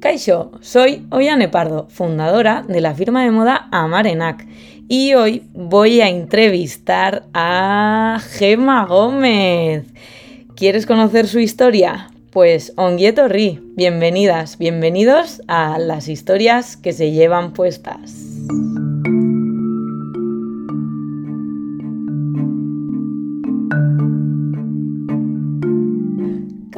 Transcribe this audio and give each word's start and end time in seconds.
Kaixo, 0.00 0.52
soy 0.60 1.06
Ollane 1.10 1.48
Pardo, 1.48 1.88
fundadora 1.90 2.64
de 2.66 2.80
la 2.80 2.94
firma 2.94 3.24
de 3.24 3.32
moda 3.32 3.68
Amarenac 3.72 4.46
y 4.88 5.14
hoy 5.14 5.42
voy 5.52 6.00
a 6.00 6.08
entrevistar 6.08 7.24
a 7.34 8.20
Gema 8.30 8.86
Gómez. 8.86 9.84
¿Quieres 10.54 10.86
conocer 10.86 11.26
su 11.26 11.40
historia? 11.40 12.10
Pues 12.30 12.72
Onguieto 12.76 13.28
Ri, 13.28 13.60
bienvenidas, 13.76 14.58
bienvenidos 14.58 15.42
a 15.48 15.78
las 15.78 16.08
historias 16.08 16.76
que 16.76 16.92
se 16.92 17.10
llevan 17.10 17.52
puestas. 17.52 18.14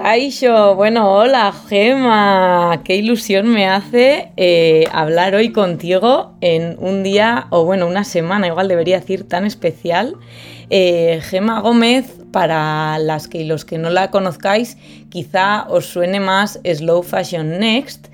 Aisho, 0.01 0.77
bueno, 0.77 1.13
hola 1.13 1.53
Gema, 1.53 2.83
qué 2.85 2.95
ilusión 2.95 3.49
me 3.49 3.67
hace 3.69 4.31
eh, 4.37 4.85
hablar 4.93 5.35
hoy 5.35 5.51
contigo 5.51 6.37
en 6.41 6.77
un 6.79 7.03
día, 7.03 7.49
o 7.51 7.65
bueno, 7.65 7.89
una 7.89 8.05
semana, 8.05 8.47
igual 8.47 8.69
debería 8.69 9.01
decir, 9.01 9.27
tan 9.27 9.45
especial. 9.45 10.15
Eh, 10.71 11.19
Gema 11.25 11.61
Gómez, 11.61 12.15
para 12.31 12.97
las 13.01 13.27
que 13.27 13.45
los 13.45 13.65
que 13.65 13.77
no 13.79 13.91
la 13.91 14.13
conozcáis, 14.13 14.79
quizá 15.11 15.67
os 15.69 15.87
suene 15.87 16.21
más 16.21 16.61
Slow 16.65 17.03
Fashion 17.03 17.59
Next, 17.59 18.07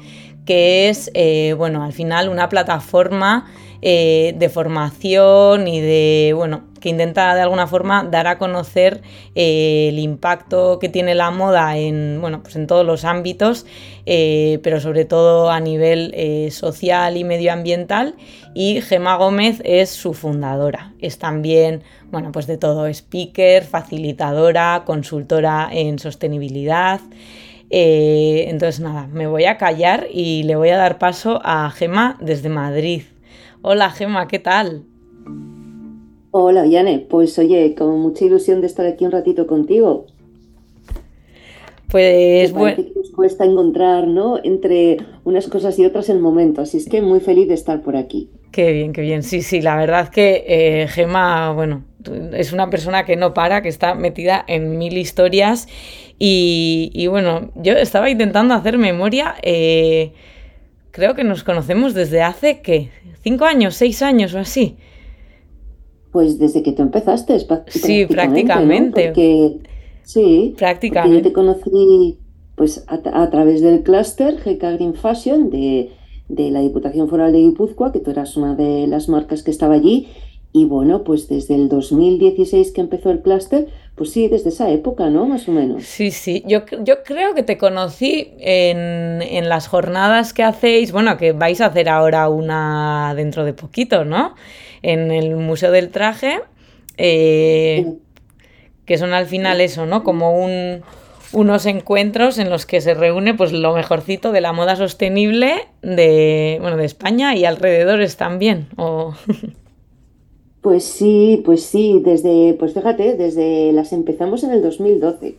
que 0.46 0.88
es, 0.88 1.10
eh, 1.12 1.54
bueno, 1.58 1.84
al 1.84 1.92
final 1.92 2.30
una 2.30 2.48
plataforma 2.48 3.46
de 3.82 4.50
formación 4.50 5.68
y 5.68 5.78
de, 5.78 6.32
bueno, 6.34 6.62
que 6.84 6.90
intenta 6.90 7.34
de 7.34 7.40
alguna 7.40 7.66
forma 7.66 8.04
dar 8.04 8.26
a 8.26 8.36
conocer 8.36 9.00
eh, 9.34 9.88
el 9.88 9.98
impacto 9.98 10.78
que 10.78 10.90
tiene 10.90 11.14
la 11.14 11.30
moda 11.30 11.78
en, 11.78 12.18
bueno, 12.20 12.42
pues 12.42 12.56
en 12.56 12.66
todos 12.66 12.84
los 12.84 13.06
ámbitos, 13.06 13.64
eh, 14.04 14.58
pero 14.62 14.80
sobre 14.80 15.06
todo 15.06 15.50
a 15.50 15.60
nivel 15.60 16.12
eh, 16.14 16.50
social 16.50 17.16
y 17.16 17.24
medioambiental. 17.24 18.16
Y 18.52 18.82
Gema 18.82 19.16
Gómez 19.16 19.62
es 19.64 19.88
su 19.88 20.12
fundadora. 20.12 20.92
Es 20.98 21.18
también, 21.18 21.84
bueno, 22.10 22.32
pues 22.32 22.46
de 22.46 22.58
todo, 22.58 22.86
speaker, 22.86 23.64
facilitadora, 23.64 24.82
consultora 24.84 25.70
en 25.72 25.98
sostenibilidad. 25.98 27.00
entonces, 27.70 28.80
nada, 28.80 29.06
me 29.06 29.26
voy 29.26 29.46
a 29.46 29.56
callar 29.56 30.06
y 30.12 30.42
le 30.42 30.54
voy 30.54 30.68
a 30.68 30.76
dar 30.76 30.98
paso 30.98 31.40
a 31.42 31.70
Gema 31.70 32.18
desde 32.20 32.50
Madrid. 32.50 33.04
Hola 33.62 33.90
Gema, 33.90 34.28
¿qué 34.28 34.38
tal? 34.38 34.84
Hola, 36.36 36.66
Yane. 36.66 36.98
Pues 36.98 37.38
oye, 37.38 37.76
con 37.76 38.00
mucha 38.00 38.24
ilusión 38.24 38.60
de 38.60 38.66
estar 38.66 38.84
aquí 38.86 39.04
un 39.04 39.12
ratito 39.12 39.46
contigo. 39.46 40.06
Pues 41.88 42.50
bueno. 42.50 42.82
nos 42.96 43.10
cuesta 43.12 43.44
encontrar, 43.44 44.08
¿no? 44.08 44.40
Entre 44.42 44.96
unas 45.22 45.46
cosas 45.46 45.78
y 45.78 45.86
otras 45.86 46.08
el 46.08 46.18
momento. 46.18 46.62
Así 46.62 46.78
es 46.78 46.88
que 46.88 47.02
muy 47.02 47.20
feliz 47.20 47.46
de 47.46 47.54
estar 47.54 47.82
por 47.82 47.94
aquí. 47.94 48.30
Qué 48.50 48.72
bien, 48.72 48.92
qué 48.92 49.02
bien. 49.02 49.22
Sí, 49.22 49.42
sí, 49.42 49.60
la 49.60 49.76
verdad 49.76 50.08
que 50.08 50.44
eh, 50.48 50.88
Gema, 50.88 51.52
bueno, 51.52 51.84
es 52.32 52.52
una 52.52 52.68
persona 52.68 53.04
que 53.04 53.14
no 53.14 53.32
para, 53.32 53.62
que 53.62 53.68
está 53.68 53.94
metida 53.94 54.44
en 54.48 54.76
mil 54.76 54.98
historias. 54.98 55.68
Y, 56.18 57.06
bueno, 57.06 57.52
yo 57.54 57.74
estaba 57.74 58.10
intentando 58.10 58.54
hacer 58.54 58.76
memoria. 58.76 59.36
Eh, 59.42 60.14
creo 60.90 61.14
que 61.14 61.22
nos 61.22 61.44
conocemos 61.44 61.94
desde 61.94 62.22
hace, 62.22 62.60
¿qué? 62.60 62.90
¿Cinco 63.22 63.44
años, 63.44 63.76
seis 63.76 64.02
años 64.02 64.34
o 64.34 64.40
así? 64.40 64.76
Pues 66.14 66.38
desde 66.38 66.62
que 66.62 66.70
tú 66.70 66.82
empezaste, 66.82 67.36
sí, 67.66 68.06
prácticamente. 68.06 69.12
sí, 70.04 70.54
prácticamente. 70.56 71.16
yo 71.16 71.22
te 71.24 71.32
conocí 71.32 72.18
pues 72.54 72.84
a, 72.86 73.30
través 73.30 73.60
del 73.62 73.82
clúster 73.82 74.36
GK 74.36 74.74
Green 74.74 74.94
Fashion 74.94 75.50
de, 75.50 75.90
la 76.28 76.60
Diputación 76.60 77.08
Foral 77.08 77.32
de 77.32 77.38
Guipúzcoa, 77.38 77.90
que 77.90 77.98
tú 77.98 78.12
eras 78.12 78.36
una 78.36 78.54
de 78.54 78.86
las 78.86 79.08
marcas 79.08 79.42
que 79.42 79.50
estaba 79.50 79.74
allí. 79.74 80.06
Y 80.52 80.66
bueno, 80.66 81.02
pues 81.02 81.28
desde 81.28 81.56
el 81.56 81.68
2016 81.68 82.70
que 82.70 82.80
empezó 82.80 83.10
el 83.10 83.20
clúster, 83.20 83.66
pues 83.96 84.12
sí, 84.12 84.28
desde 84.28 84.50
esa 84.50 84.70
época, 84.70 85.10
¿no? 85.10 85.26
Más 85.26 85.48
o 85.48 85.50
menos. 85.50 85.82
Sí, 85.82 86.12
sí. 86.12 86.44
Yo, 86.46 86.60
yo 86.84 87.02
creo 87.02 87.34
que 87.34 87.42
te 87.42 87.58
conocí 87.58 88.34
en, 88.38 89.20
en, 89.20 89.48
las 89.48 89.66
jornadas 89.66 90.32
que 90.32 90.44
hacéis, 90.44 90.92
bueno, 90.92 91.16
que 91.16 91.32
vais 91.32 91.60
a 91.60 91.66
hacer 91.66 91.88
ahora 91.88 92.28
una 92.28 93.14
dentro 93.16 93.44
de 93.44 93.52
poquito, 93.52 94.04
¿no? 94.04 94.36
En 94.84 95.10
el 95.10 95.34
Museo 95.36 95.72
del 95.72 95.88
Traje, 95.88 96.40
eh, 96.98 97.94
que 98.84 98.98
son 98.98 99.14
al 99.14 99.24
final 99.24 99.62
eso, 99.62 99.86
¿no? 99.86 100.04
Como 100.04 100.44
un, 100.44 100.82
unos 101.32 101.64
encuentros 101.64 102.38
en 102.38 102.50
los 102.50 102.66
que 102.66 102.82
se 102.82 102.92
reúne 102.92 103.32
pues 103.32 103.52
lo 103.52 103.74
mejorcito 103.74 104.30
de 104.30 104.42
la 104.42 104.52
moda 104.52 104.76
sostenible 104.76 105.54
de, 105.80 106.58
bueno, 106.60 106.76
de 106.76 106.84
España 106.84 107.34
y 107.34 107.46
alrededores 107.46 108.16
también. 108.16 108.68
Pues 110.60 110.84
sí, 110.84 111.42
pues 111.44 111.62
sí, 111.62 112.00
desde, 112.02 112.54
pues 112.58 112.72
fíjate, 112.72 113.18
desde 113.18 113.70
las 113.74 113.92
empezamos 113.92 114.44
en 114.44 114.50
el 114.50 114.62
2012. 114.62 115.36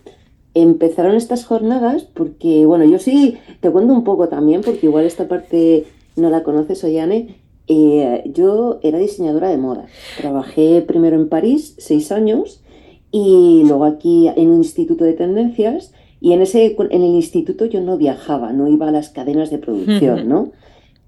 Empezaron 0.54 1.16
estas 1.16 1.46
jornadas 1.46 2.04
porque, 2.04 2.68
bueno, 2.68 2.86
yo 2.86 3.00
sí 3.00 3.40
te 3.60 3.72
cuento 3.72 3.92
un 3.92 4.04
poco 4.04 4.30
también, 4.30 4.62
porque 4.62 4.86
igual 4.86 5.04
esta 5.04 5.28
parte 5.28 5.86
no 6.16 6.30
la 6.30 6.44
conoces, 6.44 6.84
Oyane. 6.84 7.40
Eh, 7.68 8.24
yo 8.34 8.80
era 8.84 9.00
diseñadora 9.00 9.50
de 9.50 9.58
moda. 9.58 9.88
Trabajé 10.18 10.82
primero 10.82 11.16
en 11.16 11.30
París, 11.30 11.76
seis 11.78 12.12
años, 12.12 12.62
y 13.12 13.64
luego 13.66 13.86
aquí 13.86 14.30
en 14.36 14.50
un 14.50 14.58
instituto 14.58 15.04
de 15.04 15.14
tendencias. 15.14 15.94
Y 16.22 16.34
en, 16.34 16.42
ese, 16.42 16.76
en 16.78 17.04
el 17.04 17.16
instituto 17.16 17.66
yo 17.66 17.82
no 17.82 17.98
viajaba, 17.98 18.52
no 18.54 18.68
iba 18.68 18.88
a 18.88 18.92
las 18.92 19.10
cadenas 19.10 19.52
de 19.52 19.60
producción, 19.60 20.28
¿no? 20.28 20.52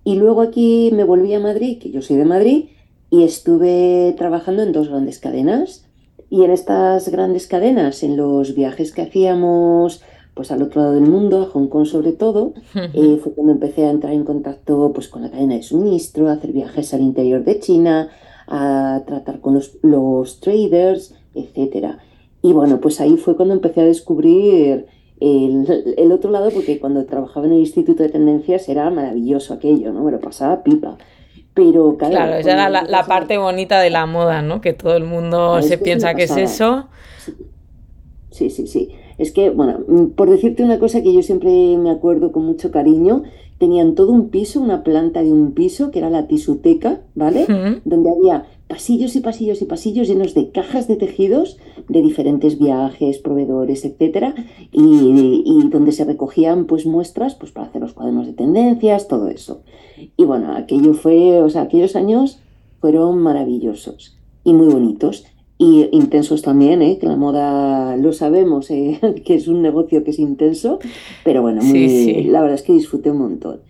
Y 0.04 0.16
luego 0.16 0.42
aquí 0.42 0.92
me 0.94 1.04
volví 1.04 1.34
a 1.34 1.40
Madrid, 1.40 1.80
que 1.80 1.90
yo 1.92 2.02
soy 2.02 2.18
de 2.18 2.26
Madrid, 2.26 2.66
y 3.10 3.24
estuve 3.24 4.14
trabajando 4.18 4.64
en 4.64 4.74
dos 4.74 4.90
grandes 4.90 5.20
cadenas. 5.20 5.86
Y 6.30 6.44
en 6.44 6.52
estas 6.52 7.10
grandes 7.10 7.48
cadenas, 7.48 8.04
en 8.04 8.18
los 8.18 8.54
viajes 8.54 8.92
que 8.92 9.02
hacíamos 9.02 10.04
pues 10.38 10.52
al 10.52 10.62
otro 10.62 10.82
lado 10.82 10.94
del 10.94 11.10
mundo, 11.10 11.42
a 11.42 11.46
Hong 11.48 11.68
Kong 11.68 11.86
sobre 11.86 12.14
todo, 12.14 12.54
eh, 12.76 13.20
fue 13.22 13.34
cuando 13.34 13.52
empecé 13.52 13.86
a 13.86 13.90
entrar 13.90 14.14
en 14.14 14.24
contacto 14.24 14.92
pues, 14.94 15.10
con 15.10 15.24
la 15.24 15.32
cadena 15.32 15.56
de 15.56 15.64
suministro, 15.64 16.30
a 16.30 16.34
hacer 16.34 16.54
viajes 16.54 16.94
al 16.94 17.02
interior 17.02 17.44
de 17.44 17.60
China, 17.60 18.10
a 18.48 19.02
tratar 19.06 19.42
con 19.42 19.56
los, 19.56 19.78
los 19.82 20.40
traders, 20.40 21.16
etc. 21.34 21.96
Y 22.42 22.54
bueno, 22.54 22.80
pues 22.80 23.02
ahí 23.02 23.18
fue 23.18 23.36
cuando 23.36 23.56
empecé 23.56 23.82
a 23.82 23.86
descubrir 23.86 24.86
el, 25.20 25.96
el, 25.98 26.12
otro 26.12 26.30
lado, 26.30 26.52
porque 26.52 26.80
cuando 26.80 27.06
trabajaba 27.06 27.48
en 27.48 27.54
el 27.54 27.60
Instituto 27.60 28.04
de 28.04 28.10
Tendencias 28.10 28.70
era 28.70 28.90
maravilloso 28.92 29.56
aquello, 29.56 29.92
¿no? 29.92 30.04
Me 30.04 30.12
lo 30.12 30.20
pasaba 30.20 30.64
pipa. 30.64 30.98
Pero 31.56 31.98
claro, 31.98 32.36
esa 32.36 32.52
era 32.52 32.70
la, 32.70 32.84
la, 32.84 33.04
parte 33.08 33.40
bonita 33.40 33.82
de 33.82 33.90
la 33.90 34.06
moda, 34.06 34.44
¿no? 34.44 34.62
Que 34.62 34.74
todo 34.74 34.96
el 34.96 35.06
mundo 35.06 35.60
se 35.64 35.80
piensa 35.80 36.14
que 36.14 36.24
es 36.24 36.38
eso. 36.38 36.88
Sí, 38.30 38.52
sí, 38.52 38.68
sí. 38.68 38.92
Es 39.18 39.32
que, 39.32 39.50
bueno, 39.50 39.80
mm, 39.88 40.06
por 40.16 40.30
decirte 40.30 40.64
una 40.64 40.80
cosa 40.80 41.02
que 41.02 41.14
yo 41.14 41.22
siempre 41.24 41.78
me 41.78 41.90
acuerdo 41.90 42.32
con 42.32 42.46
mucho 42.46 42.72
cariño, 42.72 43.24
tenían 43.58 43.96
todo 43.96 44.12
un 44.12 44.30
piso, 44.30 44.62
una 44.62 44.84
planta 44.84 45.24
de 45.24 45.34
un 45.34 45.54
piso, 45.54 45.92
que 45.92 46.00
era 46.00 46.10
la 46.10 46.28
tisuteca, 46.28 47.02
¿vale? 47.16 47.48
Donde 47.86 48.10
había 48.12 48.46
pasillos 48.68 49.16
y 49.16 49.22
pasillos 49.22 49.62
y 49.62 49.66
pasillos 49.66 50.08
llenos 50.08 50.34
de 50.34 50.52
cajas 50.52 50.88
de 50.88 50.98
tejidos 50.98 51.58
de 51.88 52.02
diferentes 52.02 52.60
viajes, 52.60 53.18
proveedores, 53.18 53.86
etcétera, 53.86 54.36
y, 54.72 55.44
y, 55.46 55.70
donde 55.70 55.92
se 55.92 56.04
recogían 56.04 56.66
pues 56.66 56.86
muestras 56.86 57.34
pues 57.34 57.52
para 57.52 57.68
hacer 57.68 57.82
los 57.82 57.94
cuadernos 57.94 58.28
de 58.28 58.34
tendencias, 58.34 59.08
todo 59.08 59.30
eso. 59.30 59.62
Y 60.18 60.26
bueno, 60.26 60.54
aquello 60.56 60.94
fue, 60.94 61.42
o 61.42 61.50
sea, 61.50 61.64
aquellos 61.64 61.96
años 61.96 62.40
fueron 62.80 63.20
maravillosos 63.20 64.18
y 64.44 64.54
muy 64.54 64.68
bonitos 64.68 65.26
y 65.58 65.90
intensos 65.92 66.44
también, 66.44 66.82
¿eh? 66.82 67.00
que 67.00 67.08
la 67.08 67.16
moda 67.16 67.98
lo 67.98 68.14
sabemos, 68.14 68.70
¿eh? 68.70 69.00
que 69.26 69.36
es 69.36 69.48
un 69.48 69.62
negocio 69.62 70.04
que 70.04 70.12
es 70.12 70.20
intenso, 70.20 70.80
pero 71.24 71.42
bueno, 71.42 71.62
la 71.64 72.42
verdad 72.42 72.56
es 72.56 72.62
que 72.62 72.74
disfruté 72.74 73.12
un 73.12 73.20
montón. 73.20 73.62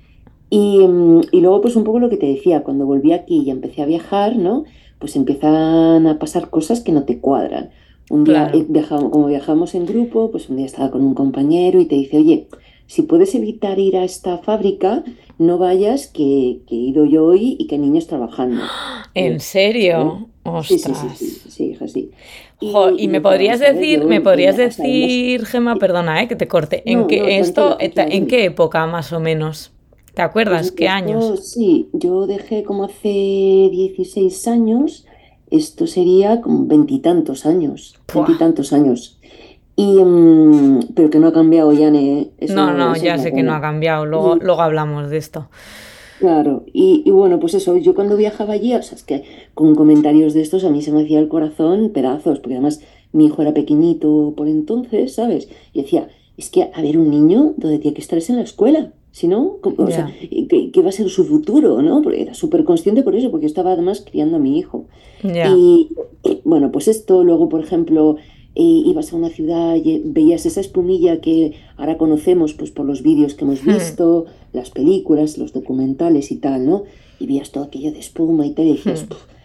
Y, 0.49 0.79
mm, 0.79 1.21
y, 1.31 1.41
luego 1.41 1.61
pues 1.61 1.75
un 1.75 1.83
poco 1.83 1.99
lo 1.99 2.09
que 2.09 2.17
te 2.17 2.25
decía, 2.25 2.63
cuando 2.63 2.85
volví 2.85 3.11
aquí 3.13 3.43
y 3.45 3.49
empecé 3.49 3.81
a 3.81 3.85
viajar, 3.85 4.37
¿no? 4.37 4.65
Pues 4.99 5.15
empiezan 5.15 6.07
a 6.07 6.19
pasar 6.19 6.49
cosas 6.49 6.81
que 6.81 6.91
no 6.91 7.03
te 7.03 7.19
cuadran. 7.19 7.69
Un 8.09 8.23
día, 8.23 8.51
eh, 8.53 8.65
viajamos, 8.67 9.11
como 9.11 9.27
viajamos 9.27 9.75
en 9.75 9.85
grupo, 9.85 10.31
pues 10.31 10.49
un 10.49 10.57
día 10.57 10.65
estaba 10.65 10.91
con 10.91 11.03
un 11.03 11.13
compañero 11.13 11.79
y 11.79 11.85
te 11.85 11.95
dice, 11.95 12.17
oye, 12.17 12.47
si 12.85 13.01
puedes 13.01 13.35
evitar 13.35 13.79
ir 13.79 13.97
a 13.97 14.05
esta 14.05 14.37
fábrica, 14.37 15.03
no 15.37 15.57
vayas, 15.57 16.07
que, 16.07 16.61
que 16.67 16.75
he 16.75 16.79
ido 16.79 17.05
yo 17.05 17.25
hoy 17.25 17.57
y 17.59 17.67
que 17.67 17.75
hay 17.75 17.81
niños 17.81 18.07
trabajando. 18.07 18.61
¿En 19.13 19.41
serio? 19.41 20.19
Sí, 20.19 20.25
sí, 20.63 20.79
sí, 20.79 20.93
sí, 21.49 21.77
sí, 21.87 22.11
Y, 22.59 23.07
me 23.07 23.21
podrías 23.21 23.59
decir, 23.59 24.03
me 24.05 24.21
podrías 24.21 24.57
decir, 24.57 25.45
Gema, 25.45 25.75
perdona, 25.75 26.21
eh, 26.21 26.27
que 26.27 26.35
te 26.35 26.47
corte, 26.47 26.83
¿en 26.85 27.07
qué 27.07 27.39
esto, 27.39 27.77
en 27.79 28.27
qué 28.27 28.45
época 28.45 28.85
más 28.87 29.13
o 29.13 29.19
menos? 29.19 29.71
¿Te 30.13 30.23
acuerdas? 30.23 30.61
Pues 30.61 30.71
¿Qué 30.71 30.87
años? 30.87 31.47
Sí, 31.47 31.89
yo 31.93 32.25
dejé 32.25 32.63
como 32.63 32.85
hace 32.85 33.07
16 33.07 34.47
años, 34.47 35.05
esto 35.51 35.85
sería 35.85 36.41
como 36.41 36.65
veintitantos 36.65 37.45
años, 37.45 37.99
veintitantos 38.11 38.73
años. 38.73 39.19
Y, 39.75 40.03
mm, 40.03 40.93
pero 40.95 41.11
que 41.11 41.19
no 41.19 41.27
ha 41.27 41.33
cambiado, 41.33 41.71
ya 41.71 41.91
no, 41.91 42.73
no, 42.73 42.95
ya 42.95 43.19
sé 43.19 43.31
que 43.31 43.43
no 43.43 43.53
ha 43.53 43.61
cambiado. 43.61 44.07
Luego, 44.07 44.37
luego 44.37 44.61
hablamos 44.63 45.11
de 45.11 45.17
esto. 45.17 45.49
Claro, 46.19 46.63
y, 46.73 47.03
y, 47.05 47.11
bueno, 47.11 47.39
pues 47.39 47.53
eso, 47.53 47.77
yo 47.77 47.93
cuando 47.93 48.17
viajaba 48.17 48.53
allí, 48.53 48.73
o 48.73 48.81
sea, 48.81 48.95
es 48.97 49.03
que 49.03 49.23
con 49.53 49.75
comentarios 49.75 50.33
de 50.33 50.41
estos 50.41 50.63
a 50.63 50.69
mí 50.69 50.81
se 50.81 50.91
me 50.91 51.03
hacía 51.03 51.19
el 51.19 51.27
corazón 51.27 51.91
pedazos, 51.93 52.39
porque 52.39 52.55
además 52.55 52.81
mi 53.13 53.25
hijo 53.27 53.41
era 53.41 53.53
pequeñito 53.53 54.33
por 54.35 54.47
entonces, 54.47 55.13
¿sabes? 55.13 55.47
Y 55.73 55.81
decía, 55.81 56.09
es 56.37 56.49
que 56.49 56.69
a 56.73 56.81
ver, 56.81 56.97
un 56.97 57.09
niño 57.09 57.53
donde 57.57 57.79
tiene 57.79 57.95
que 57.95 58.01
estar 58.01 58.17
es 58.17 58.29
en 58.29 58.37
la 58.37 58.43
escuela, 58.43 58.93
si 59.11 59.27
no, 59.27 59.57
o 59.63 59.87
sea, 59.87 60.13
¿qué, 60.29 60.81
va 60.83 60.89
a 60.89 60.91
ser 60.91 61.09
su 61.09 61.25
futuro, 61.25 61.81
no? 61.81 62.03
Porque 62.03 62.21
era 62.21 62.35
súper 62.35 62.63
consciente 62.63 63.01
por 63.01 63.15
eso, 63.15 63.31
porque 63.31 63.45
yo 63.45 63.47
estaba 63.47 63.71
además 63.71 64.05
criando 64.07 64.35
a 64.37 64.39
mi 64.39 64.59
hijo. 64.59 64.85
Y, 65.23 65.89
bueno, 66.43 66.71
pues 66.71 66.87
esto, 66.87 67.23
luego, 67.23 67.49
por 67.49 67.61
ejemplo, 67.61 68.17
eh, 68.53 68.61
ibas 68.85 69.11
a 69.11 69.15
una 69.15 69.29
ciudad 69.29 69.75
y 69.75 70.03
veías 70.05 70.45
esa 70.45 70.61
espumilla 70.61 71.19
que 71.19 71.53
ahora 71.77 71.97
conocemos 71.97 72.53
pues 72.53 72.69
por 72.69 72.85
los 72.85 73.01
vídeos 73.01 73.33
que 73.33 73.45
hemos 73.45 73.63
hmm. 73.63 73.69
Las 74.57 74.71
películas, 74.71 75.37
los 75.37 75.53
documentales 75.53 76.31
y 76.31 76.37
tal, 76.37 76.65
¿no? 76.65 76.83
Y 77.19 77.27
veías 77.27 77.51
todo 77.51 77.63
aquello 77.63 77.91
de 77.91 77.99
espuma 77.99 78.45
y 78.45 78.51
tal, 78.51 78.65
y 78.65 78.73
decías, 78.73 79.05
hmm. 79.05 79.37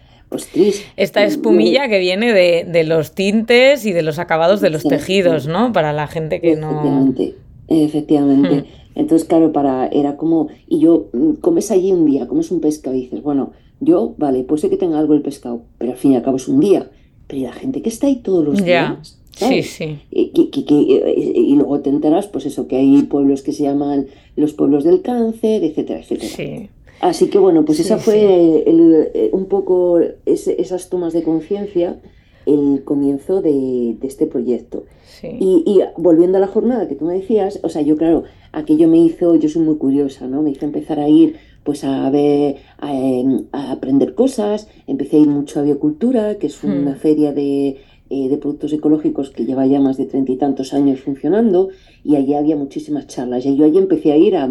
Esta 0.97 1.23
espumilla 1.23 1.87
que 1.87 1.99
viene 1.99 2.33
de, 2.33 2.83
los 2.85 3.13
tintes 3.13 3.85
y 3.85 3.93
de 3.93 4.01
los 4.01 4.19
acabados 4.19 4.61
de 4.61 4.69
los 4.69 4.83
tejidos, 4.83 5.47
¿no? 5.47 5.71
Para 5.73 5.93
la 5.93 6.07
gente 6.07 6.41
que 6.41 6.55
no... 6.55 6.71
Efectivamente, 6.71 7.35
efectivamente. 7.67 8.55
Hmm. 8.55 8.83
Entonces, 8.95 9.27
claro, 9.27 9.51
para, 9.51 9.87
era 9.87 10.17
como, 10.17 10.47
y 10.67 10.79
yo, 10.79 11.07
mm, 11.13 11.33
comes 11.33 11.71
allí 11.71 11.91
un 11.91 12.05
día, 12.05 12.27
comes 12.27 12.51
un 12.51 12.61
pescado 12.61 12.95
y 12.95 13.01
dices, 13.01 13.21
bueno, 13.23 13.51
yo, 13.79 14.15
vale, 14.17 14.43
puede 14.43 14.61
ser 14.61 14.69
que 14.69 14.77
tenga 14.77 14.99
algo 14.99 15.13
el 15.13 15.21
pescado, 15.21 15.63
pero 15.77 15.91
al 15.91 15.97
fin 15.97 16.13
y 16.13 16.15
al 16.15 16.23
cabo 16.23 16.37
es 16.37 16.47
un 16.47 16.59
día. 16.59 16.89
Pero 17.27 17.43
la 17.43 17.53
gente 17.53 17.81
que 17.81 17.89
está 17.89 18.07
ahí 18.07 18.17
todos 18.17 18.45
los 18.45 18.63
días, 18.63 19.19
Sí, 19.35 19.63
sí. 19.63 19.99
Y, 20.11 20.31
y, 20.35 21.55
luego 21.55 21.79
te 21.79 21.89
enteras, 21.89 22.27
pues 22.27 22.45
eso, 22.45 22.67
que 22.67 22.77
hay 22.77 23.03
pueblos 23.03 23.41
que 23.41 23.51
se 23.51 23.63
llaman 23.63 24.07
los 24.35 24.53
pueblos 24.53 24.83
del 24.83 25.01
cáncer, 25.01 25.63
etcétera, 25.63 25.99
etcétera. 25.99 26.33
Sí. 26.35 26.69
Así 27.03 27.27
que 27.27 27.37
bueno, 27.37 27.65
pues 27.65 27.81
esa 27.81 27.97
fue 27.97 28.63
eh, 28.65 29.29
un 29.33 29.47
poco 29.47 29.99
esas 30.25 30.89
tomas 30.89 31.11
de 31.11 31.23
conciencia, 31.23 31.99
el 32.45 32.83
comienzo 32.85 33.41
de, 33.41 33.97
este 34.03 34.25
proyecto. 34.25 34.85
Y, 35.21 35.81
volviendo 35.97 36.37
a 36.37 36.41
la 36.41 36.47
jornada 36.47 36.87
que 36.87 36.95
tú 36.95 37.05
me 37.05 37.13
decías, 37.13 37.59
o 37.63 37.69
sea, 37.69 37.81
yo 37.81 37.97
claro, 37.97 38.23
aquello 38.51 38.87
me 38.87 38.99
hizo, 38.99 39.35
yo 39.35 39.49
soy 39.49 39.63
muy 39.63 39.77
curiosa, 39.77 40.27
¿no? 40.27 40.41
Me 40.41 40.51
hizo 40.51 40.65
empezar 40.65 40.99
a 40.99 41.09
ir 41.09 41.37
pues 41.63 41.83
a 41.83 42.09
ver, 42.09 42.57
a, 42.77 42.93
em, 42.93 43.45
aprender 43.51 44.15
cosas, 44.15 44.67
empecé 44.85 45.17
a 45.17 45.19
ir 45.19 45.27
mucho 45.27 45.59
a 45.59 45.63
Biocultura, 45.63 46.37
que 46.37 46.47
es 46.47 46.63
una 46.63 46.91
hmm. 46.91 46.97
feria 46.97 47.33
de, 47.33 47.77
eh, 48.13 48.29
de 48.29 48.37
productos 48.37 48.71
ecológicos 48.73 49.31
que 49.31 49.45
lleva 49.45 49.65
ya 49.65 49.79
más 49.79 49.97
de 49.97 50.05
treinta 50.05 50.31
y 50.31 50.37
tantos 50.37 50.73
años 50.73 51.01
funcionando, 51.01 51.69
y 52.03 52.15
allí 52.15 52.35
había 52.35 52.55
muchísimas 52.55 53.07
charlas, 53.07 53.45
y 53.45 53.55
yo 53.55 53.65
allí 53.65 53.79
empecé 53.79 54.11
a 54.11 54.17
ir 54.17 54.35
a, 54.35 54.47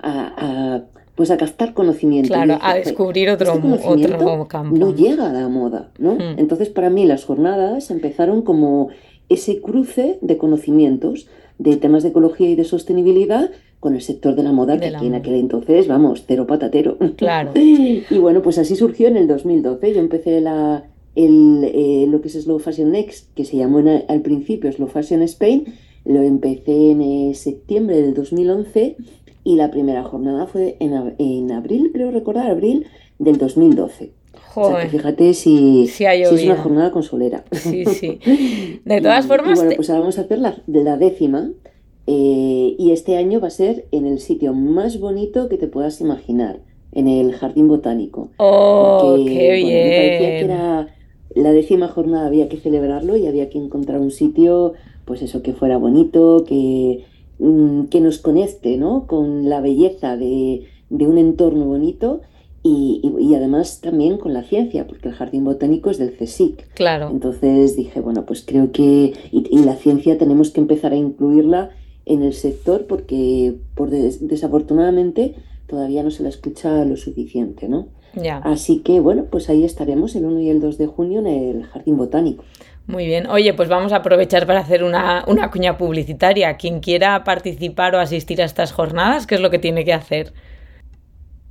a 0.00 0.82
pues 1.16 1.30
a 1.30 1.36
captar 1.38 1.72
conocimiento. 1.72 2.28
Claro, 2.28 2.58
a 2.60 2.74
descubrir 2.74 3.30
otro, 3.30 3.54
este 3.54 4.14
otro 4.14 4.46
campo. 4.48 4.76
No 4.76 4.94
llega 4.94 5.30
a 5.30 5.32
la 5.32 5.48
moda, 5.48 5.88
¿no? 5.98 6.14
Hmm. 6.14 6.38
Entonces, 6.38 6.68
para 6.68 6.90
mí, 6.90 7.06
las 7.06 7.24
jornadas 7.24 7.90
empezaron 7.90 8.42
como 8.42 8.90
ese 9.28 9.60
cruce 9.60 10.18
de 10.20 10.36
conocimientos 10.36 11.26
de 11.58 11.76
temas 11.76 12.02
de 12.02 12.10
ecología 12.10 12.50
y 12.50 12.54
de 12.54 12.64
sostenibilidad 12.64 13.50
con 13.80 13.94
el 13.94 14.02
sector 14.02 14.34
de 14.34 14.42
la 14.42 14.52
moda, 14.52 14.78
que 14.78 14.88
aquí 14.88 15.06
en 15.06 15.14
aquel 15.14 15.34
entonces, 15.36 15.88
vamos, 15.88 16.24
cero 16.26 16.46
patatero. 16.46 16.98
Claro. 17.16 17.52
y 17.54 18.18
bueno, 18.18 18.42
pues 18.42 18.58
así 18.58 18.76
surgió 18.76 19.08
en 19.08 19.16
el 19.16 19.26
2012. 19.26 19.94
Yo 19.94 20.00
empecé 20.00 20.42
la, 20.42 20.84
el, 21.16 21.64
eh, 21.64 22.06
lo 22.08 22.20
que 22.20 22.28
es 22.28 22.34
Slow 22.34 22.58
Fashion 22.58 22.92
Next, 22.92 23.34
que 23.34 23.44
se 23.44 23.56
llamó 23.56 23.82
al 24.08 24.20
principio 24.20 24.70
Slow 24.70 24.88
Fashion 24.88 25.22
Spain, 25.22 25.64
lo 26.04 26.22
empecé 26.22 26.92
en 26.92 27.00
eh, 27.02 27.34
septiembre 27.34 28.00
del 28.00 28.14
2011 28.14 28.96
y 29.42 29.56
la 29.56 29.70
primera 29.70 30.04
jornada 30.04 30.46
fue 30.46 30.76
en, 30.78 31.14
en 31.18 31.52
abril, 31.52 31.90
creo 31.92 32.10
recordar, 32.10 32.50
abril 32.50 32.86
del 33.18 33.38
2012. 33.38 34.12
Joder. 34.54 34.72
O 34.72 34.76
sea, 34.76 34.84
que 34.84 34.88
fíjate 34.96 35.34
si, 35.34 35.86
si, 35.88 36.04
es 36.04 36.44
una 36.44 36.56
jornada 36.56 36.90
consolera. 36.90 37.44
Sí, 37.52 37.84
sí. 37.86 38.20
De 38.84 39.00
todas 39.00 39.26
formas... 39.26 39.58
bueno, 39.58 39.74
pues 39.76 39.90
ahora 39.90 40.00
vamos 40.00 40.18
a 40.18 40.22
hacer 40.22 40.38
la, 40.38 40.62
la 40.66 40.96
décima. 40.96 41.50
Eh, 42.06 42.76
y 42.78 42.92
este 42.92 43.16
año 43.16 43.40
va 43.40 43.48
a 43.48 43.50
ser 43.50 43.86
en 43.90 44.06
el 44.06 44.20
sitio 44.20 44.54
más 44.54 45.00
bonito 45.00 45.48
que 45.48 45.56
te 45.56 45.66
puedas 45.66 46.00
imaginar, 46.00 46.60
en 46.92 47.08
el 47.08 47.32
Jardín 47.34 47.66
Botánico. 47.66 48.30
¡Oh, 48.36 49.16
qué 49.26 49.54
bien! 49.54 49.66
Me 49.66 49.96
parecía 49.96 50.28
que 50.28 50.40
era 50.40 50.95
la 51.36 51.52
décima 51.52 51.86
jornada, 51.86 52.26
había 52.26 52.48
que 52.48 52.56
celebrarlo 52.56 53.16
y 53.16 53.26
había 53.26 53.48
que 53.48 53.58
encontrar 53.58 54.00
un 54.00 54.10
sitio, 54.10 54.72
pues 55.04 55.22
eso, 55.22 55.42
que 55.42 55.52
fuera 55.52 55.76
bonito, 55.78 56.44
que 56.44 57.04
Mm, 57.38 57.84
que 57.86 58.00
nos 58.00 58.18
conecte 58.18 58.78
¿no? 58.78 59.06
con 59.06 59.48
la 59.48 59.60
belleza 59.60 60.16
de, 60.16 60.66
un 60.88 61.18
entorno 61.18 61.66
bonito 61.66 62.22
y, 62.62 63.34
además 63.36 63.80
también 63.80 64.18
con 64.18 64.32
la 64.32 64.42
ciencia, 64.42 64.88
porque 64.88 65.08
el 65.08 65.14
jardín 65.14 65.44
botánico 65.44 65.90
es 65.90 65.98
del 65.98 66.16
CSIC. 66.16 66.66
Claro. 66.74 67.10
Entonces 67.10 67.76
dije, 67.76 68.00
bueno, 68.00 68.24
pues 68.26 68.42
creo 68.44 68.72
que 68.72 69.12
y, 69.30 69.58
la 69.58 69.76
ciencia 69.76 70.18
tenemos 70.18 70.50
que 70.50 70.60
empezar 70.60 70.92
a 70.92 70.96
incluirla 70.96 71.70
en 72.06 72.22
el 72.22 72.32
sector 72.32 72.86
porque 72.86 73.54
por 73.74 73.90
desafortunadamente 73.90 75.34
todavía 75.68 76.02
no 76.02 76.10
se 76.10 76.22
la 76.22 76.28
escucha 76.28 76.84
lo 76.84 76.96
suficiente, 76.96 77.68
¿no? 77.68 77.88
Ya. 78.16 78.38
Así 78.38 78.80
que 78.80 79.00
bueno, 79.00 79.26
pues 79.30 79.48
ahí 79.48 79.64
estaremos 79.64 80.16
el 80.16 80.24
1 80.24 80.40
y 80.40 80.50
el 80.50 80.60
2 80.60 80.78
de 80.78 80.86
junio 80.86 81.20
en 81.20 81.26
el 81.26 81.64
jardín 81.64 81.96
botánico. 81.96 82.44
Muy 82.86 83.06
bien. 83.06 83.26
Oye, 83.28 83.52
pues 83.52 83.68
vamos 83.68 83.92
a 83.92 83.96
aprovechar 83.96 84.46
para 84.46 84.60
hacer 84.60 84.84
una, 84.84 85.24
cuña 85.52 85.76
publicitaria. 85.76 86.56
Quien 86.56 86.80
quiera 86.80 87.24
participar 87.24 87.94
o 87.94 87.98
asistir 87.98 88.40
a 88.40 88.44
estas 88.44 88.72
jornadas, 88.72 89.26
¿qué 89.26 89.34
es 89.34 89.40
lo 89.40 89.50
que 89.50 89.58
tiene 89.58 89.84
que 89.84 89.92
hacer? 89.92 90.32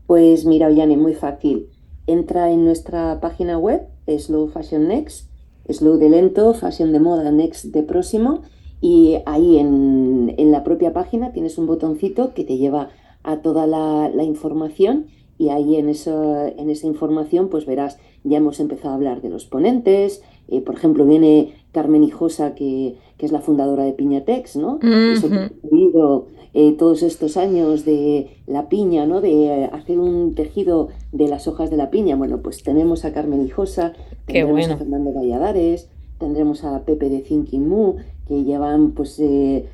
Pues 0.08 0.46
mira, 0.46 0.68
Ollane, 0.68 0.96
muy 0.96 1.14
fácil. 1.14 1.68
Entra 2.08 2.52
en 2.52 2.64
nuestra 2.64 3.20
página 3.20 3.58
web, 3.58 3.82
Slow 4.08 4.48
Fashion 4.48 4.88
Next, 4.88 5.30
Slow 5.68 5.98
de 5.98 6.10
lento, 6.10 6.54
Fashion 6.54 6.94
de 6.94 7.00
moda, 7.00 7.32
Next 7.32 7.66
de 7.66 7.84
próximo, 7.84 8.44
y 8.80 9.18
ahí 9.26 9.58
en, 9.58 10.36
la 10.38 10.64
propia 10.64 10.94
página 10.94 11.34
tienes 11.34 11.58
un 11.58 11.66
botoncito 11.66 12.34
que 12.34 12.44
te 12.44 12.58
lleva 12.58 12.90
a 13.24 13.38
toda 13.38 13.66
la, 13.66 14.10
la 14.14 14.24
información 14.24 15.08
y 15.38 15.50
ahí 15.50 15.76
en, 15.76 15.90
eso, 15.90 16.46
en 16.46 16.70
esa 16.70 16.88
información 16.88 17.50
pues 17.50 17.66
verás, 17.66 18.00
ya 18.24 18.38
hemos 18.38 18.60
empezado 18.60 18.92
a 18.92 18.96
hablar 18.96 19.22
de 19.22 19.30
los 19.30 19.46
ponentes, 19.46 20.22
eh, 20.48 20.62
por 20.62 20.76
ejemplo, 20.76 21.06
viene 21.06 21.54
Carmen 21.72 22.04
Hijosa, 22.04 22.56
que, 22.56 22.96
que, 23.18 23.26
es 23.26 23.32
la 23.32 23.42
fundadora 23.42 23.84
de 23.84 23.94
Piñatex, 23.94 24.56
¿no? 24.58 24.80
Eso 24.82 25.30
que 25.30 25.36
ha 25.36 25.52
vivido 25.64 26.28
eh, 26.54 26.74
todos 26.74 27.02
estos 27.04 27.36
años 27.36 27.83
de 27.83 28.30
la 28.45 28.69
piña, 28.69 29.06
¿no? 29.06 29.21
De 29.21 29.66
hacer 29.71 30.00
un 30.00 30.36
tejido 30.36 30.90
de 31.12 31.28
las 31.28 31.48
hojas 31.48 31.69
de 31.69 31.78
la 31.78 31.90
piña. 31.90 32.16
Bueno, 32.16 32.42
pues 32.42 32.64
tenemos 32.64 33.06
a 33.06 33.14
Carmen 33.14 33.45
Hijosa, 33.45 33.94
tendremos 34.26 34.69
a 34.69 34.78
Fernando 34.78 35.14
Valladares, 35.14 35.90
tendremos 36.19 36.64
a 36.64 36.83
Pepe 36.86 37.09
de 37.09 37.19
Thinking 37.19 37.68
Moo, 37.68 37.95
que 38.28 38.44
llevan 38.44 38.92
pues 38.92 39.19
eh, 39.19 39.66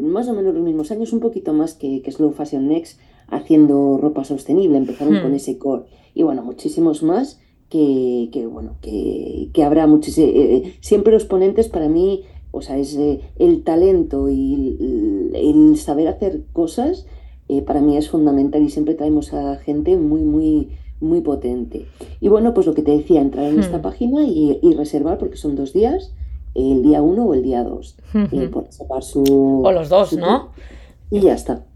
más 0.00 0.28
o 0.28 0.34
menos 0.34 0.54
los 0.54 0.62
mismos 0.62 0.92
años, 0.92 1.12
un 1.12 1.20
poquito 1.20 1.52
más 1.52 1.74
que, 1.74 2.02
que 2.02 2.12
Slow 2.12 2.30
Fashion 2.30 2.68
Next, 2.68 3.00
haciendo 3.28 3.98
ropa 3.98 4.24
sostenible, 4.24 4.78
empezaron 4.78 5.20
con 5.20 5.32
hmm. 5.32 5.36
ese 5.36 5.58
core. 5.58 5.84
Y 6.14 6.22
bueno, 6.22 6.42
muchísimos 6.42 7.02
más 7.02 7.40
que, 7.68 8.30
que 8.32 8.46
bueno, 8.46 8.76
que, 8.80 9.50
que 9.52 9.62
habrá 9.62 9.86
muchos... 9.86 10.16
Eh, 10.18 10.24
eh, 10.26 10.74
siempre 10.80 11.12
los 11.12 11.24
ponentes 11.24 11.68
para 11.68 11.88
mí, 11.88 12.24
o 12.50 12.62
sea, 12.62 12.78
es 12.78 12.96
eh, 12.96 13.20
el 13.38 13.62
talento 13.62 14.28
y 14.30 15.30
el, 15.34 15.76
saber 15.76 16.08
hacer 16.08 16.42
cosas, 16.52 17.06
para 17.66 17.80
mí 17.80 17.96
es 17.96 18.10
fundamental 18.10 18.62
y 18.62 18.68
siempre 18.68 18.94
traemos 18.94 19.32
a 19.32 19.56
gente 19.56 19.96
muy, 19.96 20.20
muy, 20.20 20.68
muy 21.00 21.22
potente. 21.22 21.86
Y 22.20 22.28
bueno, 22.28 22.52
pues 22.52 22.66
lo 22.66 22.74
que 22.74 22.82
te 22.82 22.90
decía, 22.90 23.22
entrar 23.22 23.46
en 23.46 23.60
esta 23.60 23.78
hmm. 23.78 23.82
página 23.82 24.24
y, 24.26 24.74
reservar, 24.76 25.18
porque 25.18 25.36
son 25.36 25.56
dos 25.56 25.72
días, 25.72 26.12
el 26.54 26.82
día 26.82 27.00
uno 27.02 27.24
o 27.24 27.34
el 27.34 27.42
día 27.42 27.62
dos, 27.64 27.96
por 28.52 28.64
reservar 28.64 29.02
su... 29.02 29.62
O 29.64 29.72
los 29.72 29.88
dos, 29.88 30.14
¿no? 30.14 30.48
Y 31.10 31.20
ya 31.20 31.34
está. 31.34 31.67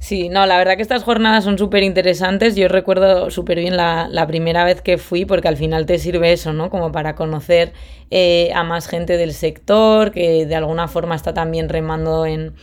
Sí, 0.00 0.30
no, 0.30 0.46
la 0.46 0.56
verdad 0.56 0.76
que 0.76 0.82
estas 0.82 1.04
jornadas 1.04 1.44
son 1.44 1.58
súper 1.58 1.82
interesantes. 1.82 2.56
Yo 2.56 2.68
recuerdo 2.68 3.30
súper 3.30 3.58
bien 3.58 3.76
la, 3.76 4.24
primera 4.26 4.64
vez 4.64 4.80
que 4.80 4.96
fui 4.96 5.26
porque 5.26 5.46
al 5.46 5.58
final 5.58 5.84
te 5.84 5.98
sirve 5.98 6.32
eso, 6.32 6.54
¿no? 6.54 6.70
Como 6.70 6.90
para 6.90 7.14
conocer 7.14 7.74
eh, 8.10 8.50
a 8.54 8.64
más 8.64 8.88
gente 8.88 9.18
del 9.18 9.34
sector 9.34 10.10
que 10.10 10.46
de 10.46 10.56
alguna 10.56 10.88
forma 10.88 11.14
está 11.14 11.34
también 11.34 11.68
remando 11.68 12.24
en, 12.24 12.54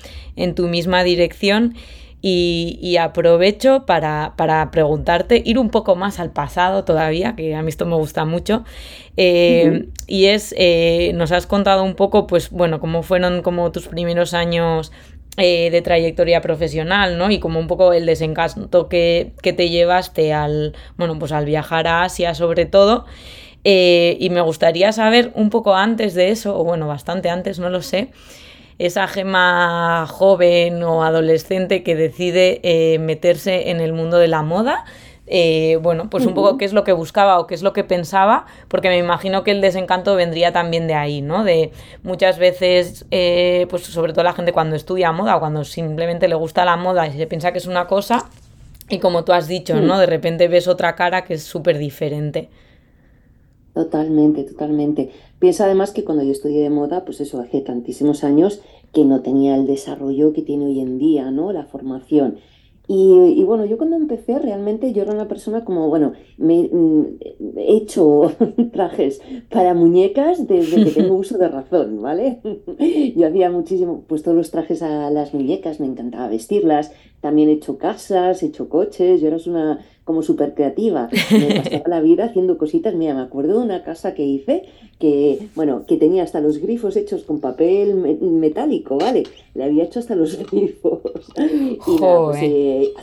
tu 0.56 0.68
misma 0.68 1.04
dirección. 1.04 1.76
Y, 2.20 2.98
aprovecho 2.98 3.86
para, 3.86 4.34
preguntarte, 4.72 5.42
ir 5.46 5.60
un 5.60 5.70
poco 5.70 5.96
más 5.96 6.20
al 6.20 6.32
pasado 6.32 6.84
todavía, 6.84 7.36
que 7.36 7.56
a 7.56 7.62
mí 7.62 7.70
esto 7.70 7.86
me 7.86 7.96
gusta 7.96 8.26
mucho. 8.26 8.66
Eh, 9.16 9.88
y 10.08 10.26
es, 10.26 10.54
eh, 10.58 11.12
nos 11.14 11.32
has 11.32 11.46
contado 11.46 11.84
un 11.84 11.94
poco, 11.94 12.26
pues 12.28 12.50
bueno, 12.50 12.80
cómo 12.80 13.04
fueron 13.04 13.44
como 13.44 13.72
tus 13.72 13.88
primeros 13.88 14.34
años 14.34 14.92
eh, 15.38 15.70
de 15.70 15.84
trayectoria 15.84 16.42
profesional, 16.42 17.20
¿no? 17.20 17.30
Y 17.30 17.40
como 17.40 17.60
un 17.60 17.68
poco 17.68 17.94
el 17.94 18.08
desencanto 18.08 18.90
que, 18.90 19.34
te 19.44 19.70
llevaste 19.70 20.34
al, 20.34 20.74
bueno, 20.98 21.20
pues 21.20 21.32
al 21.32 21.46
viajar 21.46 21.88
a 21.88 22.02
Asia 22.02 22.34
sobre 22.34 22.66
todo. 22.66 23.06
Eh, 23.64 24.18
y 24.20 24.32
me 24.32 24.42
gustaría 24.42 24.92
saber 24.94 25.32
un 25.36 25.52
poco 25.52 25.76
antes 25.76 26.16
de 26.16 26.32
eso, 26.32 26.60
o 26.60 26.64
bueno, 26.64 26.88
bastante 26.88 27.30
antes, 27.30 27.60
no 27.60 27.70
lo 27.70 27.84
sé, 27.84 28.10
esa 28.80 29.08
gema 29.08 30.08
joven 30.08 30.82
o 30.84 31.04
adolescente 31.04 31.84
que 31.84 31.96
decide 31.96 32.60
eh, 32.64 32.98
meterse 32.98 33.70
en 33.70 33.80
el 33.80 33.94
mundo 33.94 34.18
de 34.18 34.28
la 34.28 34.42
moda. 34.42 34.86
Eh, 35.28 35.78
bueno, 35.82 36.10
pues 36.10 36.26
un 36.26 36.34
poco 36.34 36.58
qué 36.58 36.64
es 36.64 36.72
lo 36.72 36.86
que 36.86 36.94
buscaba 36.94 37.38
o 37.40 37.48
qué 37.48 37.56
es 37.56 37.62
lo 37.62 37.74
que 37.74 37.84
pensaba, 37.84 38.46
porque 38.70 38.88
me 38.88 38.98
imagino 38.98 39.44
que 39.44 39.52
el 39.52 39.60
desencanto 39.60 40.16
vendría 40.16 40.54
también 40.54 40.88
de 40.88 40.94
ahí, 40.94 41.22
¿no? 41.22 41.44
De 41.44 41.72
muchas 42.04 42.40
veces, 42.40 43.06
eh, 43.12 43.68
pues 43.70 43.84
sobre 43.84 44.14
todo 44.14 44.24
la 44.24 44.34
gente 44.34 44.54
cuando 44.54 44.78
estudia 44.78 45.12
moda 45.12 45.36
o 45.36 45.40
cuando 45.42 45.66
simplemente 45.66 46.30
le 46.30 46.36
gusta 46.36 46.64
la 46.64 46.78
moda 46.78 47.08
y 47.08 47.18
se 47.18 47.28
piensa 47.28 47.52
que 47.52 47.58
es 47.58 47.68
una 47.68 47.88
cosa, 47.88 48.30
y 48.90 49.00
como 49.00 49.26
tú 49.26 49.34
has 49.34 49.50
dicho, 49.50 49.82
¿no? 49.82 50.00
De 50.00 50.06
repente 50.06 50.48
ves 50.48 50.68
otra 50.70 50.96
cara 50.96 51.26
que 51.26 51.34
es 51.34 51.44
súper 51.44 51.78
diferente. 51.78 52.50
Totalmente, 53.74 54.44
totalmente. 54.44 55.12
Piensa 55.40 55.66
además 55.66 55.92
que 55.92 56.04
cuando 56.04 56.24
yo 56.24 56.32
estudié 56.32 56.64
de 56.64 56.70
moda, 56.70 57.06
pues 57.06 57.20
eso, 57.22 57.40
hace 57.40 57.62
tantísimos 57.62 58.24
años 58.24 58.62
que 58.94 59.04
no 59.04 59.22
tenía 59.22 59.56
el 59.56 59.68
desarrollo 59.68 60.34
que 60.34 60.42
tiene 60.42 60.66
hoy 60.66 60.80
en 60.80 60.98
día, 60.98 61.30
¿no? 61.32 61.52
La 61.52 61.66
formación. 61.66 62.40
Y, 62.90 63.44
bueno, 63.44 63.66
yo 63.66 63.78
cuando 63.78 63.98
empecé 63.98 64.40
realmente 64.40 64.94
yo 64.94 65.02
era 65.02 65.12
una 65.12 65.28
persona 65.28 65.66
como, 65.66 65.90
bueno, 65.90 66.14
me 66.38 66.70
mm, 66.72 67.18
he 67.58 67.76
hecho 67.76 68.32
trajes 68.72 69.22
para 69.50 69.74
muñecas 69.74 70.48
desde 70.48 70.86
que 70.86 70.92
tengo 70.92 71.16
uso 71.18 71.38
de 71.38 71.50
razón, 71.50 72.02
¿vale? 72.02 72.40
Yo 73.16 73.28
hacía 73.28 73.52
muchísimo, 73.52 74.06
pues 74.08 74.24
todos 74.24 74.38
los 74.38 74.52
trajes 74.52 74.82
a 74.82 75.10
las 75.12 75.34
muñecas, 75.34 75.82
me 75.82 75.88
encantaba 75.88 76.30
vestirlas, 76.30 76.94
también 77.20 77.50
he 77.50 77.54
hecho 77.54 77.78
casas, 77.78 78.42
he 78.42 78.48
hecho 78.48 78.70
coches, 78.70 79.20
yo 79.20 79.28
era 79.28 79.38
una 79.48 79.80
como 80.08 80.24
súper 80.24 80.56
creativa, 80.56 81.10
me 81.32 81.62
pasaba 81.62 81.84
la 81.88 82.02
vida 82.02 82.26
haciendo 82.26 82.58
cositas, 82.58 82.96
mira, 82.96 83.14
me 83.14 83.22
acuerdo 83.22 83.60
de 83.60 83.66
una 83.66 83.84
casa 83.84 84.16
que 84.16 84.26
hice 84.26 84.64
que, 84.98 85.50
bueno, 85.54 85.84
que 85.86 85.98
tenía 85.98 86.24
hasta 86.24 86.40
los 86.40 86.58
grifos 86.58 86.96
hechos 86.96 87.24
con 87.24 87.40
papel 87.40 87.94
metálico, 88.22 88.98
¿vale? 88.98 89.24
Le 89.54 89.64
había 89.64 89.84
hecho 89.84 90.00
hasta 90.00 90.16
los 90.16 90.40
grifos. 90.52 91.02
Y 91.38 92.02
nada, 92.02 92.26
pues, 92.26 92.40
eh, 92.42 92.94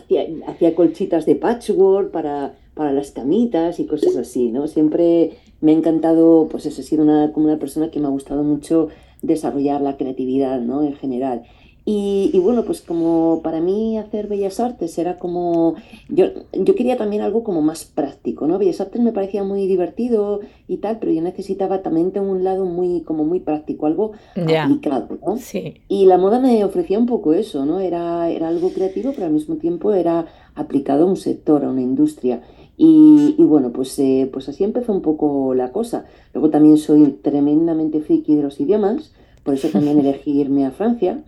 hacía, 0.46 0.74
colchitas 0.74 1.26
de 1.26 1.36
patchwork 1.36 2.10
para, 2.10 2.54
para 2.74 2.92
las 2.92 3.12
camitas 3.12 3.78
y 3.78 3.86
cosas 3.86 4.16
así, 4.16 4.50
¿no? 4.50 4.66
Siempre 4.66 5.34
me 5.60 5.72
ha 5.72 5.76
encantado, 5.76 6.48
pues 6.50 6.66
eso, 6.66 6.80
he 6.80 6.84
sido 6.84 7.04
una, 7.04 7.30
como 7.32 7.46
una 7.46 7.58
persona 7.58 7.90
que 7.90 8.00
me 8.00 8.06
ha 8.06 8.10
gustado 8.10 8.42
mucho 8.42 8.88
desarrollar 9.22 9.80
la 9.80 9.96
creatividad, 9.96 10.60
¿no? 10.60 10.82
En 10.82 10.94
general. 10.94 11.44
Y, 11.86 12.38
bueno, 12.38 12.64
pues 12.64 12.80
como 12.80 13.42
para 13.42 13.60
mí 13.60 13.98
hacer 13.98 14.26
Bellas 14.26 14.58
Artes 14.58 14.96
era 14.96 15.18
como, 15.18 15.74
yo, 16.08 16.28
yo 16.54 16.74
quería 16.74 16.96
también 16.96 17.20
algo 17.20 17.44
como 17.44 17.60
más 17.60 17.84
práctico, 17.84 18.46
¿no? 18.46 18.58
Bellas 18.58 18.80
Artes 18.80 19.02
me 19.02 19.12
parecía 19.12 19.44
muy 19.44 19.66
divertido 19.66 20.40
y 20.66 20.78
tal, 20.78 20.98
pero 20.98 21.12
yo 21.12 21.20
necesitaba 21.20 21.82
también 21.82 22.10
un 22.18 22.42
lado 22.42 22.64
muy, 22.64 23.02
como 23.02 23.24
muy 23.24 23.40
práctico, 23.40 23.84
algo 23.84 24.12
aplicado, 24.34 25.18
¿no? 25.26 25.36
Sí. 25.36 25.74
Y 25.88 26.06
la 26.06 26.16
moda 26.16 26.40
me 26.40 26.64
ofrecía 26.64 26.98
un 26.98 27.04
poco 27.04 27.34
eso, 27.34 27.66
¿no? 27.66 27.80
Era, 27.80 28.30
era 28.30 28.48
algo 28.48 28.70
creativo, 28.70 29.12
pero 29.12 29.26
al 29.26 29.32
mismo 29.32 29.56
tiempo 29.56 29.92
era 29.92 30.26
aplicado 30.54 31.04
a 31.04 31.06
un 31.06 31.16
sector, 31.16 31.66
a 31.66 31.70
una 31.70 31.82
industria. 31.82 32.40
Y, 32.78 33.34
y 33.36 33.44
bueno, 33.44 33.72
pues, 33.72 33.98
eh, 33.98 34.30
pues 34.32 34.48
así 34.48 34.64
empezó 34.64 34.90
un 34.90 35.02
poco 35.02 35.52
la 35.52 35.70
cosa. 35.70 36.06
Luego 36.32 36.48
también 36.48 36.78
soy 36.78 37.10
tremendamente 37.20 38.00
friki 38.00 38.36
de 38.36 38.42
los 38.42 38.58
idiomas, 38.58 39.12
por 39.42 39.52
eso 39.52 39.68
también 39.68 39.98
elegí 40.00 40.40
irme 40.40 40.64
a 40.64 40.70
Francia 40.70 41.22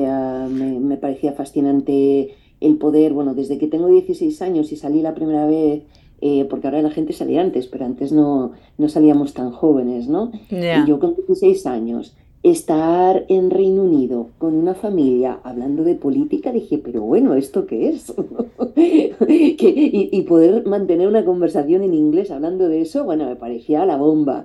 eh, 0.00 0.78
me, 0.80 0.96
parecía 0.96 1.32
fascinante 1.32 2.34
el 2.60 2.76
poder, 2.76 3.12
bueno, 3.12 3.34
desde 3.34 3.58
que 3.58 3.66
tengo 3.66 3.88
16 3.88 4.40
años 4.42 4.72
y 4.72 4.76
salí 4.76 5.02
la 5.02 5.14
primera 5.14 5.46
vez, 5.46 5.82
eh, 6.20 6.46
porque 6.48 6.66
ahora 6.66 6.82
la 6.82 6.90
gente 6.90 7.12
salía 7.12 7.42
antes, 7.42 7.66
pero 7.66 7.84
antes 7.84 8.12
no, 8.12 8.52
no 8.78 8.88
salíamos 8.88 9.34
tan 9.34 9.50
jóvenes, 9.50 10.08
¿no? 10.08 10.32
Y 10.50 10.88
yo 10.88 10.98
con 10.98 11.14
16 11.16 11.66
años, 11.66 12.16
estar 12.44 13.24
en 13.28 13.50
Reino 13.50 13.82
Unido 13.82 14.28
con 14.36 14.54
una 14.54 14.74
familia 14.74 15.40
hablando 15.44 15.82
de 15.82 15.94
política, 15.94 16.52
dije, 16.52 16.76
pero 16.76 17.00
bueno, 17.00 17.34
¿esto 17.34 17.66
qué 17.66 17.88
es? 17.88 18.12
y, 18.76 20.22
poder 20.22 20.66
mantener 20.66 21.08
una 21.08 21.24
conversación 21.24 21.82
en 21.82 21.94
inglés 21.94 22.30
hablando 22.30 22.68
de 22.68 22.82
eso, 22.82 23.02
bueno, 23.02 23.24
me 23.24 23.36
parecía 23.36 23.86
la 23.86 23.96
bomba. 23.96 24.44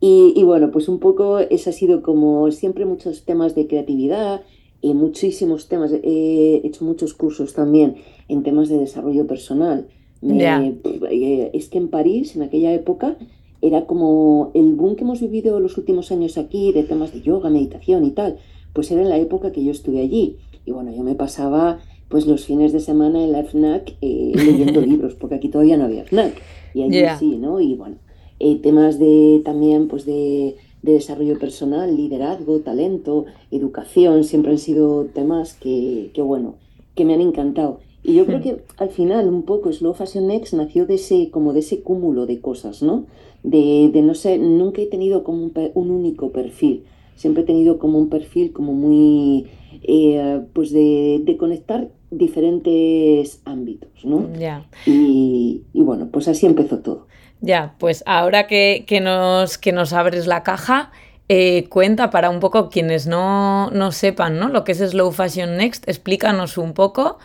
Y, 0.00 0.32
y 0.36 0.44
bueno, 0.44 0.70
pues 0.70 0.88
un 0.88 1.00
poco, 1.00 1.40
ese 1.40 1.70
ha 1.70 1.72
sido 1.72 2.02
como 2.02 2.48
siempre 2.52 2.86
muchos 2.86 3.24
temas 3.24 3.56
de 3.56 3.66
creatividad, 3.66 4.42
y 4.80 4.94
muchísimos 4.94 5.68
temas. 5.68 5.92
He 5.92 6.60
hecho 6.64 6.84
muchos 6.84 7.14
cursos 7.14 7.54
también 7.54 7.96
en 8.28 8.42
temas 8.42 8.68
de 8.68 8.78
desarrollo 8.78 9.26
personal. 9.26 9.88
Eh, 10.22 11.50
es 11.54 11.68
que 11.68 11.78
en 11.78 11.88
París, 11.88 12.36
en 12.36 12.42
aquella 12.42 12.72
época, 12.72 13.16
era 13.62 13.86
como 13.86 14.50
el 14.54 14.74
boom 14.74 14.96
que 14.96 15.04
hemos 15.04 15.20
vivido 15.20 15.60
los 15.60 15.76
últimos 15.76 16.10
años 16.12 16.38
aquí 16.38 16.72
de 16.72 16.82
temas 16.82 17.12
de 17.12 17.20
yoga, 17.20 17.50
meditación 17.50 18.04
y 18.04 18.10
tal. 18.12 18.38
Pues 18.72 18.90
era 18.90 19.02
en 19.02 19.08
la 19.08 19.18
época 19.18 19.52
que 19.52 19.64
yo 19.64 19.70
estuve 19.70 20.00
allí. 20.00 20.36
Y 20.64 20.72
bueno, 20.72 20.92
yo 20.94 21.02
me 21.02 21.14
pasaba 21.14 21.80
pues 22.08 22.26
los 22.26 22.44
fines 22.44 22.72
de 22.72 22.80
semana 22.80 23.22
en 23.22 23.32
la 23.32 23.44
FNAC 23.44 23.96
eh, 24.00 24.32
leyendo 24.34 24.80
libros, 24.86 25.14
porque 25.14 25.36
aquí 25.36 25.48
todavía 25.48 25.76
no 25.76 25.84
había 25.84 26.04
FNAC. 26.04 26.34
Y 26.74 26.82
allí 26.82 27.02
sí, 27.18 27.36
¿no? 27.36 27.60
Y 27.60 27.74
bueno, 27.74 27.96
eh, 28.38 28.56
temas 28.56 28.98
de 28.98 29.42
también 29.44 29.88
pues 29.88 30.06
de 30.06 30.56
de 30.82 30.92
desarrollo 30.92 31.38
personal, 31.38 31.96
liderazgo, 31.96 32.60
talento, 32.60 33.26
educación, 33.50 34.24
siempre 34.24 34.52
han 34.52 34.58
sido 34.58 35.06
temas 35.06 35.54
que, 35.54 36.10
bueno, 36.16 36.54
que 36.94 37.04
me 37.04 37.14
han 37.14 37.20
encantado. 37.20 37.80
Y 38.02 38.14
yo 38.14 38.24
creo 38.24 38.38
hmm. 38.38 38.42
que 38.42 38.62
al 38.78 38.88
final 38.88 39.28
un 39.28 39.42
poco 39.42 39.72
Slow 39.72 39.92
Fashion 39.92 40.26
Next 40.26 40.54
nació 40.54 40.86
de 40.86 40.94
ese, 40.94 41.30
como 41.30 41.52
de 41.52 41.60
ese 41.60 41.82
cúmulo 41.82 42.26
de 42.26 42.40
cosas, 42.40 42.82
¿no? 42.82 43.04
De, 43.42 43.90
no 44.02 44.14
sé, 44.14 44.38
nunca 44.38 44.80
he 44.80 44.86
tenido 44.86 45.22
como 45.22 45.50
un, 45.74 45.90
único 45.90 46.30
perfil, 46.30 46.84
siempre 47.16 47.42
he 47.42 47.46
tenido 47.46 47.78
como 47.78 47.98
un 47.98 48.08
perfil 48.08 48.52
como 48.52 48.72
muy, 48.72 49.46
eh, 49.82 50.40
pues 50.52 50.72
de, 50.72 51.36
conectar 51.38 51.90
diferentes 52.10 53.40
ámbitos, 53.44 54.04
¿no? 54.04 54.28
Y, 54.86 55.62
y 55.72 55.80
bueno, 55.82 56.08
pues 56.10 56.26
así 56.28 56.46
empezó 56.46 56.78
todo. 56.78 57.06
Ya, 57.40 57.74
pues 57.78 58.02
ahora 58.06 58.46
que, 58.46 58.84
nos, 59.02 59.56
que 59.56 59.72
nos 59.72 59.92
abres 59.92 60.26
la 60.26 60.42
caja, 60.42 60.90
eh, 61.28 61.68
cuenta 61.68 62.10
para 62.10 62.28
un 62.28 62.40
poco 62.40 62.68
quienes 62.68 63.06
no, 63.06 63.70
no, 63.70 63.92
sepan 63.92 64.38
¿no? 64.38 64.48
lo 64.48 64.64
que 64.64 64.72
es 64.72 64.78
Slow 64.78 65.10
Fashion 65.12 65.56
Next, 65.56 65.88
explícanos 65.88 66.58
un 66.58 66.74
poco 66.74 67.18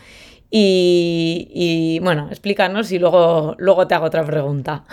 y, 0.49 1.99
bueno, 2.01 2.27
explícanos 2.29 2.91
y 2.91 2.99
luego, 2.99 3.55
luego 3.57 3.87
te 3.87 3.95
hago 3.95 4.05
otra 4.05 4.25
pregunta. 4.25 4.85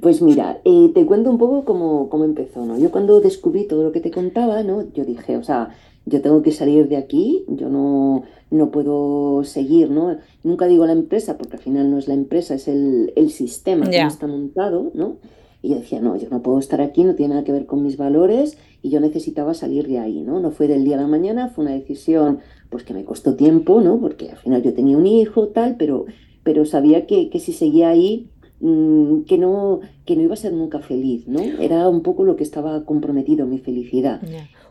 Pues 0.00 0.22
mira, 0.22 0.60
eh, 0.64 0.90
te 0.94 1.04
cuento 1.06 1.30
un 1.30 1.38
poco 1.38 1.64
cómo, 1.64 2.08
cómo, 2.08 2.24
empezó, 2.24 2.64
¿no? 2.64 2.78
Yo 2.78 2.92
cuando 2.92 3.20
descubrí 3.20 3.66
todo 3.66 3.82
lo 3.82 3.90
que 3.90 4.00
te 4.00 4.12
contaba, 4.12 4.62
¿no? 4.62 4.92
Yo 4.92 5.04
dije, 5.04 5.36
o 5.36 5.42
sea, 5.42 5.70
yo 6.06 6.20
tengo 6.22 6.42
que 6.42 6.52
salir 6.52 6.88
de 6.88 6.96
aquí, 6.96 7.44
yo 7.48 7.68
no, 7.68 8.24
no 8.50 8.70
puedo 8.70 9.44
seguir, 9.44 9.90
¿no? 9.90 10.16
Nunca 10.42 10.66
digo 10.66 10.86
la 10.86 10.92
empresa, 10.92 11.38
porque 11.38 11.56
al 11.56 11.62
final 11.62 11.90
no 11.90 11.98
es 11.98 12.08
la 12.08 12.14
empresa, 12.14 12.54
es 12.54 12.68
el, 12.68 13.12
sistema 13.30 13.88
que 13.88 14.00
está 14.00 14.26
montado, 14.26 14.90
¿no? 14.94 15.16
Y 15.62 15.70
yo 15.70 15.76
decía, 15.76 16.00
no, 16.00 16.16
yo 16.16 16.28
no 16.30 16.42
puedo 16.42 16.58
estar 16.58 16.80
aquí, 16.80 17.04
no 17.04 17.14
tiene 17.14 17.34
nada 17.34 17.44
que 17.44 17.52
ver 17.52 17.66
con 17.66 17.82
mis 17.82 17.96
valores 17.96 18.56
y 18.82 18.88
yo 18.88 19.00
necesitaba 19.00 19.52
salir 19.52 19.86
de 19.86 19.98
ahí, 19.98 20.22
¿no? 20.22 20.40
No 20.40 20.50
fue 20.50 20.68
del 20.68 20.84
día 20.84 20.96
a 20.96 21.02
la 21.02 21.06
mañana, 21.06 21.48
fue 21.48 21.64
una 21.64 21.74
decisión 21.74 22.40
pues 22.70 22.84
que 22.84 22.94
me 22.94 23.04
costó 23.04 23.36
tiempo, 23.36 23.80
¿no? 23.80 24.00
Porque 24.00 24.30
al 24.30 24.36
final 24.36 24.62
yo 24.62 24.72
tenía 24.72 24.96
un 24.96 25.06
hijo, 25.06 25.48
tal, 25.48 25.76
pero, 25.76 26.06
pero 26.42 26.64
sabía 26.64 27.06
que, 27.06 27.28
que 27.28 27.40
si 27.40 27.52
seguía 27.52 27.90
ahí, 27.90 28.30
mm, 28.60 29.22
que, 29.22 29.36
no, 29.36 29.80
que 30.06 30.16
no 30.16 30.22
iba 30.22 30.34
a 30.34 30.38
ser 30.38 30.54
nunca 30.54 30.80
feliz, 30.80 31.28
¿no? 31.28 31.40
Era 31.40 31.88
un 31.88 32.02
poco 32.02 32.24
lo 32.24 32.36
que 32.36 32.44
estaba 32.44 32.84
comprometido, 32.84 33.46
mi 33.46 33.58
felicidad. 33.58 34.22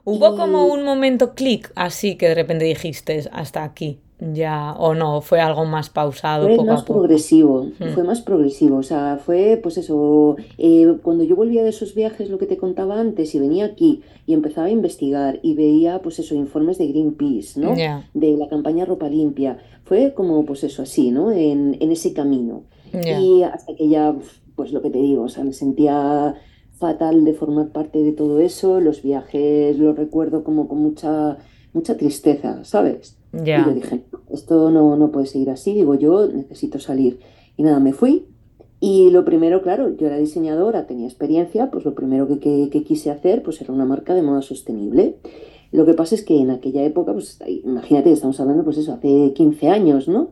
¿Hubo 0.03 0.36
como 0.36 0.65
un 0.65 0.84
momento 0.84 1.34
clic 1.36 1.72
así 1.75 2.15
que 2.15 2.29
de 2.29 2.36
repente 2.36 2.65
dijiste 2.65 3.29
hasta 3.32 3.63
aquí? 3.63 4.00
Ya, 4.20 4.74
o 4.77 4.96
no, 4.96 5.22
fue 5.22 5.39
algo 5.39 5.63
más 5.63 5.89
pausado. 5.89 6.53
Fue 6.53 6.65
más 6.65 6.84
progresivo, 6.84 7.68
hmm. 7.79 7.94
fue 7.94 8.03
más 8.03 8.20
progresivo. 8.20 8.77
O 8.77 8.84
sea, 8.84 9.18
fue 9.24 9.58
pues 9.63 9.77
eso, 9.77 10.36
eh, 10.58 10.98
cuando 11.01 11.24
yo 11.24 11.38
volvía 11.38 11.63
de 11.63 11.70
esos 11.70 11.96
viajes, 11.96 12.29
lo 12.29 12.38
que 12.38 12.46
te 12.46 12.58
contaba 12.58 13.00
antes, 13.00 13.34
y 13.34 13.39
venía 13.39 13.65
aquí 13.65 14.01
y 14.25 14.34
empezaba 14.34 14.68
a 14.68 14.72
investigar 14.72 15.39
y 15.41 15.53
veía 15.53 16.01
pues 16.01 16.20
eso, 16.20 16.36
informes 16.36 16.77
de 16.77 16.88
Greenpeace, 16.88 17.62
¿no? 17.62 17.74
De 18.13 18.36
la 18.36 18.50
campaña 18.50 18.84
Ropa 18.84 19.08
Limpia. 19.08 19.58
Fue 19.86 20.13
como 20.13 20.44
pues 20.46 20.65
eso, 20.65 20.82
así, 20.82 21.12
¿no? 21.12 21.32
En, 21.32 21.77
en 21.79 21.91
ese 21.91 22.12
camino. 22.12 22.63
Y 22.91 23.44
hasta 23.44 23.74
que 23.74 23.88
ya, 23.88 24.13
pues 24.56 24.74
lo 24.74 24.82
que 24.82 24.89
te 24.89 24.98
digo, 24.98 25.24
o 25.24 25.29
sea, 25.29 25.46
me 25.46 25.53
sentía 25.53 26.36
fatal 26.79 27.25
de 27.25 27.33
formar 27.33 27.69
parte 27.69 28.01
de 28.01 28.13
todo 28.13 28.39
eso, 28.39 28.79
los 28.79 29.03
viajes 29.03 29.77
los 29.77 29.95
recuerdo 29.95 30.43
como 30.43 30.67
con 30.67 30.79
mucha, 30.79 31.38
mucha 31.74 31.98
tristeza, 31.98 32.63
¿sabes? 32.63 33.17
Y 33.33 33.45
yo 33.45 33.74
dije, 33.74 34.01
esto 34.31 34.71
no, 34.71 34.95
no 34.95 35.12
puede 35.12 35.27
seguir 35.27 35.50
así, 35.51 35.74
digo 35.74 35.95
yo, 35.95 36.27
necesito 36.27 36.79
salir. 36.79 37.19
Y 37.57 37.63
nada, 37.63 37.79
me 37.79 37.93
fui. 37.93 38.25
Y 38.79 39.09
lo 39.12 39.25
primero, 39.25 39.62
claro, 39.62 39.95
yo 39.95 40.07
era 40.07 40.17
diseñadora, 40.17 40.88
tenía 40.88 41.05
experiencia, 41.05 41.69
pues 41.69 41.83
lo 41.83 41.93
primero 41.93 42.27
que, 42.27 42.69
que, 42.71 42.83
quise 42.83 43.12
hacer 43.12 43.43
pues 43.43 43.62
era 43.62 43.74
una 43.74 43.86
marca 43.86 44.15
de 44.15 44.21
moda 44.21 44.41
sostenible. 44.41 45.17
Lo 45.71 45.86
que 45.86 45.93
pasa 45.93 46.15
es 46.15 46.24
que 46.24 46.39
en 46.39 46.50
aquella 46.50 46.81
época, 46.83 47.13
pues 47.13 47.38
imagínate, 47.45 48.12
estamos 48.12 48.39
hablando 48.39 48.63
pues 48.63 48.77
eso, 48.77 48.93
hace 48.93 49.33
15 49.36 49.67
años, 49.67 50.07
¿no? 50.07 50.29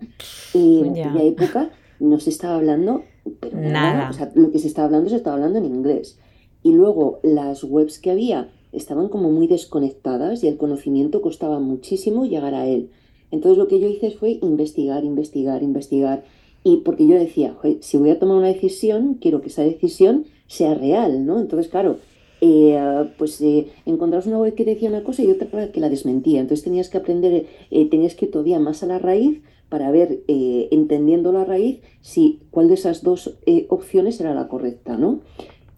Y 0.54 0.80
en 0.80 0.92
aquella 0.92 1.24
época 1.24 1.70
no 2.00 2.20
se 2.20 2.30
estaba 2.30 2.56
hablando 2.56 3.04
pero 3.40 3.60
nada. 3.60 4.10
O 4.10 4.14
sea, 4.14 4.32
lo 4.36 4.52
que 4.52 4.60
se 4.60 4.68
estaba 4.68 4.86
hablando 4.86 5.10
se 5.10 5.18
estaba 5.18 5.36
hablando 5.36 5.60
en 5.60 5.66
inglés. 5.66 6.20
Y 6.68 6.74
luego 6.74 7.20
las 7.24 7.64
webs 7.64 7.98
que 7.98 8.12
había 8.12 8.50
estaban 8.74 9.08
como 9.08 9.32
muy 9.32 9.48
desconectadas 9.48 10.44
y 10.44 10.50
el 10.50 10.58
conocimiento 10.58 11.22
costaba 11.22 11.62
muchísimo 11.62 12.26
llegar 12.26 12.54
a 12.56 12.68
él. 12.68 12.90
Entonces 13.32 13.58
lo 13.58 13.70
que 13.70 13.80
yo 13.80 13.88
hice 13.88 14.12
fue 14.12 14.38
investigar, 14.42 15.06
investigar, 15.06 15.64
investigar. 15.64 16.26
Y 16.66 16.82
porque 16.84 17.08
yo 17.08 17.18
decía, 17.18 17.56
si 17.80 17.96
voy 17.96 18.10
a 18.10 18.20
tomar 18.20 18.36
una 18.36 18.48
decisión, 18.48 19.14
quiero 19.14 19.40
que 19.40 19.48
esa 19.48 19.64
decisión 19.64 20.26
sea 20.48 20.74
real, 20.74 21.26
¿no? 21.26 21.40
Entonces, 21.40 21.72
claro, 21.72 22.00
eh, 22.42 22.78
pues 23.18 23.40
eh, 23.40 23.68
encontrabas 23.86 24.28
una 24.28 24.40
web 24.40 24.54
que 24.54 24.66
decía 24.66 24.90
una 24.90 25.06
cosa 25.06 25.24
y 25.24 25.32
otra 25.32 25.72
que 25.72 25.80
la 25.80 25.88
desmentía. 25.88 26.42
Entonces 26.42 26.66
tenías 26.66 26.90
que 26.90 26.98
aprender, 26.98 27.46
eh, 27.72 27.90
tenías 27.90 28.14
que 28.14 28.26
ir 28.26 28.32
todavía 28.32 28.60
más 28.60 28.84
a 28.84 28.88
la 28.88 29.00
raíz 29.00 29.40
para 29.70 29.90
ver, 29.90 30.20
eh, 30.28 30.68
entendiendo 30.72 31.32
la 31.32 31.46
raíz, 31.46 31.80
si 32.02 32.42
cuál 32.52 32.68
de 32.68 32.74
esas 32.74 33.04
dos 33.04 33.38
opciones 33.70 34.20
era 34.20 34.34
la 34.34 34.50
correcta, 34.50 34.98
¿no? 34.98 35.22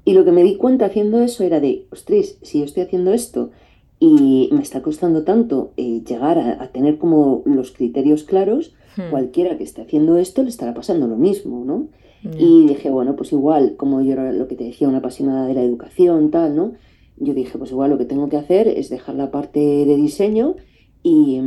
Y 0.06 0.14
lo 0.14 0.26
que 0.26 0.32
me 0.32 0.44
di 0.44 0.56
cuenta 0.56 0.86
haciendo 0.86 1.22
eso 1.22 1.44
era 1.44 1.60
de, 1.60 1.86
ostras, 1.92 2.38
si 2.42 2.60
yo 2.60 2.66
estoy 2.66 2.84
haciendo 2.84 3.14
esto 3.14 3.52
y 4.00 4.50
me 4.52 4.62
está 4.62 4.82
costando 4.82 5.24
tanto 5.24 5.74
llegar 5.76 6.40
a, 6.40 6.72
tener 6.72 6.98
como 6.98 7.44
los 7.46 7.72
criterios 7.72 8.24
claros, 8.24 8.74
hmm. 8.98 9.12
cualquiera 9.12 9.58
que 9.58 9.64
esté 9.64 9.82
haciendo 9.82 10.18
esto 10.18 10.42
le 10.42 10.50
estará 10.50 10.74
pasando 10.74 11.08
lo 11.08 11.18
mismo, 11.18 11.64
¿no? 11.66 11.90
Y 12.38 12.68
dije, 12.68 12.90
bueno, 12.90 13.16
pues 13.16 13.32
igual, 13.32 13.76
como 13.78 14.02
yo 14.02 14.12
era 14.12 14.34
lo 14.34 14.48
que 14.50 14.56
te 14.56 14.66
decía, 14.66 14.90
una 14.90 14.98
apasionada 14.98 15.48
de 15.48 15.54
la 15.54 15.64
educación, 15.64 16.32
tal, 16.32 16.54
¿no? 16.54 16.74
Yo 17.16 17.34
dije, 17.34 17.58
pues 17.58 17.72
igual 17.72 17.92
lo 17.92 17.98
que 17.98 18.06
tengo 18.06 18.28
que 18.28 18.38
hacer 18.38 18.68
es 18.68 18.90
dejar 18.90 19.16
la 19.16 19.32
parte 19.32 19.60
de 19.60 19.96
diseño 19.96 20.56
y, 21.02 21.42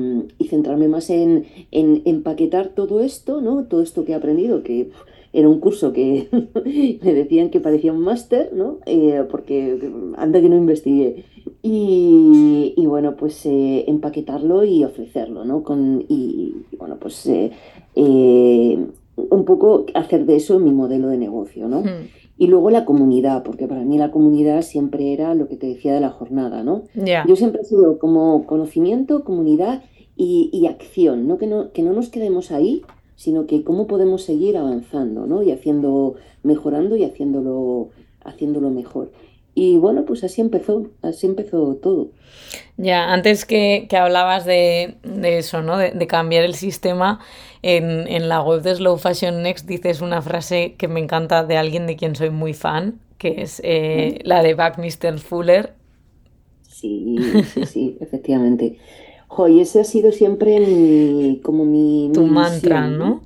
centrarme 0.49 0.88
más 0.88 1.11
en, 1.11 1.47
empaquetar 1.71 2.68
todo 2.68 3.00
esto, 3.00 3.40
¿no? 3.40 3.64
Todo 3.64 3.82
esto 3.82 4.04
que 4.04 4.12
he 4.12 4.14
aprendido, 4.14 4.62
que 4.62 4.90
era 5.32 5.48
un 5.48 5.60
curso 5.60 5.92
que 5.92 6.28
me 7.02 7.14
decían 7.14 7.50
que 7.50 7.60
parecía 7.60 7.92
un 7.92 8.00
máster, 8.00 8.50
¿no? 8.52 8.78
Eh, 8.86 9.24
porque 9.30 9.90
anda 10.16 10.40
que 10.40 10.48
no 10.48 10.56
investigué. 10.56 11.24
Y, 11.64 12.74
bueno, 12.86 13.16
pues 13.16 13.46
eh, 13.46 13.84
empaquetarlo 13.86 14.64
y 14.64 14.84
ofrecerlo, 14.84 15.44
¿no? 15.44 15.62
Con, 15.62 16.04
y, 16.08 16.54
bueno, 16.76 16.96
pues 17.00 17.24
eh, 17.26 17.50
un 17.94 19.44
poco 19.44 19.86
hacer 19.94 20.26
de 20.26 20.36
eso 20.36 20.58
mi 20.58 20.72
modelo 20.72 21.08
de 21.08 21.18
negocio, 21.18 21.68
¿no? 21.68 21.80
Hmm. 21.80 22.08
Y 22.36 22.48
luego 22.48 22.70
la 22.70 22.84
comunidad, 22.84 23.44
porque 23.44 23.68
para 23.68 23.84
mí 23.84 23.98
la 23.98 24.10
comunidad 24.10 24.62
siempre 24.62 25.12
era 25.12 25.34
lo 25.34 25.48
que 25.48 25.56
te 25.56 25.68
decía 25.68 25.94
de 25.94 26.00
la 26.00 26.10
jornada, 26.10 26.64
¿no? 26.64 26.82
Yo 27.28 27.36
siempre 27.36 27.60
he 27.62 27.64
sido 27.64 27.98
como 27.98 28.46
conocimiento, 28.46 29.22
comunidad 29.22 29.84
y, 30.16 30.66
acción, 30.66 31.28
¿no? 31.28 31.38
Que, 31.38 31.46
¿no? 31.46 31.72
que 31.72 31.82
no 31.82 31.92
nos 31.92 32.08
quedemos 32.08 32.50
ahí, 32.50 32.82
sino 33.22 33.46
que 33.46 33.62
cómo 33.62 33.86
podemos 33.86 34.24
seguir 34.24 34.56
avanzando, 34.56 35.26
¿no? 35.28 35.44
Y 35.44 35.52
haciendo, 35.52 36.16
mejorando 36.42 36.96
y 36.96 37.04
haciéndolo, 37.04 37.90
haciéndolo 38.24 38.68
mejor. 38.70 39.12
Y 39.54 39.76
bueno, 39.76 40.04
pues 40.04 40.24
así 40.24 40.40
empezó, 40.40 40.88
así 41.02 41.28
empezó 41.28 41.76
todo. 41.76 42.08
Ya, 42.76 43.12
antes 43.12 43.44
que, 43.44 43.86
hablabas 43.92 44.44
de, 44.44 44.96
eso, 45.22 45.62
¿no? 45.62 45.78
De, 45.78 46.06
cambiar 46.08 46.42
el 46.42 46.56
sistema, 46.56 47.20
en, 47.62 48.28
la 48.28 48.42
web 48.42 48.60
de 48.62 48.74
Slow 48.74 48.96
Fashion 48.96 49.40
Next 49.44 49.68
dices 49.68 50.00
una 50.00 50.20
frase 50.20 50.74
que 50.76 50.88
me 50.88 50.98
encanta 50.98 51.44
de 51.44 51.56
alguien 51.56 51.86
de 51.86 51.94
quien 51.94 52.16
soy 52.16 52.30
muy 52.30 52.54
fan, 52.54 52.98
que 53.18 53.42
es 53.42 53.60
eh, 53.62 54.18
la 54.24 54.42
de 54.42 54.54
Buckminster 54.54 55.16
Fuller. 55.20 55.74
Sí, 56.62 57.14
sí, 57.54 57.66
sí, 57.66 57.98
efectivamente. 58.00 58.78
Jo, 59.34 59.48
y 59.48 59.60
ese 59.60 59.80
ha 59.80 59.84
sido 59.84 60.12
siempre 60.12 60.60
mi, 60.60 61.40
como 61.42 61.64
mi... 61.64 62.10
Tu 62.12 62.26
mantra, 62.26 62.86
¿no? 62.86 63.22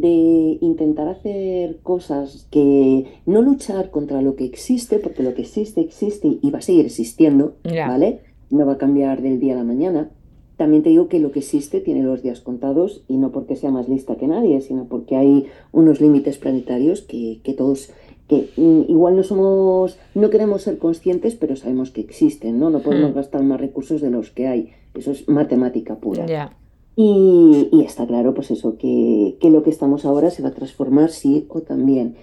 de 0.00 0.58
intentar 0.60 1.08
hacer 1.08 1.78
cosas 1.82 2.46
que 2.50 3.06
no 3.24 3.40
luchar 3.40 3.90
contra 3.90 4.22
lo 4.22 4.36
que 4.36 4.44
existe, 4.44 4.98
porque 4.98 5.22
lo 5.22 5.34
que 5.34 5.42
existe 5.42 5.80
existe 5.80 6.38
y 6.40 6.50
va 6.50 6.58
a 6.58 6.62
seguir 6.62 6.86
existiendo, 6.86 7.56
¿vale? 7.64 8.20
No 8.50 8.64
va 8.64 8.74
a 8.74 8.78
cambiar 8.78 9.22
del 9.22 9.40
día 9.40 9.54
a 9.54 9.56
la 9.56 9.64
mañana. 9.64 10.10
También 10.56 10.82
te 10.82 10.90
digo 10.90 11.08
que 11.08 11.18
lo 11.18 11.32
que 11.32 11.40
existe 11.40 11.80
tiene 11.80 12.02
los 12.02 12.22
días 12.22 12.40
contados 12.40 13.02
y 13.08 13.16
no 13.16 13.32
porque 13.32 13.56
sea 13.56 13.70
más 13.70 13.88
lista 13.88 14.16
que 14.16 14.28
nadie, 14.28 14.60
sino 14.60 14.84
porque 14.84 15.16
hay 15.16 15.46
unos 15.72 16.00
límites 16.00 16.38
planetarios 16.38 17.02
que, 17.02 17.40
que 17.42 17.54
todos 17.54 17.90
que 18.28 18.50
mm, 18.56 18.82
igual 18.88 19.16
no 19.16 19.22
somos, 19.22 19.98
no 20.14 20.30
queremos 20.30 20.62
ser 20.62 20.78
conscientes, 20.78 21.34
pero 21.34 21.56
sabemos 21.56 21.90
que 21.90 22.02
existen, 22.02 22.60
¿no? 22.60 22.70
No 22.70 22.80
podemos 22.80 23.12
hmm. 23.12 23.14
gastar 23.14 23.42
más 23.42 23.60
recursos 23.60 24.00
de 24.00 24.10
los 24.10 24.30
que 24.30 24.46
hay. 24.46 24.70
Eso 24.94 25.10
es 25.12 25.28
matemática 25.28 25.96
pura. 25.96 26.26
Y, 27.00 27.68
está 27.84 28.06
claro, 28.06 28.34
pues 28.34 28.50
eso, 28.50 28.76
que, 28.76 29.36
lo 29.40 29.62
que 29.62 29.70
estamos 29.70 30.04
ahora 30.04 30.30
se 30.30 30.42
va 30.42 30.48
a 30.48 30.54
transformar 30.54 31.10
sí 31.10 31.46
o 31.48 31.60
también. 31.62 32.16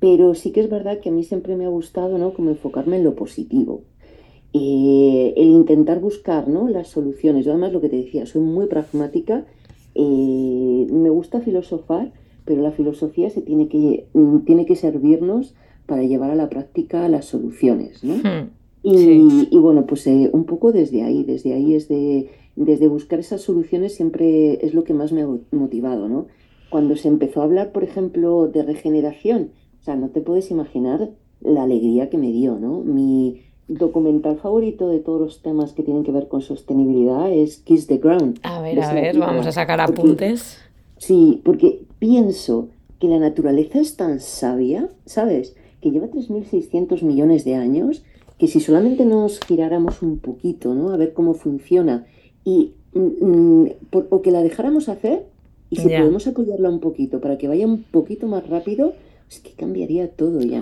Pero 0.00 0.34
sí 0.34 0.50
que 0.52 0.60
es 0.60 0.70
verdad 0.70 1.00
que 1.00 1.10
a 1.10 1.12
mí 1.12 1.22
siempre 1.22 1.54
me 1.54 1.66
ha 1.66 1.68
gustado, 1.68 2.18
¿no? 2.18 2.32
Como 2.32 2.50
enfocarme 2.50 2.96
en 2.96 3.04
lo 3.04 3.14
positivo. 3.14 3.82
Eh, 4.54 5.34
el 5.36 5.48
intentar 5.48 6.00
buscar, 6.00 6.48
¿no? 6.48 6.68
Las 6.68 6.88
soluciones. 6.88 7.44
Yo 7.44 7.52
además 7.52 7.72
lo 7.72 7.80
que 7.80 7.88
te 7.88 7.96
decía, 7.96 8.24
soy 8.26 8.40
muy 8.40 8.66
pragmática. 8.66 9.44
Eh, 9.94 10.86
me 10.90 11.10
gusta 11.10 11.40
filosofar, 11.40 12.12
pero 12.44 12.62
la 12.62 12.72
filosofía 12.72 13.30
se 13.30 13.42
tiene 13.42 13.68
que, 13.68 14.06
mm, 14.12 14.38
tiene 14.40 14.66
que 14.66 14.76
servirnos 14.76 15.54
para 15.86 16.02
llevar 16.02 16.30
a 16.30 16.34
la 16.36 16.48
práctica 16.48 17.08
las 17.08 17.26
soluciones, 17.26 18.02
¿no? 18.04 18.14
Hmm. 18.16 18.50
y, 18.84 19.56
bueno, 19.58 19.86
pues 19.86 20.06
eh, 20.08 20.28
un 20.32 20.44
poco 20.44 20.72
desde 20.72 21.02
ahí, 21.04 21.22
desde 21.22 21.54
ahí 21.54 21.74
es 21.74 21.86
de 21.86 22.30
desde 22.56 22.88
buscar 22.88 23.18
esas 23.18 23.40
soluciones 23.40 23.94
siempre 23.94 24.64
es 24.64 24.74
lo 24.74 24.84
que 24.84 24.94
más 24.94 25.12
me 25.12 25.22
ha 25.22 25.28
motivado, 25.50 26.08
¿no? 26.08 26.26
Cuando 26.70 26.96
se 26.96 27.08
empezó 27.08 27.40
a 27.40 27.44
hablar, 27.44 27.72
por 27.72 27.84
ejemplo, 27.84 28.48
de 28.48 28.62
regeneración, 28.62 29.50
o 29.80 29.84
sea, 29.84 29.96
no 29.96 30.10
te 30.10 30.20
puedes 30.20 30.50
imaginar 30.50 31.10
la 31.40 31.64
alegría 31.64 32.08
que 32.08 32.18
me 32.18 32.30
dio, 32.30 32.58
¿no? 32.58 32.80
Mi 32.80 33.42
documental 33.68 34.36
favorito 34.36 34.88
de 34.88 34.98
todos 34.98 35.20
los 35.20 35.42
temas 35.42 35.72
que 35.72 35.82
tienen 35.82 36.04
que 36.04 36.12
ver 36.12 36.28
con 36.28 36.42
sostenibilidad 36.42 37.30
es 37.32 37.58
Kiss 37.58 37.86
the 37.86 37.98
Ground. 37.98 38.38
A 38.42 38.60
ver, 38.60 38.80
a 38.80 38.92
ver, 38.92 39.18
vamos 39.18 39.46
a 39.46 39.52
sacar 39.52 39.80
apuntes. 39.80 40.58
sí, 40.98 41.40
porque 41.44 41.82
pienso 42.02 42.68
que 42.98 43.06
la 43.06 43.20
naturaleza 43.20 43.78
es 43.78 43.96
tan 43.96 44.18
sabia, 44.18 44.88
¿sabes? 45.06 45.54
Que 45.80 45.92
lleva 45.92 46.08
3.600 46.08 47.00
millones 47.02 47.44
de 47.44 47.54
años, 47.54 48.02
que 48.38 48.48
si 48.48 48.58
solamente 48.58 49.04
nos 49.04 49.38
giráramos 49.38 50.02
un 50.02 50.18
poquito, 50.18 50.74
¿no? 50.74 50.90
A 50.90 50.96
ver 50.96 51.12
cómo 51.12 51.34
funciona 51.34 52.04
y 52.44 52.72
mm, 52.92 53.24
mm, 53.24 53.70
o 54.10 54.20
que 54.20 54.32
la 54.32 54.42
dejáramos 54.42 54.88
hacer 54.88 55.26
y 55.70 55.76
si 55.76 55.88
podemos 55.90 56.26
apoyarla 56.26 56.70
un 56.70 56.80
poquito 56.80 57.20
para 57.20 57.38
que 57.38 57.46
vaya 57.46 57.68
un 57.68 57.84
poquito 57.84 58.26
más 58.26 58.48
rápido, 58.48 58.94
es 59.30 59.38
que 59.38 59.52
cambiaría 59.52 60.08
todo 60.08 60.40
ya. 60.40 60.60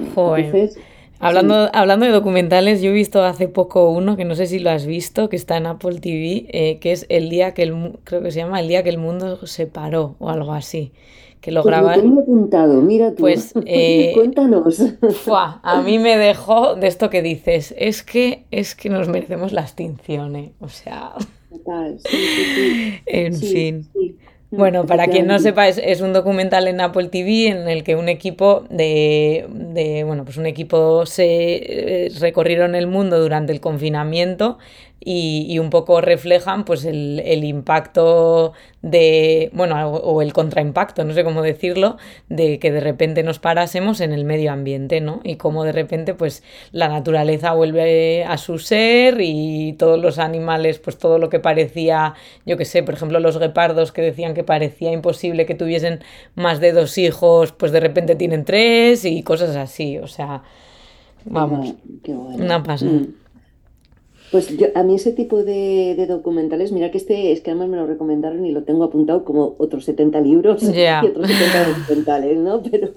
Hablando, 1.20 1.70
hablando 1.72 2.04
de 2.04 2.12
documentales, 2.12 2.82
yo 2.82 2.90
he 2.90 2.94
visto 2.94 3.24
hace 3.24 3.48
poco 3.48 3.90
uno 3.90 4.16
que 4.16 4.26
no 4.26 4.34
sé 4.34 4.46
si 4.46 4.58
lo 4.58 4.68
has 4.68 4.84
visto, 4.84 5.30
que 5.30 5.36
está 5.36 5.56
en 5.56 5.66
Apple 5.66 6.00
TV, 6.00 6.46
eh, 6.48 6.78
que 6.80 6.92
es 6.92 7.06
el 7.08 7.30
día 7.30 7.54
que 7.54 7.62
el 7.62 7.98
creo 8.04 8.22
que 8.22 8.30
se 8.30 8.40
llama 8.40 8.60
el 8.60 8.68
día 8.68 8.82
que 8.82 8.90
el 8.90 8.98
mundo 8.98 9.46
se 9.46 9.66
paró 9.66 10.16
o 10.18 10.28
algo 10.28 10.52
así. 10.52 10.92
Que 11.40 11.52
lo 11.52 11.62
pues 11.62 11.72
graban. 11.72 12.18
apuntado, 12.18 12.82
mira 12.82 13.10
tú. 13.10 13.22
Pues 13.22 13.52
eh, 13.66 14.12
cuéntanos. 14.14 14.82
a 15.28 15.82
mí 15.82 15.98
me 15.98 16.16
dejó 16.18 16.74
de 16.74 16.86
esto 16.86 17.10
que 17.10 17.22
dices, 17.22 17.74
es 17.78 18.02
que 18.02 18.44
es 18.50 18.74
que 18.74 18.90
nos 18.90 19.08
merecemos 19.08 19.52
la 19.52 19.62
extinción, 19.62 20.36
¿eh? 20.36 20.52
o 20.60 20.68
sea. 20.68 21.12
En 23.06 23.34
fin. 23.34 23.88
Bueno, 24.52 24.84
para 24.84 25.06
quien 25.06 25.28
no 25.28 25.38
sepa, 25.38 25.68
es, 25.68 26.00
un 26.00 26.12
documental 26.12 26.66
en 26.66 26.80
Apple 26.80 27.08
TV 27.08 27.48
en 27.48 27.68
el 27.68 27.84
que 27.84 27.94
un 27.94 28.08
equipo 28.08 28.64
de, 28.68 29.46
de 29.48 30.02
bueno, 30.02 30.24
pues 30.24 30.38
un 30.38 30.46
equipo 30.46 31.06
se 31.06 32.06
eh, 32.06 32.12
recorrieron 32.18 32.74
el 32.74 32.88
mundo 32.88 33.20
durante 33.20 33.52
el 33.52 33.60
confinamiento 33.60 34.58
y, 35.02 35.58
un 35.58 35.70
poco 35.70 36.00
reflejan 36.02 36.64
pues 36.64 36.84
el, 36.84 37.44
impacto 37.44 38.52
de, 38.82 39.50
bueno, 39.54 39.88
o 39.88 40.20
el 40.20 40.34
contraimpacto, 40.34 41.04
no 41.04 41.14
sé 41.14 41.24
cómo 41.24 41.40
decirlo, 41.40 41.96
de 42.28 42.58
que 42.58 42.70
de 42.70 42.80
repente 42.80 43.22
nos 43.22 43.38
parásemos 43.38 44.00
en 44.02 44.12
el 44.12 44.24
medio 44.24 44.52
ambiente, 44.52 45.00
¿no? 45.00 45.20
Y 45.24 45.36
cómo 45.36 45.64
de 45.64 45.72
repente 45.72 46.12
pues 46.14 46.42
la 46.72 46.88
naturaleza 46.88 47.52
vuelve 47.52 48.24
a 48.24 48.36
su 48.36 48.58
ser 48.58 49.20
y 49.20 49.72
todos 49.78 49.98
los 49.98 50.18
animales, 50.18 50.78
pues 50.78 50.98
todo 50.98 51.18
lo 51.18 51.30
que 51.30 51.40
parecía, 51.40 52.14
yo 52.44 52.58
qué 52.58 52.66
sé, 52.66 52.82
por 52.82 52.94
ejemplo 52.94 53.20
los 53.20 53.38
guepardos 53.38 53.92
que 53.92 54.02
decían 54.02 54.34
que 54.34 54.44
parecía 54.44 54.92
imposible 54.92 55.46
que 55.46 55.54
tuviesen 55.54 56.00
más 56.34 56.60
de 56.60 56.72
dos 56.72 56.98
hijos, 56.98 57.52
pues 57.52 57.72
de 57.72 57.80
repente 57.80 58.16
tienen 58.16 58.44
tres 58.44 59.06
y 59.06 59.22
cosas 59.22 59.56
así, 59.56 59.96
o 59.96 60.06
sea, 60.06 60.42
vamos, 61.24 61.74
una 62.06 62.62
pasada. 62.62 62.92
Mm. 62.92 63.19
Pues 64.30 64.56
yo, 64.56 64.68
a 64.74 64.82
mí 64.82 64.94
ese 64.94 65.12
tipo 65.12 65.42
de, 65.42 66.06
documentales, 66.08 66.72
mira 66.72 66.90
que 66.90 66.98
este 66.98 67.32
es 67.32 67.40
que 67.40 67.50
además 67.50 67.68
me 67.68 67.76
lo 67.76 67.86
recomendaron 67.86 68.44
y 68.46 68.52
lo 68.52 68.62
tengo 68.62 68.84
apuntado 68.84 69.24
como 69.24 69.56
otros 69.58 69.84
70 69.84 70.20
libros 70.20 70.62
y 70.62 71.06
otros 71.06 71.28
70 71.28 71.68
documentales, 71.68 72.38
¿no? 72.38 72.62
Pero, 72.70 72.92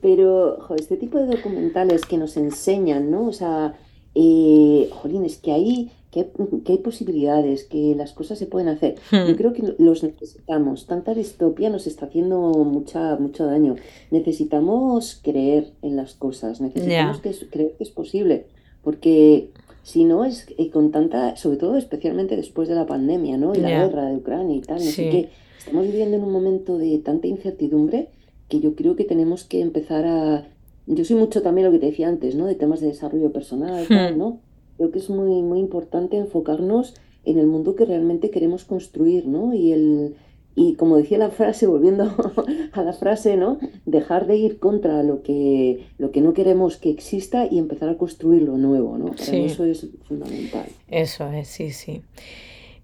pero 0.00 0.76
este 0.76 0.96
tipo 0.96 1.18
de 1.18 1.26
documentales 1.26 2.04
que 2.04 2.18
nos 2.18 2.36
enseñan, 2.36 3.10
¿no? 3.10 3.26
O 3.26 3.32
sea, 3.32 3.74
eh, 4.14 4.88
jolín, 4.92 5.24
es 5.24 5.38
que 5.38 5.52
ahí 5.52 5.90
que 6.10 6.72
hay, 6.72 6.78
posibilidades, 6.78 7.64
que 7.64 7.94
las 7.94 8.12
cosas 8.12 8.38
se 8.38 8.46
pueden 8.46 8.68
hacer. 8.68 8.96
Yo 9.12 9.26
hmm. 9.26 9.34
creo 9.36 9.52
que 9.52 9.74
los 9.78 10.02
necesitamos. 10.02 10.86
Tanta 10.86 11.14
distopia 11.14 11.68
nos 11.68 11.86
está 11.86 12.06
haciendo 12.06 12.38
mucha, 12.38 13.16
mucho 13.16 13.44
daño. 13.44 13.76
Necesitamos 14.10 15.20
creer 15.22 15.72
en 15.82 15.96
las 15.96 16.14
cosas, 16.14 16.60
necesitamos 16.60 17.20
que, 17.20 17.34
creer 17.50 17.74
que 17.76 17.84
es 17.84 17.90
posible, 17.90 18.46
porque 18.82 19.50
si 19.88 20.04
no 20.04 20.26
es 20.26 20.46
eh, 20.58 20.68
con 20.68 20.90
tanta, 20.90 21.36
sobre 21.36 21.56
todo 21.56 21.78
especialmente 21.78 22.36
después 22.36 22.68
de 22.68 22.74
la 22.74 22.84
pandemia, 22.84 23.38
¿no? 23.38 23.54
Y 23.54 23.58
la 23.58 23.70
guerra 23.70 24.04
de 24.04 24.16
Ucrania 24.16 24.54
y 24.54 24.60
tal, 24.60 24.84
no 24.84 24.90
sé 24.90 25.08
qué. 25.08 25.28
Estamos 25.58 25.86
viviendo 25.86 26.18
en 26.18 26.24
un 26.24 26.30
momento 26.30 26.76
de 26.76 26.98
tanta 26.98 27.26
incertidumbre 27.26 28.10
que 28.50 28.60
yo 28.60 28.74
creo 28.74 28.96
que 28.96 29.04
tenemos 29.04 29.44
que 29.44 29.62
empezar 29.62 30.04
a... 30.04 30.46
Yo 30.86 31.06
soy 31.06 31.16
mucho 31.16 31.40
también 31.40 31.66
lo 31.66 31.72
que 31.72 31.78
te 31.78 31.86
decía 31.86 32.06
antes, 32.06 32.34
¿no? 32.34 32.44
De 32.44 32.54
temas 32.54 32.82
de 32.82 32.88
desarrollo 32.88 33.32
personal, 33.32 33.86
tal, 33.88 34.14
hmm. 34.14 34.18
¿no? 34.18 34.40
Creo 34.76 34.90
que 34.90 34.98
es 34.98 35.08
muy, 35.08 35.40
muy 35.40 35.58
importante 35.58 36.18
enfocarnos 36.18 36.94
en 37.24 37.38
el 37.38 37.46
mundo 37.46 37.74
que 37.74 37.86
realmente 37.86 38.28
queremos 38.28 38.64
construir, 38.64 39.26
¿no? 39.26 39.54
Y 39.54 39.72
el, 39.72 40.16
y 40.58 40.74
como 40.74 40.96
decía 40.96 41.18
la 41.18 41.30
frase, 41.30 41.68
volviendo 41.68 42.12
a 42.72 42.82
la 42.82 42.92
frase, 42.92 43.36
¿no? 43.36 43.58
Dejar 43.86 44.26
de 44.26 44.36
ir 44.36 44.58
contra 44.58 45.04
lo 45.04 45.22
que, 45.22 45.86
lo 45.98 46.10
que 46.10 46.20
no 46.20 46.34
queremos 46.34 46.76
que 46.78 46.90
exista 46.90 47.46
y 47.48 47.58
empezar 47.58 47.88
a 47.88 47.96
construir 47.96 48.42
lo 48.42 48.58
nuevo, 48.58 48.98
¿no? 48.98 49.14
eso 49.14 49.64
es 49.64 49.86
fundamental. 50.08 50.66
Eso 50.90 51.30
es, 51.30 51.46
sí, 51.46 51.70
sí. 51.70 52.02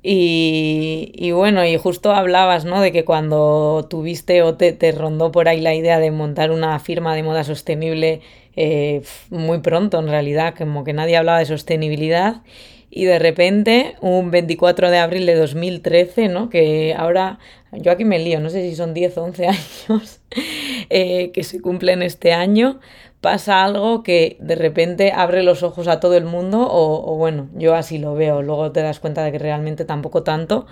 Y, 0.07 1.33
bueno, 1.33 1.65
y 1.65 1.79
justo 1.79 2.13
hablabas, 2.13 2.67
¿no? 2.67 2.83
De 2.83 2.93
que 2.93 3.07
cuando 3.07 3.87
tuviste 3.89 4.43
o 4.43 4.55
te, 4.55 4.75
te, 4.75 4.93
rondó 4.93 5.33
por 5.33 5.49
ahí 5.49 5.63
la 5.63 5.75
idea 5.75 5.99
de 5.99 6.11
montar 6.11 6.51
una 6.51 6.79
firma 6.79 7.17
de 7.17 7.23
moda 7.23 7.43
sostenible 7.43 8.21
eh, 8.55 9.03
muy 9.31 9.61
pronto, 9.61 9.99
en 9.99 10.09
realidad, 10.09 10.55
como 10.57 10.85
que 10.85 10.93
nadie 10.93 11.17
hablaba 11.17 11.39
de 11.39 11.47
sostenibilidad. 11.47 12.43
Y 12.97 13.07
de 13.07 13.19
repente, 13.19 13.97
un 14.03 14.31
24 14.31 14.89
de 14.89 14.99
abril 14.99 15.27
de 15.27 15.35
2013, 15.35 16.29
¿no? 16.29 16.49
Que 16.49 16.95
ahora, 16.97 17.41
yo 17.73 17.91
aquí 17.91 18.05
me 18.05 18.21
lío, 18.21 18.39
no 18.39 18.51
sé 18.51 18.63
si 18.63 18.77
son 18.77 18.95
10 18.95 19.19
o 19.19 19.25
11 19.25 19.47
años 19.49 20.21
eh, 20.91 21.33
que 21.33 21.43
se 21.43 21.61
cumplen 21.61 22.03
este 22.03 22.33
año, 22.33 22.79
pasa 23.21 23.65
algo 23.65 24.05
que 24.05 24.37
de 24.39 24.55
repente 24.55 25.11
abre 25.11 25.43
los 25.43 25.65
ojos 25.65 25.89
a 25.89 25.99
todo 25.99 26.17
el 26.17 26.25
mundo 26.25 26.69
o, 26.71 27.17
bueno, 27.17 27.49
yo 27.55 27.75
así 27.75 27.99
lo 27.99 28.15
veo, 28.15 28.43
luego 28.43 28.71
te 28.71 28.83
das 28.83 29.01
cuenta 29.01 29.25
de 29.25 29.33
que 29.33 29.41
realmente 29.41 29.85
tampoco 29.85 30.23
tanto, 30.23 30.67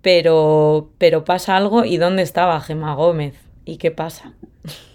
pero, 0.00 0.92
pero 0.98 1.24
pasa 1.24 1.56
algo 1.56 1.84
y 1.84 1.96
¿dónde 1.96 2.22
estaba 2.22 2.60
Gemma 2.60 2.94
Gómez? 2.94 3.34
¿Y 3.64 3.78
qué 3.78 3.90
pasa? 3.90 4.32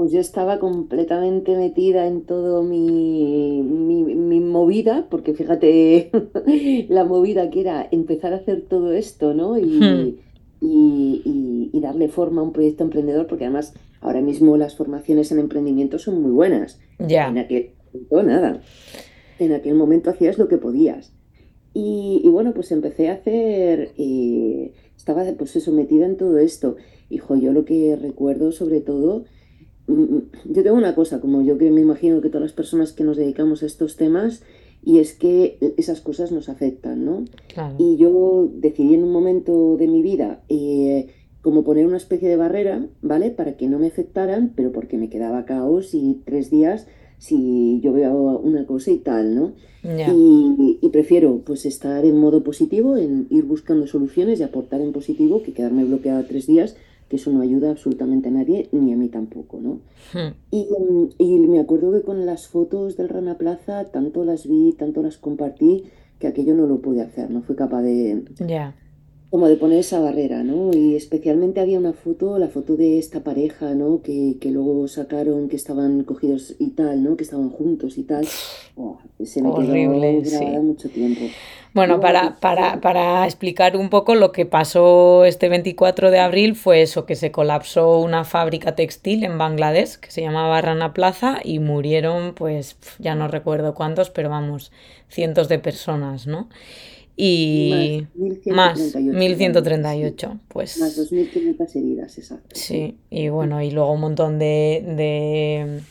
Pues 0.00 0.12
yo 0.12 0.20
estaba 0.20 0.58
completamente 0.58 1.56
metida 1.56 2.06
en 2.06 2.22
todo 2.22 2.62
mi, 2.62 3.62
mi, 3.62 4.40
movida, 4.40 5.06
porque 5.10 5.34
fíjate 5.34 6.10
la 6.88 7.04
movida 7.04 7.50
que 7.50 7.60
era 7.60 7.86
empezar 7.90 8.32
a 8.32 8.36
hacer 8.36 8.62
todo 8.62 8.92
esto, 8.92 9.34
¿no? 9.34 9.58
Y, 9.58 9.62
hmm. 9.62 10.18
y, 10.62 11.70
y 11.72 11.80
darle 11.80 12.08
forma 12.08 12.40
a 12.40 12.44
un 12.44 12.52
proyecto 12.52 12.82
emprendedor, 12.82 13.26
porque 13.26 13.44
además 13.44 13.74
Ahora 14.00 14.22
mismo 14.22 14.56
las 14.56 14.76
formaciones 14.76 15.30
en 15.30 15.38
emprendimiento 15.38 15.98
son 15.98 16.22
muy 16.22 16.32
buenas. 16.32 16.78
Ya. 16.98 17.28
En 17.28 17.38
aquel 17.38 17.70
momento 17.92 18.22
nada. 18.22 18.60
En 19.38 19.52
aquel 19.52 19.74
momento 19.74 20.10
hacías 20.10 20.38
lo 20.38 20.48
que 20.48 20.56
podías. 20.56 21.12
Y, 21.72 22.26
bueno, 22.28 22.52
pues 22.52 22.72
empecé 22.72 23.10
a 23.10 23.14
hacer, 23.14 23.92
eh, 23.96 24.72
estaba 24.96 25.24
pues 25.38 25.68
metida 25.68 26.06
en 26.06 26.16
todo 26.16 26.38
esto. 26.38 26.76
Hijo, 27.10 27.36
yo 27.36 27.52
lo 27.52 27.64
que 27.64 27.96
recuerdo 27.96 28.50
sobre 28.52 28.80
todo, 28.80 29.24
yo 30.44 30.62
tengo 30.62 30.76
una 30.76 30.94
cosa, 30.94 31.20
como 31.20 31.42
yo 31.42 31.58
que 31.58 31.70
me 31.70 31.80
imagino 31.80 32.20
que 32.20 32.28
todas 32.28 32.42
las 32.42 32.52
personas 32.52 32.92
que 32.92 33.04
nos 33.04 33.16
dedicamos 33.16 33.62
a 33.62 33.66
estos 33.66 33.96
temas, 33.96 34.42
y 34.82 34.98
es 34.98 35.12
que 35.12 35.58
esas 35.76 36.00
cosas 36.00 36.32
nos 36.32 36.48
afectan, 36.48 37.04
¿no? 37.04 37.24
Y 37.78 37.96
yo 37.96 38.50
decidí 38.52 38.94
en 38.94 39.04
un 39.04 39.12
momento 39.12 39.76
de 39.76 39.86
mi 39.86 40.02
vida 40.02 40.42
eh, 40.48 41.08
como 41.42 41.64
poner 41.64 41.86
una 41.86 41.98
especie 41.98 42.28
de 42.28 42.36
barrera, 42.36 42.86
¿vale? 43.02 43.30
Para 43.30 43.56
que 43.56 43.68
no 43.68 43.78
me 43.78 43.88
afectaran, 43.88 44.52
pero 44.56 44.72
porque 44.72 44.96
me 44.96 45.10
quedaba 45.10 45.44
caos 45.44 45.94
y 45.94 46.22
tres 46.24 46.50
días 46.50 46.86
si 47.18 47.80
yo 47.82 47.92
veo 47.92 48.38
una 48.38 48.64
cosa 48.64 48.90
y 48.90 48.98
tal, 48.98 49.34
¿no? 49.34 49.52
Y, 49.82 50.78
y, 50.82 50.88
prefiero 50.90 51.42
pues 51.44 51.64
estar 51.64 52.04
en 52.04 52.18
modo 52.18 52.42
positivo, 52.42 52.96
en 52.96 53.26
ir 53.30 53.44
buscando 53.44 53.86
soluciones 53.86 54.40
y 54.40 54.42
aportar 54.42 54.80
en 54.82 54.92
positivo 54.92 55.42
que 55.42 55.52
quedarme 55.52 55.84
bloqueada 55.84 56.26
tres 56.26 56.46
días, 56.46 56.76
que 57.10 57.16
eso 57.16 57.32
no 57.32 57.42
ayuda 57.42 57.70
absolutamente 57.70 58.28
a 58.28 58.30
nadie, 58.30 58.68
ni 58.70 58.92
a 58.92 58.96
mí 58.96 59.08
tampoco, 59.08 59.58
¿no? 59.60 59.80
Hmm. 60.14 60.32
Y, 60.52 60.68
y, 61.18 61.40
me 61.40 61.58
acuerdo 61.58 61.92
que 61.92 62.02
con 62.02 62.24
las 62.24 62.46
fotos 62.46 62.96
del 62.96 63.08
Rana 63.08 63.36
Plaza, 63.36 63.84
tanto 63.86 64.24
las 64.24 64.46
vi, 64.46 64.72
tanto 64.78 65.02
las 65.02 65.18
compartí, 65.18 65.82
que 66.20 66.28
aquello 66.28 66.54
no 66.54 66.66
lo 66.66 66.80
pude 66.80 67.02
hacer, 67.02 67.28
no 67.28 67.42
fui 67.42 67.56
capaz 67.56 67.82
de, 67.82 68.22
como 69.30 69.46
de 69.46 69.56
poner 69.56 69.78
esa 69.78 70.00
barrera, 70.00 70.42
¿no? 70.42 70.72
Y 70.74 70.96
especialmente 70.96 71.60
había 71.60 71.78
una 71.78 71.92
foto, 71.92 72.36
la 72.38 72.48
foto 72.48 72.76
de 72.76 72.98
esta 72.98 73.22
pareja, 73.22 73.74
¿no? 73.74 74.02
Que, 74.02 74.36
que 74.40 74.50
luego 74.50 74.88
sacaron 74.88 75.48
que 75.48 75.54
estaban 75.54 76.02
cogidos 76.02 76.56
y 76.58 76.70
tal, 76.70 77.04
¿no? 77.04 77.16
Que 77.16 77.22
estaban 77.22 77.48
juntos 77.50 77.96
y 77.96 78.02
tal. 78.02 78.26
Oh, 78.74 78.98
se 79.24 79.40
me 79.40 79.50
Horrible, 79.50 80.22
quedó 80.24 80.62
mucho 80.62 80.88
tiempo. 80.88 81.20
Bueno, 81.72 82.00
para, 82.00 82.40
para, 82.40 82.80
para, 82.80 83.24
explicar 83.24 83.76
un 83.76 83.90
poco 83.90 84.16
lo 84.16 84.32
que 84.32 84.46
pasó 84.46 85.24
este 85.24 85.48
24 85.48 86.10
de 86.10 86.18
abril 86.18 86.56
fue 86.56 86.82
eso, 86.82 87.06
que 87.06 87.14
se 87.14 87.30
colapsó 87.30 88.00
una 88.00 88.24
fábrica 88.24 88.74
textil 88.74 89.22
en 89.22 89.38
Bangladesh 89.38 89.98
que 89.98 90.10
se 90.10 90.22
llamaba 90.22 90.60
Rana 90.60 90.92
Plaza 90.92 91.38
y 91.44 91.60
murieron, 91.60 92.34
pues 92.34 92.76
ya 92.98 93.14
no 93.14 93.28
recuerdo 93.28 93.74
cuántos, 93.74 94.10
pero 94.10 94.28
vamos, 94.28 94.72
cientos 95.08 95.48
de 95.48 95.60
personas, 95.60 96.26
¿no? 96.26 96.48
Y 97.16 98.06
más 98.46 98.78
1138, 98.96 100.40
pues. 100.48 100.78
Más 100.78 100.96
2500 100.96 101.76
heridas, 101.76 102.18
exacto. 102.18 102.48
Sí, 102.54 102.96
y 103.10 103.28
bueno, 103.28 103.62
y 103.62 103.70
luego 103.70 103.92
un 103.92 104.00
montón 104.00 104.38
de, 104.38 105.82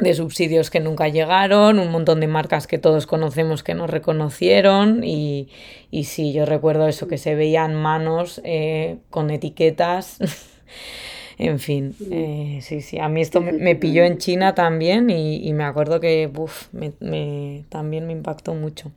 de, 0.00 0.14
subsidios 0.14 0.70
que 0.70 0.80
nunca 0.80 1.08
llegaron, 1.08 1.78
un 1.78 1.90
montón 1.90 2.20
de 2.20 2.28
marcas 2.28 2.66
que 2.66 2.78
todos 2.78 3.06
conocemos 3.06 3.62
que 3.62 3.74
no 3.74 3.86
reconocieron 3.86 5.02
y, 5.02 5.48
y 5.90 6.04
sí, 6.04 6.32
yo 6.32 6.46
recuerdo 6.46 6.86
eso, 6.86 7.08
que 7.08 7.18
se 7.18 7.34
veían 7.34 7.74
manos 7.74 8.40
eh, 8.44 8.98
con 9.10 9.30
etiquetas. 9.30 10.18
en 11.38 11.58
fin, 11.58 11.96
eh, 12.10 12.60
sí, 12.62 12.80
sí, 12.80 12.98
a 12.98 13.08
mí 13.08 13.20
esto 13.20 13.40
me, 13.40 13.74
pilló 13.74 14.04
en 14.04 14.18
China 14.18 14.54
también 14.54 15.10
y, 15.10 15.52
me 15.52 15.64
acuerdo 15.64 15.98
que 15.98 16.30
me, 16.72 17.64
también 17.70 18.06
me 18.06 18.12
impactó 18.12 18.54
mucho. 18.54 18.92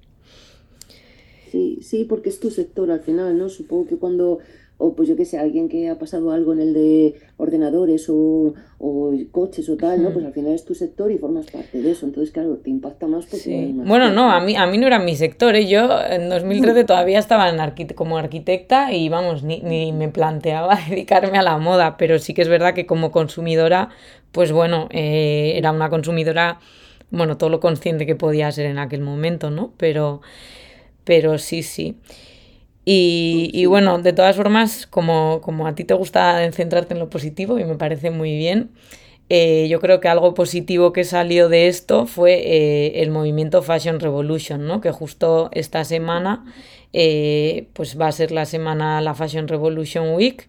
Sí, 1.52 1.80
sí, 1.82 2.04
porque 2.04 2.30
es 2.30 2.40
tu 2.40 2.50
sector 2.50 2.92
al 2.92 3.00
final, 3.00 3.38
¿no? 3.38 3.50
Supongo 3.50 3.88
que 3.88 3.98
cuando, 3.98 4.40
o 4.78 4.94
pues 4.96 5.08
yo 5.08 5.16
qué 5.16 5.26
sé, 5.26 5.38
alguien 5.38 5.70
que 5.70 5.90
ha 5.90 5.98
pasado 5.98 6.32
algo 6.32 6.54
en 6.54 6.60
el 6.60 6.74
de 6.74 7.16
ordenadores 7.38 8.08
o, 8.10 8.54
coches 9.32 9.70
o 9.70 9.78
tal, 9.78 10.04
¿no? 10.04 10.12
Pues 10.12 10.26
al 10.26 10.34
final 10.34 10.54
es 10.54 10.66
tu 10.66 10.76
sector 10.76 11.12
y 11.12 11.18
formas 11.18 11.50
parte 11.50 11.82
de 11.82 11.92
eso. 11.92 12.06
Entonces, 12.06 12.32
claro, 12.32 12.58
te 12.58 12.70
impacta 12.70 13.08
más 13.08 13.26
porque... 13.26 13.72
bueno, 13.74 14.12
no, 14.12 14.32
a 14.32 14.40
mí, 14.42 14.56
a 14.56 14.68
mí 14.68 14.78
no 14.78 14.88
era 14.88 15.00
mi 15.00 15.16
sector. 15.16 15.56
¿eh? 15.56 15.68
Yo 15.68 15.90
en 16.10 16.30
2013 16.30 16.84
todavía 16.84 17.20
estaba 17.20 17.50
en 17.50 17.58
como 17.96 18.18
arquitecta 18.18 18.94
y 18.94 19.10
vamos, 19.10 19.44
ni, 19.44 19.62
ni 19.62 19.94
me 19.94 20.10
planteaba 20.10 20.78
dedicarme 20.90 21.38
a 21.38 21.44
la 21.44 21.58
moda, 21.58 21.98
pero 21.98 22.20
sí 22.20 22.34
que 22.34 22.42
es 22.42 22.50
verdad 22.50 22.74
que 22.74 22.86
como 22.86 23.12
consumidora, 23.12 23.90
pues 24.32 24.52
bueno, 24.52 24.90
eh, 24.92 25.54
era 25.56 25.72
una 25.72 25.90
consumidora, 25.90 26.60
bueno, 27.10 27.38
todo 27.38 27.50
lo 27.50 27.60
consciente 27.60 28.06
que 28.06 28.16
podía 28.16 28.52
ser 28.52 28.68
en 28.68 28.78
aquel 28.78 29.02
momento, 29.02 29.50
¿no? 29.50 29.74
Pero 29.78 30.22
pero 31.08 31.38
sí, 31.40 31.64
sí. 31.64 31.96
Y, 32.90 33.66
bueno, 33.66 34.00
de 34.00 34.14
todas 34.14 34.36
formas, 34.36 34.88
como, 34.88 35.42
a 35.66 35.76
ti 35.76 35.84
te 35.84 35.94
gusta 35.94 36.50
centrarte 36.52 36.94
en 36.94 37.00
lo 37.00 37.10
positivo 37.10 37.60
y 37.60 37.66
me 37.66 37.76
parece 37.76 38.12
muy 38.12 38.38
bien, 38.38 38.72
eh, 39.30 39.68
yo 39.70 39.82
creo 39.82 40.00
que 40.00 40.08
algo 40.08 40.34
positivo 40.34 40.94
que 40.94 41.04
salió 41.04 41.50
de 41.50 41.68
esto 41.68 42.06
fue 42.06 42.34
eh, 42.36 43.02
el 43.02 43.10
movimiento 43.12 43.62
Fashion 43.62 44.00
Revolution, 44.00 44.66
¿no? 44.68 44.80
que 44.80 44.92
justo 44.92 45.50
esta 45.52 45.84
semana 45.84 46.46
eh, 46.94 47.68
pues 47.74 48.00
va 48.00 48.08
a 48.08 48.12
ser 48.14 48.32
la 48.32 48.46
semana 48.46 49.02
la 49.02 49.14
Fashion 49.16 49.50
Revolution 49.50 50.14
Week 50.16 50.48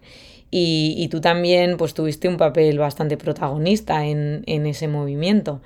y, 0.49 0.95
y, 0.97 1.09
tú 1.09 1.19
también 1.19 1.75
pues 1.75 1.93
tuviste 1.93 2.29
un 2.29 2.37
papel 2.37 2.79
bastante 2.79 3.17
protagonista 3.17 4.05
en, 4.05 4.43
en 4.45 4.65
ese 4.65 4.87
movimiento. 4.87 5.61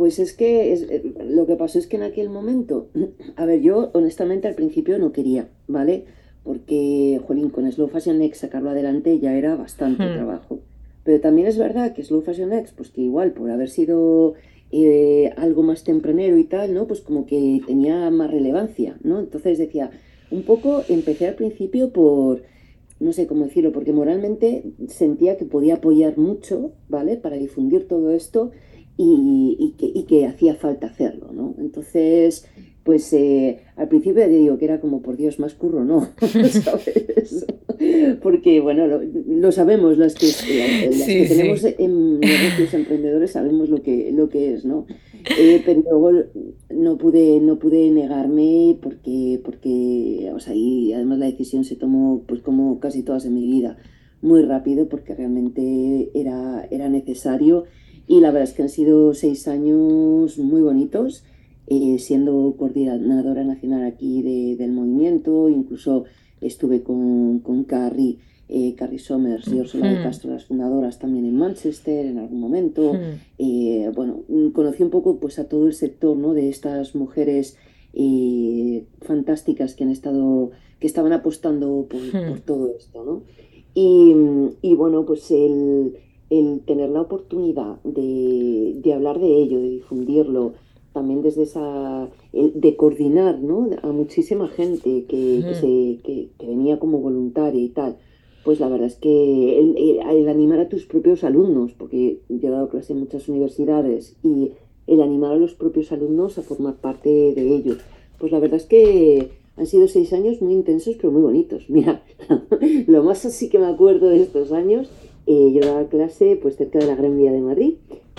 Pues 0.00 0.18
es 0.18 0.32
que 0.32 0.72
eh, 0.72 1.12
lo 1.28 1.46
que 1.46 1.56
pasó 1.56 1.78
es 1.78 1.86
que 1.86 1.98
en 1.98 2.04
aquel 2.04 2.30
momento, 2.30 2.88
a 3.36 3.44
ver, 3.44 3.60
yo 3.60 3.90
honestamente 3.92 4.48
al 4.48 4.54
principio 4.54 4.98
no 4.98 5.12
quería, 5.12 5.50
¿vale? 5.68 6.06
Porque, 6.42 7.20
jolín, 7.26 7.50
con 7.50 7.70
Slow 7.70 7.88
Fashion 7.88 8.22
X 8.22 8.38
sacarlo 8.38 8.70
adelante 8.70 9.18
ya 9.18 9.36
era 9.36 9.56
bastante 9.56 10.02
hmm. 10.06 10.14
trabajo. 10.14 10.60
Pero 11.04 11.20
también 11.20 11.48
es 11.48 11.58
verdad 11.58 11.92
que 11.92 12.02
Slow 12.02 12.22
Fashion 12.22 12.50
X, 12.54 12.72
pues 12.74 12.88
que 12.88 13.02
igual 13.02 13.32
por 13.32 13.50
haber 13.50 13.68
sido 13.68 14.32
eh, 14.72 15.34
algo 15.36 15.62
más 15.62 15.84
tempranero 15.84 16.38
y 16.38 16.44
tal, 16.44 16.72
¿no? 16.72 16.86
Pues 16.86 17.02
como 17.02 17.26
que 17.26 17.60
tenía 17.66 18.08
más 18.08 18.30
relevancia, 18.30 18.96
¿no? 19.02 19.20
Entonces 19.20 19.58
decía, 19.58 19.90
un 20.30 20.44
poco 20.44 20.82
empecé 20.88 21.28
al 21.28 21.34
principio 21.34 21.92
por, 21.92 22.40
no 23.00 23.12
sé 23.12 23.26
cómo 23.26 23.44
decirlo, 23.44 23.70
porque 23.70 23.92
moralmente 23.92 24.64
sentía 24.88 25.36
que 25.36 25.44
podía 25.44 25.74
apoyar 25.74 26.16
mucho, 26.16 26.72
¿vale? 26.88 27.18
Para 27.18 27.36
difundir 27.36 27.86
todo 27.86 28.12
esto 28.12 28.50
y, 28.96 29.74
que, 30.08 30.26
hacía 30.26 30.54
falta 30.54 30.88
hacerlo, 30.88 31.32
¿no? 31.32 31.54
Entonces, 31.58 32.46
pues 32.84 33.12
eh, 33.12 33.60
al 33.76 33.88
principio 33.88 34.22
te 34.24 34.28
digo 34.28 34.58
que 34.58 34.64
era 34.66 34.80
como, 34.80 35.00
por 35.00 35.16
Dios, 35.16 35.38
más 35.38 35.54
curro, 35.54 35.84
no, 35.84 36.08
¿sabes? 36.20 37.46
Porque, 38.22 38.60
bueno, 38.60 38.86
lo, 38.86 39.52
sabemos, 39.52 39.96
las 39.96 40.14
que, 40.14 40.26
que 40.26 41.26
tenemos 41.28 41.64
en 41.64 42.20
negocios 42.20 42.74
emprendedores 42.74 43.32
sabemos 43.32 43.70
lo 43.70 43.82
que, 43.82 44.12
lo 44.12 44.28
que 44.28 44.52
es, 44.54 44.64
¿no? 44.64 44.86
Eh, 45.38 45.62
pero 45.64 45.82
luego 45.82 46.12
no 46.70 46.98
pude, 46.98 47.40
no 47.40 47.58
pude 47.58 47.90
negarme 47.90 48.78
porque, 48.82 49.40
porque, 49.44 50.30
o 50.34 50.40
sea, 50.40 50.54
y 50.54 50.92
además 50.92 51.18
la 51.18 51.26
decisión 51.26 51.64
se 51.64 51.76
tomó, 51.76 52.24
pues 52.26 52.40
como 52.42 52.80
casi 52.80 53.02
todas 53.02 53.24
en 53.24 53.34
mi 53.34 53.46
vida, 53.46 53.78
muy 54.22 54.42
rápido 54.42 54.88
porque 54.88 55.14
realmente 55.14 56.10
era, 56.14 56.66
era 56.70 56.88
necesario 56.88 57.64
y 58.10 58.18
la 58.18 58.32
verdad 58.32 58.48
es 58.48 58.54
que 58.56 58.62
han 58.62 58.68
sido 58.68 59.14
seis 59.14 59.46
años 59.46 60.36
muy 60.36 60.62
bonitos 60.62 61.22
eh, 61.68 61.96
siendo 62.00 62.56
coordinadora 62.58 63.44
nacional 63.44 63.84
aquí 63.84 64.20
del 64.56 64.72
movimiento, 64.72 65.48
incluso 65.48 66.06
estuve 66.40 66.82
con, 66.82 67.38
con 67.38 67.62
Carrie, 67.62 68.18
eh, 68.48 68.74
Carrie 68.74 68.98
Somers 68.98 69.46
y 69.46 69.60
Ursula 69.60 69.92
de 69.92 70.02
Castro, 70.02 70.32
las 70.32 70.44
fundadoras 70.44 70.98
también 70.98 71.24
en 71.24 71.36
Manchester 71.36 72.06
en 72.06 72.18
algún 72.18 72.40
momento. 72.40 72.94
Eh, 73.38 73.88
bueno, 73.94 74.24
conocí 74.54 74.82
un 74.82 74.90
poco 74.90 75.20
pues 75.20 75.38
a 75.38 75.48
todo 75.48 75.68
el 75.68 75.74
sector 75.74 76.16
¿no? 76.16 76.34
de 76.34 76.48
estas 76.48 76.96
mujeres 76.96 77.58
fantásticas 79.02 79.76
que 79.76 79.84
han 79.84 79.90
estado, 79.90 80.50
que 80.80 80.88
estaban 80.88 81.12
apostando 81.12 81.86
por, 81.88 82.40
todo 82.40 82.74
esto, 82.76 83.04
¿no? 83.04 83.22
Y, 83.72 84.16
y 84.62 84.74
bueno, 84.74 85.06
pues 85.06 85.30
el, 85.30 85.94
el, 86.30 86.60
tener 86.60 86.90
la 86.90 87.02
oportunidad 87.02 87.82
de, 87.82 88.74
de 88.82 88.92
hablar 88.94 89.18
de 89.18 89.42
ello, 89.42 89.58
de 89.58 89.68
difundirlo, 89.68 90.54
también 90.92 91.22
desde 91.22 91.44
esa, 91.44 92.08
de 92.32 92.76
coordinar 92.76 93.38
¿no? 93.40 93.68
a 93.82 93.86
muchísima 93.88 94.48
gente 94.48 95.04
que, 95.08 96.00
que, 96.02 96.28
que, 96.38 96.46
venía 96.46 96.78
como 96.78 96.98
voluntaria 96.98 97.60
y 97.60 97.68
tal. 97.68 97.96
Pues 98.44 98.58
la 98.58 98.68
verdad 98.68 98.86
es 98.86 98.96
que 98.96 99.60
el, 99.60 100.28
animar 100.28 100.60
a 100.60 100.68
tus 100.68 100.86
propios 100.86 101.24
alumnos, 101.24 101.72
porque 101.72 102.20
yo 102.28 102.48
he 102.48 102.50
dado 102.50 102.68
clase 102.68 102.94
en 102.94 103.00
muchas 103.00 103.28
universidades, 103.28 104.16
y 104.24 104.52
el 104.86 105.02
animar 105.02 105.32
a 105.32 105.36
los 105.36 105.54
propios 105.54 105.92
alumnos 105.92 106.38
a 106.38 106.42
formar 106.42 106.76
parte 106.76 107.08
de 107.08 107.54
ellos, 107.54 107.78
pues 108.18 108.32
la 108.32 108.40
verdad 108.40 108.56
es 108.56 108.66
que 108.66 109.30
han 109.56 109.66
sido 109.66 109.88
seis 109.88 110.12
años 110.12 110.40
muy 110.40 110.54
intensos 110.54 110.96
pero 110.96 111.12
muy 111.12 111.22
bonitos. 111.22 111.64
Mira, 111.68 112.02
lo 112.86 113.04
más 113.04 113.24
así 113.26 113.48
que 113.48 113.58
me 113.58 113.66
acuerdo 113.66 114.08
de 114.08 114.22
estos 114.22 114.52
años, 114.52 114.90
eh, 115.30 115.52
yo 115.52 115.60
daba 115.60 115.88
clase 115.88 116.36
pues 116.42 116.56
cerca 116.56 116.80
de 116.80 116.86
la 116.88 116.96
Gran 116.96 117.16
Vía 117.16 117.30
de 117.30 117.40
Madrid 117.40 117.74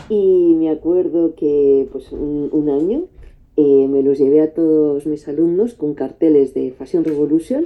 y 0.07 0.55
me 0.57 0.69
acuerdo 0.69 1.35
que 1.35 1.85
pues 1.91 2.09
un, 2.13 2.69
año 2.69 3.03
eh, 3.57 3.87
me 3.89 4.01
los 4.01 4.17
llevé 4.17 4.39
a 4.39 4.53
todos 4.53 5.05
mis 5.07 5.27
alumnos 5.27 5.73
con 5.73 5.93
carteles 5.93 6.53
de 6.53 6.71
Fashion 6.71 7.03
Revolution 7.03 7.65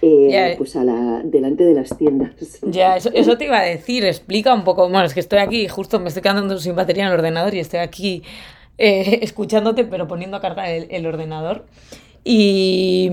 eh, 0.00 0.54
pues 0.56 0.76
a 0.76 0.84
la, 0.84 1.20
delante 1.22 1.64
de 1.64 1.74
las 1.74 1.98
tiendas. 1.98 2.30
Ya, 2.62 2.96
eso, 2.96 3.10
eso, 3.12 3.36
te 3.36 3.44
iba 3.44 3.58
a 3.58 3.64
decir, 3.64 4.02
explica 4.06 4.54
un 4.54 4.64
poco, 4.64 4.88
bueno, 4.88 5.04
es 5.04 5.12
que 5.12 5.20
estoy 5.20 5.40
aquí, 5.40 5.68
justo 5.68 6.00
me 6.00 6.08
estoy 6.08 6.22
quedando 6.22 6.56
sin 6.56 6.74
batería 6.74 7.02
en 7.02 7.08
el 7.08 7.18
ordenador 7.18 7.54
y 7.54 7.58
estoy 7.58 7.80
aquí 7.80 8.22
eh, 8.78 9.18
escuchándote, 9.22 9.84
pero 9.84 10.08
poniendo 10.08 10.38
a 10.38 10.40
cargar 10.40 10.68
el 10.70 11.06
ordenador. 11.06 11.66
Y 12.24 13.10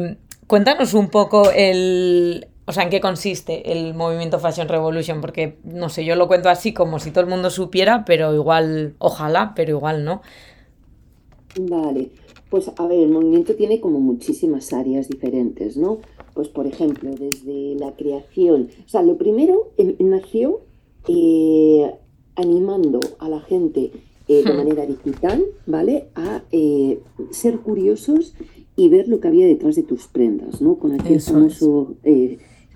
cuéntanos 0.48 0.94
un 0.94 1.10
poco 1.10 1.52
el, 1.52 2.48
o 2.66 2.72
sea, 2.72 2.84
¿en 2.84 2.90
qué 2.90 3.02
consiste 3.02 3.72
el 3.72 3.94
movimiento 3.94 4.40
Fashion 4.40 4.70
Revolution? 4.70 5.20
Porque, 5.20 5.58
no 5.64 5.90
sé, 5.90 6.06
yo 6.06 6.16
lo 6.16 6.28
cuento 6.28 6.50
así 6.50 6.74
como 6.74 7.00
si 7.00 7.12
todo 7.12 7.24
el 7.24 7.30
mundo 7.30 7.50
supiera, 7.50 8.06
pero 8.06 8.34
igual, 8.34 8.96
ojalá, 9.00 9.54
pero 9.56 9.72
igual 9.72 10.06
no. 10.06 10.22
Vale, 11.60 12.10
pues 12.50 12.72
a 12.78 12.88
ver, 12.88 13.00
el 13.00 13.10
movimiento 13.10 13.56
tiene 13.56 13.82
como 13.82 14.00
muchísimas 14.00 14.72
áreas 14.74 15.10
diferentes, 15.10 15.76
¿no? 15.76 16.00
Pues 16.34 16.48
por 16.48 16.66
ejemplo, 16.66 17.12
desde 17.12 17.76
la 17.76 17.92
creación, 17.96 18.70
o 18.86 18.90
sea, 18.90 19.04
lo 19.04 19.18
primero 19.18 19.72
em, 19.78 19.96
nació 20.00 20.62
eh, 21.08 21.94
animando 22.36 23.02
a 23.20 23.28
la 23.28 23.42
gente 23.42 23.92
eh, 24.28 24.44
de 24.44 24.54
hmm. 24.54 24.58
manera 24.58 24.86
digital, 24.86 25.44
¿vale? 25.66 26.08
A 26.16 26.44
eh, 26.52 27.00
ser 27.32 27.60
curiosos 27.60 28.34
y 28.76 28.88
ver 28.88 29.10
lo 29.10 29.20
que 29.20 29.28
había 29.28 29.46
detrás 29.46 29.76
de 29.76 29.84
tus 29.84 30.08
prendas, 30.08 30.62
¿no? 30.62 30.76
Con 30.76 31.00
aquel 31.00 31.22
famoso 31.22 31.96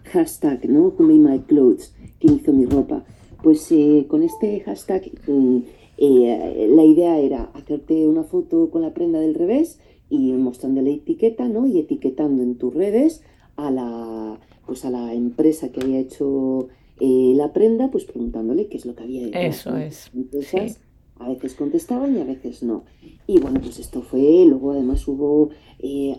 hashtag, 0.07 0.69
¿no? 0.69 0.93
Who 0.97 1.03
made 1.03 1.19
my 1.19 1.39
clothes, 1.39 1.93
que 2.19 2.27
hizo 2.27 2.53
mi 2.53 2.65
ropa. 2.65 3.05
Pues 3.43 3.71
eh, 3.71 4.05
con 4.07 4.23
este 4.23 4.61
hashtag 4.61 5.11
mm, 5.27 5.57
eh, 5.97 6.67
la 6.69 6.83
idea 6.83 7.19
era 7.19 7.43
hacerte 7.53 8.07
una 8.07 8.23
foto 8.23 8.69
con 8.69 8.81
la 8.81 8.93
prenda 8.93 9.19
del 9.19 9.35
revés 9.35 9.79
y 10.09 10.31
mostrando 10.33 10.81
la 10.81 10.89
etiqueta, 10.89 11.47
¿no? 11.47 11.67
Y 11.67 11.79
etiquetando 11.79 12.43
en 12.43 12.55
tus 12.55 12.73
redes 12.73 13.23
a 13.55 13.71
la, 13.71 14.39
pues 14.65 14.85
a 14.85 14.89
la 14.89 15.13
empresa 15.13 15.71
que 15.71 15.81
había 15.81 15.99
hecho 15.99 16.69
eh, 16.99 17.33
la 17.35 17.53
prenda, 17.53 17.89
pues 17.91 18.05
preguntándole 18.05 18.67
qué 18.67 18.77
es 18.77 18.85
lo 18.85 18.95
que 18.95 19.03
había 19.03 19.27
hecho. 19.27 19.37
Eso 19.37 19.77
es. 19.77 20.09
Entonces, 20.15 20.79
a 21.19 21.29
veces 21.29 21.55
contestaban 21.55 22.15
y 22.15 22.21
a 22.21 22.25
veces 22.25 22.63
no. 22.63 22.85
Y 23.25 23.39
bueno, 23.39 23.59
pues 23.59 23.79
esto 23.79 24.01
fue, 24.01 24.45
luego 24.47 24.71
además 24.71 25.07
hubo, 25.07 25.49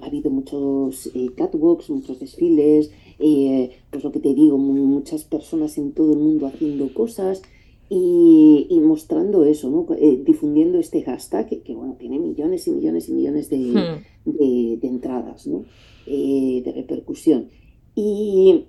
ha 0.03 0.07
habido 0.07 0.31
muchos 0.31 1.11
catwalks, 1.37 1.90
muchos 1.90 2.18
desfiles, 2.20 2.90
eh, 3.18 3.70
pues 3.90 4.04
lo 4.04 4.12
que 4.12 4.20
te 4.20 4.35
digo, 4.35 4.59
muchas 4.59 5.24
personas 5.24 5.76
en 5.78 5.92
todo 5.92 6.12
el 6.12 6.18
mundo 6.18 6.46
haciendo 6.46 6.92
cosas 6.94 7.42
y, 7.90 8.66
mostrando 8.83 9.44
eso, 9.44 9.70
¿no? 9.70 9.87
Eh, 9.96 10.22
difundiendo 10.24 10.78
este 10.78 11.02
hashtag 11.02 11.62
que, 11.62 11.74
bueno, 11.74 11.96
tiene 11.98 12.18
millones 12.18 12.68
y 12.68 12.70
millones 12.70 13.09
y 13.09 13.12
millones 13.12 13.50
de, 13.50 13.59
hmm. 13.59 14.78
entradas, 14.83 15.46
¿no? 15.46 15.64
Eh, 16.07 16.62
de 16.64 16.72
repercusión. 16.72 17.48
Y, 17.94 18.66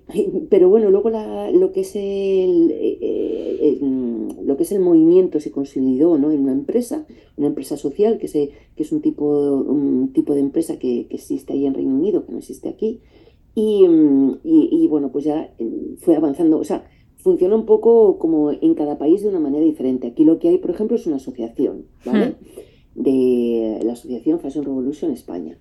pero 0.50 0.68
bueno, 0.68 0.90
luego 0.90 1.10
lo, 1.10 1.72
que 1.72 1.82
es 1.82 1.94
el, 1.94 2.74
lo 4.42 4.56
que 4.56 4.64
es 4.64 4.72
el 4.72 4.80
movimiento 4.80 5.38
se 5.38 5.52
consolidó 5.52 6.18
¿no? 6.18 6.32
en 6.32 6.40
una 6.40 6.52
empresa, 6.52 7.06
una 7.36 7.46
empresa 7.46 7.76
social, 7.76 8.18
que, 8.18 8.26
se, 8.26 8.50
que 8.74 8.82
es 8.82 8.90
un 8.90 9.00
tipo, 9.00 9.24
un 9.26 10.12
tipo 10.12 10.34
de 10.34 10.40
empresa 10.40 10.78
que, 10.78 11.06
que 11.06 11.16
existe 11.16 11.52
ahí 11.52 11.66
en 11.66 11.74
Reino 11.74 11.94
Unido, 11.94 12.26
que 12.26 12.32
no 12.32 12.38
existe 12.38 12.68
aquí, 12.68 13.00
Mm, 13.54 14.32
y, 14.42 14.86
bueno, 14.88 15.10
pues 15.10 15.24
ya 15.24 15.52
mm, 15.58 15.96
fue 15.98 16.16
avanzando, 16.16 16.58
o 16.58 16.64
sea, 16.64 16.84
funciona 17.16 17.54
un 17.54 17.66
poco 17.66 18.18
como 18.18 18.50
en 18.50 18.74
cada 18.74 18.98
país 18.98 19.22
de 19.22 19.28
una 19.28 19.40
manera 19.40 19.64
diferente. 19.64 20.08
Aquí 20.08 20.24
lo 20.24 20.38
que 20.38 20.48
hay, 20.48 20.58
por 20.58 20.70
ejemplo, 20.70 20.96
es 20.96 21.06
una 21.06 21.16
asociación, 21.16 21.86
¿vale? 22.04 22.28
Hmm. 22.28 23.02
De 23.02 23.80
la 23.84 23.92
Asociación 23.92 24.40
Fashion 24.40 24.64
Revolution 24.64 25.12
España. 25.12 25.58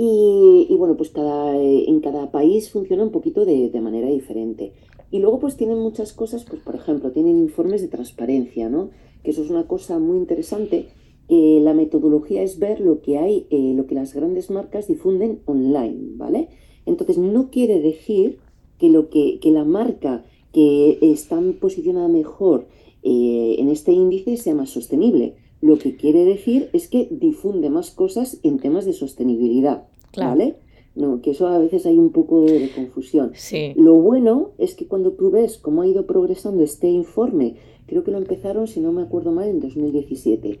Y, 0.00 0.76
bueno, 0.78 0.96
pues 0.96 1.10
cada, 1.10 1.56
en 1.56 2.00
cada 2.00 2.30
país 2.30 2.70
funciona 2.70 3.02
un 3.02 3.10
poquito 3.10 3.44
de, 3.44 3.68
manera 3.80 4.08
diferente. 4.08 4.72
Y 5.10 5.18
luego 5.18 5.40
pues 5.40 5.56
tienen 5.56 5.78
muchas 5.78 6.12
cosas, 6.12 6.44
pues 6.44 6.62
por 6.62 6.76
ejemplo, 6.76 7.10
tienen 7.10 7.38
informes 7.38 7.80
de 7.80 7.88
transparencia, 7.88 8.68
¿no? 8.68 8.90
Que 9.24 9.30
eso 9.30 9.42
es 9.42 9.50
una 9.50 9.66
cosa 9.66 9.98
muy 9.98 10.18
interesante. 10.18 10.86
Eh, 11.28 11.58
la 11.62 11.74
metodología 11.74 12.42
es 12.42 12.60
ver 12.60 12.80
lo 12.80 13.00
que 13.00 13.18
hay, 13.18 13.46
eh, 13.50 13.72
lo 13.74 13.86
que 13.86 13.96
las 13.96 14.14
grandes 14.14 14.50
marcas 14.50 14.86
difunden 14.86 15.40
online, 15.46 16.10
¿vale? 16.16 16.48
Entonces, 16.88 17.18
no 17.18 17.50
quiere 17.50 17.80
decir 17.80 18.38
que, 18.78 18.88
lo 18.88 19.10
que, 19.10 19.38
la 19.44 19.64
marca 19.64 20.24
que 20.52 20.98
está 21.00 21.40
posicionada 21.60 22.08
mejor 22.08 22.66
eh, 23.02 23.56
en 23.58 23.68
este 23.68 23.92
índice 23.92 24.36
sea 24.36 24.54
más 24.54 24.70
sostenible. 24.70 25.34
Lo 25.60 25.78
que 25.78 25.96
quiere 25.96 26.24
decir 26.24 26.70
es 26.72 26.88
que 26.88 27.08
difunde 27.10 27.70
más 27.70 27.90
cosas 27.90 28.38
en 28.42 28.58
temas 28.58 28.84
de 28.84 28.92
sostenibilidad. 28.92 29.84
¿Vale? 30.16 30.56
No, 30.94 31.20
que 31.20 31.30
eso 31.30 31.46
a 31.46 31.58
veces 31.58 31.86
hay 31.86 31.96
un 31.96 32.10
poco 32.10 32.42
de 32.42 32.70
confusión. 32.74 33.32
Lo 33.76 33.94
bueno 33.94 34.50
es 34.58 34.74
que 34.74 34.86
cuando 34.86 35.12
tú 35.12 35.30
ves 35.30 35.58
cómo 35.58 35.82
ha 35.82 35.86
ido 35.86 36.06
progresando 36.06 36.64
este 36.64 36.88
informe, 36.88 37.54
creo 37.86 38.02
que 38.02 38.10
lo 38.10 38.18
empezaron, 38.18 38.66
si 38.66 38.80
no 38.80 38.90
me 38.90 39.02
acuerdo 39.02 39.30
mal, 39.30 39.48
en 39.48 39.60
2017. 39.60 40.58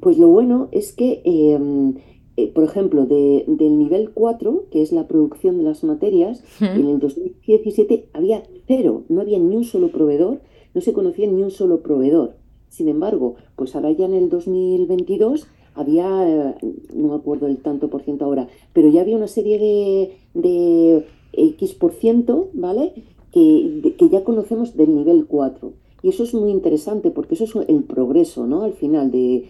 Pues 0.00 0.18
lo 0.18 0.28
bueno 0.28 0.68
es 0.70 0.92
que 0.92 1.22
em, 1.24 1.94
eh, 2.36 2.48
por 2.48 2.64
ejemplo, 2.64 3.06
de, 3.06 3.44
del 3.46 3.78
nivel 3.78 4.10
4, 4.10 4.64
que 4.70 4.82
es 4.82 4.90
la 4.92 5.06
producción 5.06 5.56
de 5.58 5.64
las 5.64 5.84
materias, 5.84 6.42
en 6.60 6.88
el 6.88 6.98
2017 6.98 8.08
había 8.12 8.42
cero, 8.66 9.04
no 9.08 9.20
había 9.20 9.38
ni 9.38 9.54
un 9.54 9.64
solo 9.64 9.92
proveedor, 9.92 10.40
no 10.74 10.80
se 10.80 10.92
conocía 10.92 11.28
ni 11.28 11.42
un 11.42 11.52
solo 11.52 11.80
proveedor. 11.80 12.34
Sin 12.68 12.88
embargo, 12.88 13.36
pues 13.54 13.76
ahora 13.76 13.92
ya 13.92 14.06
en 14.06 14.14
el 14.14 14.28
2022 14.30 15.46
había, 15.74 16.56
no 16.92 17.08
me 17.08 17.14
acuerdo 17.14 17.46
el 17.46 17.58
tanto 17.58 17.88
por 17.88 18.02
ciento 18.02 18.24
ahora, 18.24 18.48
pero 18.72 18.88
ya 18.88 19.02
había 19.02 19.16
una 19.16 19.28
serie 19.28 19.58
de, 19.60 20.16
de 20.34 21.04
X 21.32 21.74
por 21.74 21.92
ciento, 21.92 22.48
¿vale? 22.52 22.94
Que, 23.32 23.94
que 23.96 24.08
ya 24.08 24.24
conocemos 24.24 24.76
del 24.76 24.94
nivel 24.94 25.26
4. 25.26 25.72
Y 26.04 26.10
eso 26.10 26.22
es 26.22 26.34
muy 26.34 26.50
interesante 26.50 27.10
porque 27.10 27.34
eso 27.34 27.44
es 27.44 27.68
el 27.68 27.82
progreso, 27.82 28.46
¿no? 28.46 28.62
Al 28.62 28.74
final 28.74 29.10
de, 29.10 29.48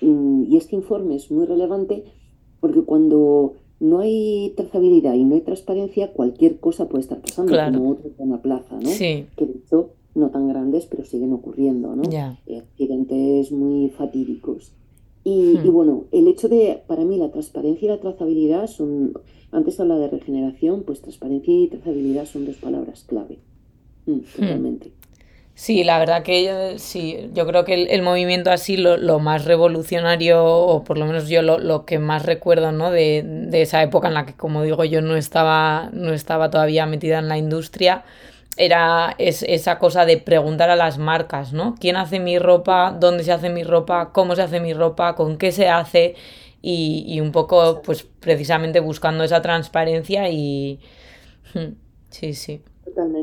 Mm, 0.00 0.44
y, 0.50 0.56
este 0.56 0.74
informe 0.74 1.14
es 1.16 1.30
muy 1.30 1.46
relevante 1.46 2.04
porque 2.60 2.82
cuando 2.82 3.54
no 3.80 4.00
hay 4.00 4.52
trazabilidad 4.56 5.14
y 5.14 5.24
no 5.24 5.34
hay 5.34 5.42
transparencia, 5.42 6.12
cualquier 6.12 6.58
cosa 6.58 6.88
puede 6.88 7.02
estar 7.02 7.20
pasando, 7.20 7.52
como 7.72 7.90
otro 7.90 8.10
en 8.18 8.30
la 8.30 8.42
plaza, 8.42 8.76
¿no? 8.80 8.88
Que 9.36 9.46
de 9.46 9.52
hecho 9.52 9.90
no 10.14 10.30
tan 10.30 10.48
grandes, 10.48 10.86
pero 10.86 11.04
siguen 11.04 11.32
ocurriendo, 11.32 11.96
¿no? 11.96 12.02
Eh, 12.46 12.58
accidentes 12.58 13.50
muy 13.50 13.90
fatídicos. 13.90 14.72
Y, 15.24 15.58
y, 15.64 15.70
bueno, 15.70 16.04
el 16.10 16.26
hecho 16.26 16.48
de, 16.48 16.82
para 16.86 17.04
mí, 17.04 17.16
la 17.16 17.30
transparencia 17.30 17.86
y 17.86 17.88
la 17.88 18.00
trazabilidad 18.00 18.66
son, 18.66 19.12
antes 19.52 19.78
habla 19.78 19.96
de 19.96 20.08
regeneración, 20.08 20.82
pues 20.82 21.00
transparencia 21.00 21.54
y 21.54 21.68
trazabilidad 21.68 22.26
son 22.26 22.44
dos 22.44 22.56
palabras 22.56 23.04
clave. 23.04 23.38
Mm, 24.06 24.18
totalmente. 24.36 24.92
Sí, 25.54 25.84
la 25.84 25.98
verdad 25.98 26.22
que 26.22 26.76
sí, 26.78 27.30
yo 27.34 27.46
creo 27.46 27.64
que 27.64 27.74
el, 27.74 28.02
movimiento 28.02 28.50
así, 28.50 28.76
lo, 28.76 28.96
lo, 28.96 29.18
más 29.20 29.44
revolucionario, 29.44 30.44
o 30.44 30.82
por 30.82 30.98
lo 30.98 31.06
menos 31.06 31.28
yo 31.28 31.42
lo, 31.42 31.58
lo 31.58 31.84
que 31.84 31.98
más 31.98 32.24
recuerdo, 32.24 32.72
¿no? 32.72 32.90
De, 32.90 33.22
de, 33.24 33.62
esa 33.62 33.82
época 33.82 34.08
en 34.08 34.14
la 34.14 34.26
que, 34.26 34.34
como 34.34 34.62
digo, 34.62 34.84
yo 34.84 35.02
no 35.02 35.14
estaba, 35.16 35.90
no 35.92 36.12
estaba 36.14 36.50
todavía 36.50 36.86
metida 36.86 37.18
en 37.18 37.28
la 37.28 37.36
industria, 37.38 38.04
era 38.56 39.14
es, 39.18 39.42
esa 39.44 39.78
cosa 39.78 40.04
de 40.06 40.18
preguntar 40.18 40.70
a 40.70 40.76
las 40.76 40.98
marcas, 40.98 41.52
¿no? 41.52 41.74
¿Quién 41.78 41.96
hace 41.96 42.18
mi 42.18 42.38
ropa? 42.38 42.96
¿Dónde 42.98 43.24
se 43.24 43.32
hace 43.32 43.50
mi 43.50 43.62
ropa? 43.62 44.10
¿Cómo 44.12 44.34
se 44.36 44.42
hace 44.42 44.60
mi 44.60 44.72
ropa? 44.74 45.14
¿Con 45.14 45.36
qué 45.38 45.52
se 45.52 45.68
hace? 45.68 46.14
Y, 46.62 47.04
y 47.06 47.20
un 47.20 47.32
poco, 47.32 47.82
pues, 47.82 48.04
precisamente 48.20 48.80
buscando 48.80 49.24
esa 49.24 49.42
transparencia 49.42 50.28
y... 50.30 50.80
Sí, 52.10 52.34
sí. 52.34 52.60
Totalmente 52.84 53.21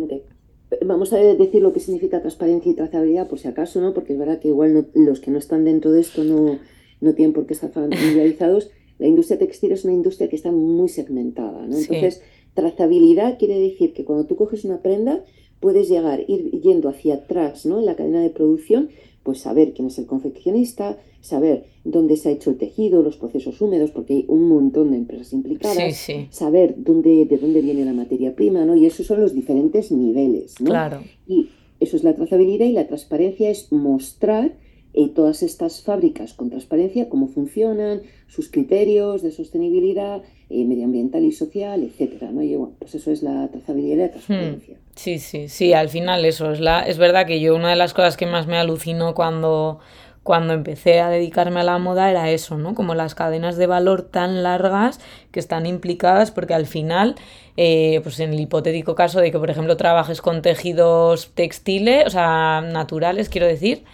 vamos 0.86 1.14
a 1.14 1.18
decir 1.18 1.62
lo 1.62 1.74
que 1.74 1.80
significa 1.80 2.22
transparencia 2.22 2.72
y 2.72 2.76
trazabilidad, 2.76 3.28
por 3.28 3.40
si 3.40 3.48
acaso, 3.48 3.82
¿no? 3.82 3.94
Porque 3.94 4.14
es 4.14 4.20
verdad 4.20 4.40
que 4.40 4.50
igual 4.50 4.88
los 4.94 5.20
que 5.20 5.32
no 5.32 5.38
están 5.38 5.66
dentro 5.66 5.92
de 5.92 6.02
esto 6.02 6.24
no, 6.24 6.60
no 7.02 7.14
tienen 7.14 7.34
por 7.34 7.46
qué 7.46 7.54
estar 7.54 7.72
familiarizados. 7.72 8.72
La 8.98 9.08
industria 9.08 9.40
textil 9.40 9.72
es 9.72 9.86
una 9.86 9.94
industria 9.94 10.30
que 10.30 10.36
está 10.36 10.52
muy 10.52 10.90
segmentada, 10.90 11.66
¿no? 11.66 11.78
Entonces, 11.78 12.22
trazabilidad 12.54 13.38
quiere 13.38 13.60
decir 13.60 13.94
que 13.94 14.04
cuando 14.04 14.26
tú 14.26 14.36
coges 14.36 14.66
una 14.66 14.82
prenda, 14.82 15.24
puedes 15.60 15.90
llegar, 15.90 16.24
ir 16.28 16.52
yendo 16.62 16.90
hacia 16.90 17.16
atrás, 17.16 17.66
¿no? 17.66 17.80
En 17.80 17.86
la 17.86 17.96
cadena 17.96 18.22
de 18.22 18.30
producción, 18.30 18.90
pues 19.24 19.40
saber 19.40 19.74
quién 19.74 19.88
es 19.88 20.00
el 20.00 20.06
confeccionista, 20.06 20.98
saber 21.22 21.66
dónde 21.84 22.18
se 22.18 22.30
ha 22.30 22.32
hecho 22.32 22.50
el 22.50 22.58
tejido, 22.58 23.02
los 23.02 23.18
procesos 23.18 23.62
húmedos, 23.62 23.92
porque 23.92 24.14
hay 24.14 24.26
un 24.28 24.48
montón 24.48 24.92
de 24.92 24.98
empresas 24.98 25.34
implicadas, 25.34 26.08
saber 26.30 26.76
dónde, 26.78 27.26
de 27.26 27.38
dónde 27.38 27.62
viene 27.62 27.86
la 27.86 27.94
materia 27.94 28.36
prima, 28.36 28.66
¿no? 28.66 28.76
Y 28.76 28.86
esos 28.86 29.06
son 29.06 29.22
los 29.22 29.34
diferentes 29.34 29.92
niveles, 29.92 30.60
¿no? 30.62 30.70
Claro. 30.70 31.02
Y 31.28 31.50
eso 31.80 31.96
es 31.98 32.04
la 32.04 32.16
trazabilidad 32.16 32.66
y 32.66 32.74
la 32.74 32.88
transparencia 32.88 33.50
es 33.50 33.72
mostrar 33.72 34.54
eh, 34.94 35.08
todas 35.10 35.44
estas 35.44 35.84
fábricas 35.84 36.34
con 36.34 36.50
transparencia, 36.50 37.10
cómo 37.10 37.28
funcionan, 37.28 38.02
sus 38.28 38.50
criterios 38.50 39.22
de 39.22 39.32
sostenibilidad 39.32 40.24
eh, 40.50 40.66
medioambiental 40.66 41.24
y 41.26 41.32
social, 41.32 41.84
etcétera, 41.84 42.32
¿no? 42.32 42.42
Y 42.42 42.56
bueno, 42.56 42.74
pues 42.80 42.96
eso 42.96 43.12
es 43.12 43.22
la 43.22 43.48
trazabilidad 43.50 43.96
y 43.96 44.00
la 44.00 44.12
transparencia. 44.12 44.78
Hmm. 44.78 44.89
Sí, 45.02 45.20
sí, 45.20 45.48
sí, 45.48 45.72
al 45.74 45.88
final 45.88 46.26
eso 46.26 46.52
es 46.52 46.60
la, 46.60 46.82
es 46.82 46.98
verdad 46.98 47.26
que 47.26 47.40
yo 47.40 47.56
una 47.56 47.70
de 47.70 47.78
las 47.78 47.94
cosas 47.94 48.18
que 48.18 48.26
más 48.26 48.48
me 48.48 48.58
alucinó 48.58 49.14
cuando 49.14 49.80
cuando 50.24 50.54
empecé 50.54 51.00
a 51.00 51.10
dedicarme 51.10 51.62
a 51.62 51.64
la 51.64 51.78
moda 51.80 52.10
era 52.12 52.30
eso, 52.30 52.58
¿no? 52.58 52.76
Como 52.76 52.94
las 52.94 53.16
cadenas 53.16 53.56
de 53.58 53.66
valor 53.66 54.02
tan 54.04 54.44
largas 54.44 55.00
que 55.32 55.40
están 55.40 55.66
implicadas 55.66 56.32
porque 56.32 56.54
al 56.54 56.66
final, 56.68 57.16
eh, 57.56 58.02
pues 58.04 58.20
en 58.20 58.34
el 58.34 58.40
hipotético 58.42 58.94
caso 58.94 59.22
de 59.22 59.32
que, 59.32 59.40
por 59.40 59.50
ejemplo, 59.50 59.78
trabajes 59.78 60.22
con 60.22 60.42
tejidos 60.42 61.32
textiles, 61.34 62.06
o 62.08 62.10
sea, 62.10 62.62
naturales, 62.62 63.30
quiero 63.30 63.48
decir, 63.48 63.86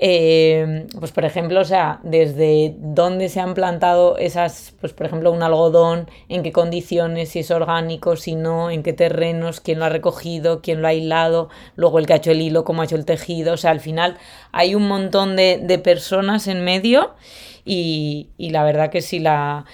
eh, 0.00 0.86
pues 0.98 1.10
por 1.12 1.24
ejemplo, 1.24 1.60
o 1.60 1.64
sea, 1.64 2.00
desde 2.04 2.76
dónde 2.78 3.28
se 3.28 3.40
han 3.40 3.54
plantado 3.54 4.16
esas, 4.16 4.74
pues 4.80 4.92
por 4.92 5.06
ejemplo, 5.06 5.32
un 5.32 5.42
algodón, 5.42 6.08
en 6.28 6.42
qué 6.42 6.52
condiciones, 6.52 7.30
si 7.30 7.40
es 7.40 7.50
orgánico, 7.50 8.16
si 8.16 8.36
no, 8.36 8.70
en 8.70 8.82
qué 8.82 8.92
terrenos, 8.92 9.60
quién 9.60 9.80
lo 9.80 9.86
ha 9.86 9.88
recogido, 9.88 10.62
quién 10.62 10.82
lo 10.82 10.88
ha 10.88 10.94
hilado, 10.94 11.48
luego 11.74 11.98
el 11.98 12.06
que 12.06 12.12
ha 12.12 12.16
hecho 12.16 12.30
el 12.30 12.40
hilo, 12.40 12.64
cómo 12.64 12.82
ha 12.82 12.84
hecho 12.84 12.96
el 12.96 13.04
tejido, 13.04 13.54
o 13.54 13.56
sea, 13.56 13.72
al 13.72 13.80
final 13.80 14.16
hay 14.52 14.74
un 14.74 14.86
montón 14.86 15.34
de, 15.36 15.58
de 15.62 15.78
personas 15.78 16.46
en 16.46 16.64
medio 16.64 17.14
y, 17.64 18.28
y 18.38 18.50
la 18.50 18.64
verdad 18.64 18.90
que 18.90 19.02
sí 19.02 19.18
la 19.18 19.64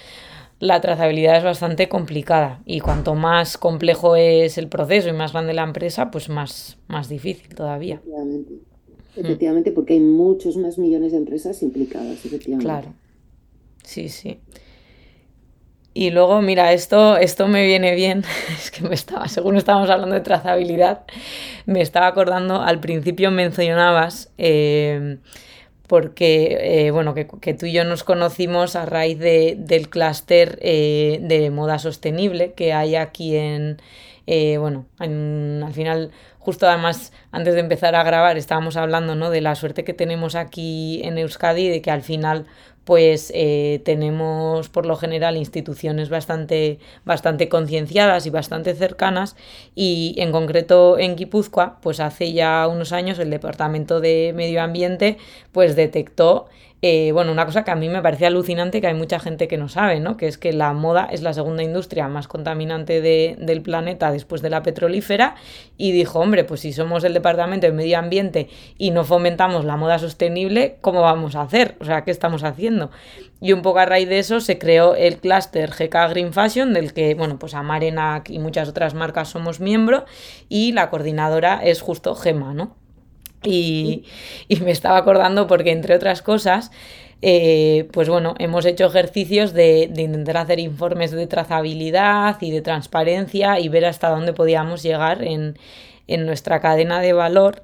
la 0.59 0.81
trazabilidad 0.81 1.37
es 1.37 1.43
bastante 1.43 1.89
complicada. 1.89 2.61
Y 2.65 2.79
cuanto 2.79 3.13
más 3.15 3.57
complejo 3.57 4.15
es 4.15 4.57
el 4.57 4.69
proceso 4.69 5.09
y 5.09 5.13
más 5.13 5.33
grande 5.33 5.53
la 5.53 5.63
empresa, 5.63 6.11
pues 6.11 6.29
más, 6.29 6.77
más 6.87 7.09
difícil 7.09 7.53
todavía. 7.55 8.01
Efectivamente, 9.15 9.71
porque 9.71 9.93
hay 9.93 9.99
muchos 9.99 10.57
más 10.57 10.77
millones 10.77 11.11
de 11.11 11.17
empresas 11.17 11.61
implicadas, 11.63 12.25
efectivamente. 12.25 12.65
Claro. 12.65 12.93
Sí, 13.83 14.09
sí. 14.09 14.39
Y 15.97 16.09
luego, 16.09 16.41
mira, 16.41 16.73
esto, 16.73 17.15
esto 17.15 17.47
me 17.47 17.65
viene 17.65 17.95
bien, 17.95 18.25
es 18.49 18.69
que 18.69 18.83
me 18.83 18.93
estaba, 18.93 19.29
según 19.29 19.55
estábamos 19.55 19.89
hablando 19.89 20.13
de 20.13 20.21
trazabilidad, 20.21 21.05
me 21.65 21.79
estaba 21.79 22.07
acordando, 22.07 22.61
al 22.61 22.81
principio 22.81 23.31
mencionabas, 23.31 24.29
eh, 24.37 25.19
porque, 25.87 26.87
eh, 26.87 26.91
bueno, 26.91 27.13
que, 27.13 27.27
que, 27.39 27.53
tú 27.53 27.67
y 27.67 27.71
yo 27.71 27.85
nos 27.85 28.03
conocimos 28.03 28.75
a 28.75 28.85
raíz 28.85 29.19
de, 29.19 29.55
del 29.57 29.87
clúster 29.87 30.59
eh, 30.61 31.19
de 31.21 31.49
moda 31.49 31.79
sostenible 31.79 32.51
que 32.53 32.73
hay 32.73 32.95
aquí 32.95 33.37
en, 33.37 33.77
bueno, 34.59 34.87
en, 34.99 35.61
al 35.63 35.73
final 35.73 36.11
justo 36.45 36.67
además 36.67 37.11
antes 37.31 37.55
de 37.55 37.59
empezar 37.59 37.95
a 37.95 38.03
grabar 38.03 38.37
estábamos 38.37 38.77
hablando 38.77 39.15
¿no? 39.15 39.31
de 39.31 39.41
la 39.41 39.55
suerte 39.55 39.83
que 39.83 39.93
tenemos 39.93 40.35
aquí 40.35 41.01
en 41.03 41.17
Euskadi, 41.17 41.69
de 41.69 41.81
que 41.81 41.89
al 41.89 42.03
final 42.03 42.45
pues 42.83 43.31
eh, 43.33 43.81
tenemos 43.83 44.69
por 44.69 44.85
lo 44.85 44.95
general 44.95 45.37
instituciones 45.37 46.09
bastante, 46.09 46.77
bastante 47.03 47.49
concienciadas 47.49 48.27
y 48.27 48.29
bastante 48.29 48.75
cercanas 48.75 49.35
y 49.73 50.13
en 50.19 50.31
concreto 50.31 50.99
en 50.99 51.15
Guipúzcoa 51.15 51.79
pues 51.81 51.99
hace 51.99 52.31
ya 52.31 52.67
unos 52.67 52.91
años 52.91 53.17
el 53.17 53.31
Departamento 53.31 54.01
de 54.01 54.33
Medio 54.35 54.61
Ambiente 54.61 55.17
pues 55.51 55.75
detectó 55.75 56.45
eh, 56.87 57.11
bueno, 57.13 57.31
una 57.31 57.47
cosa 57.47 57.63
que 57.63 57.71
a 57.71 57.75
mí 57.75 57.89
me 57.89 58.03
parece 58.03 58.27
alucinante 58.27 58.79
que 58.79 58.85
hay 58.85 58.93
mucha 58.93 59.19
gente 59.19 59.47
que 59.47 59.57
no 59.57 59.69
sabe, 59.69 59.99
¿no? 59.99 60.17
Que 60.17 60.27
es 60.27 60.37
que 60.37 60.53
la 60.53 60.71
moda 60.71 61.07
es 61.11 61.23
la 61.23 61.33
segunda 61.33 61.63
industria 61.63 62.07
más 62.09 62.27
contaminante 62.27 63.01
de, 63.01 63.37
del 63.39 63.63
planeta 63.63 64.11
después 64.11 64.43
de 64.43 64.51
la 64.51 64.61
petrolífera 64.61 65.33
y 65.77 65.93
dijo, 65.93 66.19
hombre, 66.19 66.43
pues 66.43 66.59
si 66.59 66.73
somos 66.73 67.03
el 67.03 67.15
Departamento 67.15 67.65
de 67.65 67.73
Medio 67.73 67.97
Ambiente 67.97 68.49
y 68.77 68.91
no 68.91 69.03
fomentamos 69.03 69.65
la 69.65 69.77
moda 69.77 69.97
sostenible, 69.97 70.77
¿cómo 70.81 71.01
vamos 71.01 71.35
a 71.35 71.41
hacer? 71.41 71.75
O 71.79 71.85
sea, 71.85 72.03
¿qué 72.03 72.11
estamos 72.11 72.43
haciendo? 72.43 72.91
Y 73.41 73.53
un 73.53 73.63
poco 73.63 73.79
a 73.79 73.87
raíz 73.87 74.07
de 74.07 74.19
eso 74.19 74.39
se 74.39 74.59
creó 74.59 74.93
el 74.93 75.17
clúster 75.17 75.71
GK 75.71 76.11
Green 76.11 76.33
Fashion, 76.33 76.71
del 76.71 76.93
que, 76.93 77.15
bueno, 77.15 77.39
pues 77.39 77.55
Amarenac 77.55 78.29
y 78.29 78.37
muchas 78.37 78.69
otras 78.69 78.93
marcas 78.93 79.29
somos 79.29 79.59
miembro 79.59 80.05
y 80.49 80.71
la 80.71 80.91
coordinadora 80.91 81.61
es 81.63 81.81
justo 81.81 82.13
Gema, 82.13 82.53
¿no? 82.53 82.75
Y, 83.45 84.03
me 84.61 84.71
estaba 84.71 84.97
acordando 84.97 85.47
porque, 85.47 85.71
entre 85.71 85.95
otras 85.95 86.21
cosas, 86.21 86.71
eh, 87.21 87.87
pues 87.91 88.09
bueno, 88.09 88.35
hemos 88.39 88.65
hecho 88.65 88.85
ejercicios 88.85 89.53
de, 89.53 89.91
intentar 89.97 90.37
hacer 90.37 90.59
informes 90.59 91.11
de 91.11 91.27
trazabilidad 91.27 92.37
y 92.41 92.51
de 92.51 92.61
transparencia 92.61 93.59
y 93.59 93.69
ver 93.69 93.85
hasta 93.85 94.09
dónde 94.09 94.33
podíamos 94.33 94.83
llegar 94.83 95.23
en, 95.23 95.57
nuestra 96.07 96.59
cadena 96.59 97.01
de 97.01 97.13
valor. 97.13 97.63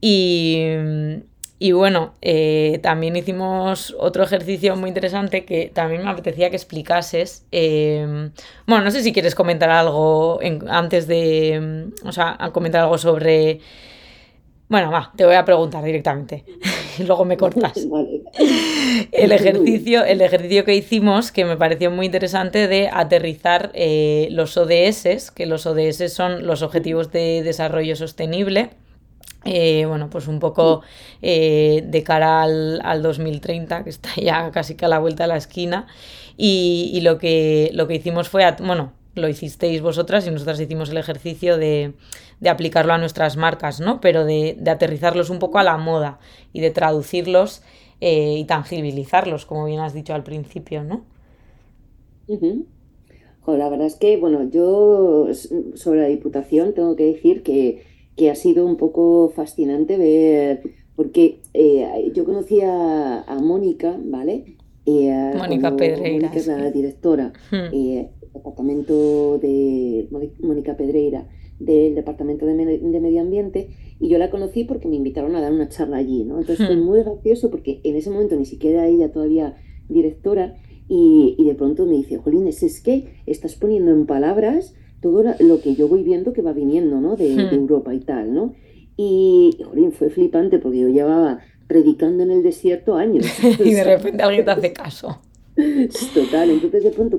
Y, 0.00 1.72
bueno, 1.72 2.14
eh, 2.22 2.78
también 2.82 3.16
hicimos 3.16 3.94
otro 3.98 4.24
ejercicio 4.24 4.76
muy 4.76 4.88
interesante 4.88 5.44
que 5.44 5.70
también 5.74 6.04
me 6.04 6.10
apetecía 6.10 6.48
que 6.50 6.56
explicases. 6.56 7.44
Eh, 7.52 8.30
bueno, 8.66 8.84
no 8.84 8.90
sé 8.90 9.02
si 9.02 9.12
quieres 9.12 9.34
comentar 9.34 9.70
algo 9.70 10.40
antes 10.68 11.06
de, 11.06 11.90
o 12.04 12.12
sea, 12.12 12.38
comentar 12.52 12.82
algo 12.82 12.98
sobre 12.98 13.60
bueno, 14.70 14.90
va, 14.90 15.12
te 15.14 15.26
voy 15.26 15.34
a 15.34 15.44
preguntar 15.44 15.84
directamente 15.84 16.44
luego 17.06 17.24
me 17.24 17.36
cortas. 17.36 17.72
El 19.12 19.32
ejercicio, 19.32 20.04
el 20.04 20.20
ejercicio 20.20 20.64
que 20.64 20.74
hicimos, 20.74 21.32
que 21.32 21.44
me 21.44 21.56
pareció 21.56 21.90
muy 21.90 22.06
interesante, 22.06 22.68
de 22.68 22.88
aterrizar 22.92 23.70
eh, 23.74 24.28
los 24.30 24.56
ODS, 24.56 25.30
que 25.30 25.46
los 25.46 25.66
ODS 25.66 26.12
son 26.12 26.46
los 26.46 26.62
Objetivos 26.62 27.10
de 27.10 27.42
Desarrollo 27.42 27.96
Sostenible. 27.96 28.70
Eh, 29.44 29.86
bueno, 29.86 30.10
pues 30.10 30.28
un 30.28 30.38
poco 30.38 30.82
eh, 31.22 31.82
de 31.86 32.02
cara 32.02 32.42
al, 32.42 32.80
al, 32.84 33.02
2030, 33.02 33.84
que 33.84 33.90
está 33.90 34.10
ya 34.16 34.50
casi 34.50 34.74
que 34.74 34.84
a 34.84 34.88
la 34.88 34.98
vuelta 34.98 35.24
de 35.24 35.28
la 35.28 35.36
esquina. 35.36 35.86
Y, 36.36 36.90
y 36.92 37.00
lo, 37.00 37.18
que, 37.18 37.70
lo 37.72 37.86
que 37.88 37.94
hicimos 37.94 38.28
fue, 38.28 38.44
bueno, 38.60 38.92
lo 39.14 39.28
hicisteis 39.28 39.82
vosotras 39.82 40.26
y 40.26 40.30
nosotras 40.30 40.60
hicimos 40.60 40.90
el 40.90 40.96
ejercicio 40.96 41.58
de, 41.58 41.94
de 42.40 42.48
aplicarlo 42.48 42.92
a 42.92 42.98
nuestras 42.98 43.36
marcas, 43.36 43.80
¿no? 43.80 44.00
Pero 44.00 44.24
de, 44.24 44.56
de, 44.58 44.70
aterrizarlos 44.70 45.30
un 45.30 45.38
poco 45.38 45.58
a 45.58 45.64
la 45.64 45.76
moda 45.76 46.18
y 46.52 46.60
de 46.60 46.70
traducirlos 46.70 47.62
eh, 48.00 48.36
y 48.38 48.44
tangibilizarlos, 48.44 49.46
como 49.46 49.64
bien 49.64 49.80
has 49.80 49.94
dicho 49.94 50.14
al 50.14 50.22
principio, 50.22 50.84
¿no? 50.84 51.04
la 53.46 53.68
verdad 53.68 53.88
es 53.88 53.96
que, 53.96 54.16
bueno, 54.16 54.48
yo 54.48 55.26
sobre 55.74 56.02
la 56.02 56.06
Diputación 56.06 56.72
tengo 56.72 56.94
que 56.94 57.06
decir 57.06 57.42
que, 57.42 57.82
que 58.16 58.30
ha 58.30 58.36
sido 58.36 58.64
un 58.64 58.76
poco 58.76 59.32
fascinante 59.34 59.98
ver, 59.98 60.62
porque 60.94 61.40
eh, 61.52 62.12
yo 62.14 62.24
conocía 62.24 63.22
a 63.22 63.40
Mónica, 63.40 63.98
¿vale? 64.04 64.56
Eh, 64.86 65.32
Mónica 65.36 65.74
Pedreira. 65.74 66.28
Mónica 66.28 66.38
es 66.38 66.46
la 66.46 66.70
directora. 66.70 67.32
Hmm 67.50 68.19
departamento 68.32 69.38
de 69.38 70.08
Mónica 70.40 70.76
Pedreira, 70.76 71.28
del 71.60 71.94
Departamento 71.94 72.46
de, 72.46 72.54
Medio 72.54 73.20
Ambiente 73.20 73.68
y 74.00 74.08
yo 74.08 74.18
la 74.18 74.30
conocí 74.30 74.64
porque 74.64 74.88
me 74.88 74.96
invitaron 74.96 75.36
a 75.36 75.40
dar 75.40 75.52
una 75.52 75.68
charla 75.68 75.98
allí, 75.98 76.24
¿no? 76.24 76.40
Entonces 76.40 76.66
fue 76.66 76.76
hmm. 76.76 76.84
muy 76.84 77.02
gracioso 77.02 77.50
porque 77.50 77.80
en 77.84 77.96
ese 77.96 78.10
momento 78.10 78.34
ni 78.36 78.46
siquiera 78.46 78.86
ella 78.86 79.12
todavía 79.12 79.56
directora 79.88 80.56
y, 80.88 81.36
de 81.44 81.54
pronto 81.54 81.86
me 81.86 81.92
dice, 81.92 82.16
Jolines, 82.16 82.64
es 82.64 82.80
que 82.80 83.22
estás 83.26 83.54
poniendo 83.54 83.92
en 83.92 84.06
palabras 84.06 84.74
todo 85.00 85.22
lo 85.38 85.60
que 85.60 85.76
yo 85.76 85.86
voy 85.86 86.02
viendo 86.02 86.32
que 86.32 86.42
va 86.42 86.52
viniendo, 86.52 87.00
¿no? 87.00 87.14
De, 87.14 87.28
hmm. 87.28 87.54
Europa 87.54 87.94
y 87.94 88.00
tal, 88.00 88.34
¿no? 88.34 88.54
Y, 88.96 89.56
jolín, 89.64 89.92
fue 89.92 90.10
flipante 90.10 90.58
porque 90.58 90.80
yo 90.80 90.88
llevaba 90.88 91.38
predicando 91.68 92.22
en 92.22 92.32
el 92.32 92.42
desierto 92.42 92.96
años. 92.96 93.24
y 93.64 93.72
de 93.72 93.84
repente 93.84 94.22
alguien 94.22 94.44
te 94.44 94.50
hace 94.50 94.72
caso. 94.72 95.20
Total, 96.14 96.50
entonces 96.50 96.84
de 96.84 96.90
pronto 96.90 97.16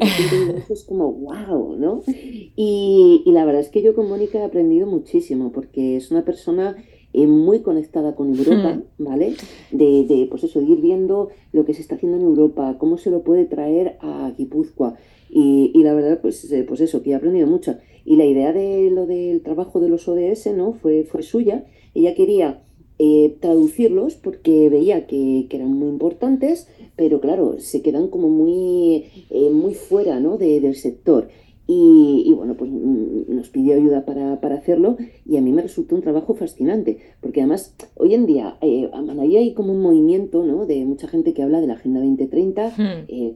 es 0.70 0.84
como 0.88 1.12
wow, 1.12 1.76
¿no? 1.78 2.02
Y, 2.08 3.24
y, 3.26 3.32
la 3.32 3.46
verdad 3.46 3.62
es 3.62 3.70
que 3.70 3.82
yo 3.82 3.94
con 3.94 4.08
Mónica 4.08 4.40
he 4.40 4.44
aprendido 4.44 4.88
muchísimo 4.88 5.52
porque 5.52 5.98
es 5.98 6.12
una 6.12 6.24
persona 6.24 6.76
eh, 7.14 7.28
muy 7.28 7.60
conectada 7.60 8.16
con 8.16 8.34
Europa, 8.34 8.76
hmm. 8.76 9.04
¿vale? 9.04 9.34
De, 9.72 10.06
de, 10.06 10.28
pues 10.30 10.46
eso, 10.46 10.62
de 10.62 10.68
ir 10.68 10.80
viendo 10.80 11.30
lo 11.52 11.66
que 11.66 11.74
se 11.74 11.82
está 11.82 11.96
haciendo 11.96 12.18
en 12.18 12.24
Europa, 12.24 12.78
cómo 12.78 12.98
se 12.98 13.12
lo 13.12 13.24
puede 13.24 13.46
traer 13.46 13.98
a 14.00 14.32
Guipúzcoa. 14.38 14.96
Y, 15.30 15.72
y 15.74 15.84
la 15.84 15.94
verdad, 15.94 16.20
pues, 16.22 16.50
eh, 16.52 16.64
pues 16.64 16.80
eso, 16.80 17.04
que 17.04 17.12
he 17.12 17.16
aprendido 17.16 17.48
mucho. 17.48 17.76
Y 18.06 18.16
la 18.16 18.26
idea 18.26 18.54
de 18.54 18.90
lo 18.92 19.08
del 19.08 19.42
trabajo 19.42 19.82
de 19.82 19.90
los 19.90 20.08
ODS, 20.08 20.54
¿no? 20.56 20.74
Fue, 20.74 21.04
fue 21.04 21.22
suya. 21.22 21.66
Ella 21.94 22.16
quería 22.16 22.64
eh, 23.04 23.36
traducirlos 23.40 24.14
porque 24.14 24.70
veía 24.70 25.08
que, 25.08 25.48
que, 25.50 25.58
eran 25.58 25.74
muy 25.74 25.90
importantes, 25.90 26.68
pero 26.96 27.20
claro, 27.20 27.56
se 27.58 27.82
quedan 27.82 28.10
como 28.10 28.30
muy, 28.30 29.06
eh, 29.32 29.50
muy 29.50 29.74
fuera 29.74 30.20
¿no? 30.20 30.38
del 30.38 30.76
sector. 30.76 31.30
Y, 31.66 32.32
bueno, 32.36 32.56
pues 32.56 32.70
mm, 32.70 33.34
nos 33.36 33.50
pidió 33.50 33.74
ayuda 33.76 34.06
para, 34.06 34.34
hacerlo 34.54 34.98
y 35.26 35.38
a 35.38 35.42
mí 35.42 35.52
me 35.52 35.64
resultó 35.64 35.96
un 35.96 36.04
trabajo 36.04 36.36
fascinante, 36.36 37.00
porque 37.22 37.40
además 37.42 37.76
hoy 37.96 38.14
en 38.14 38.28
día 38.28 38.58
eh, 38.62 38.92
ahí 38.94 39.38
hay 39.38 39.54
como 39.56 39.74
un 39.74 39.82
movimiento 39.82 40.44
¿no? 40.44 40.68
de 40.68 40.86
mucha 40.86 41.08
gente 41.08 41.34
que 41.34 41.42
habla 41.42 41.60
de 41.60 41.68
la 41.68 41.74
Agenda 41.74 42.02
2030 42.02 42.68
hmm. 42.70 42.82
eh, 43.08 43.36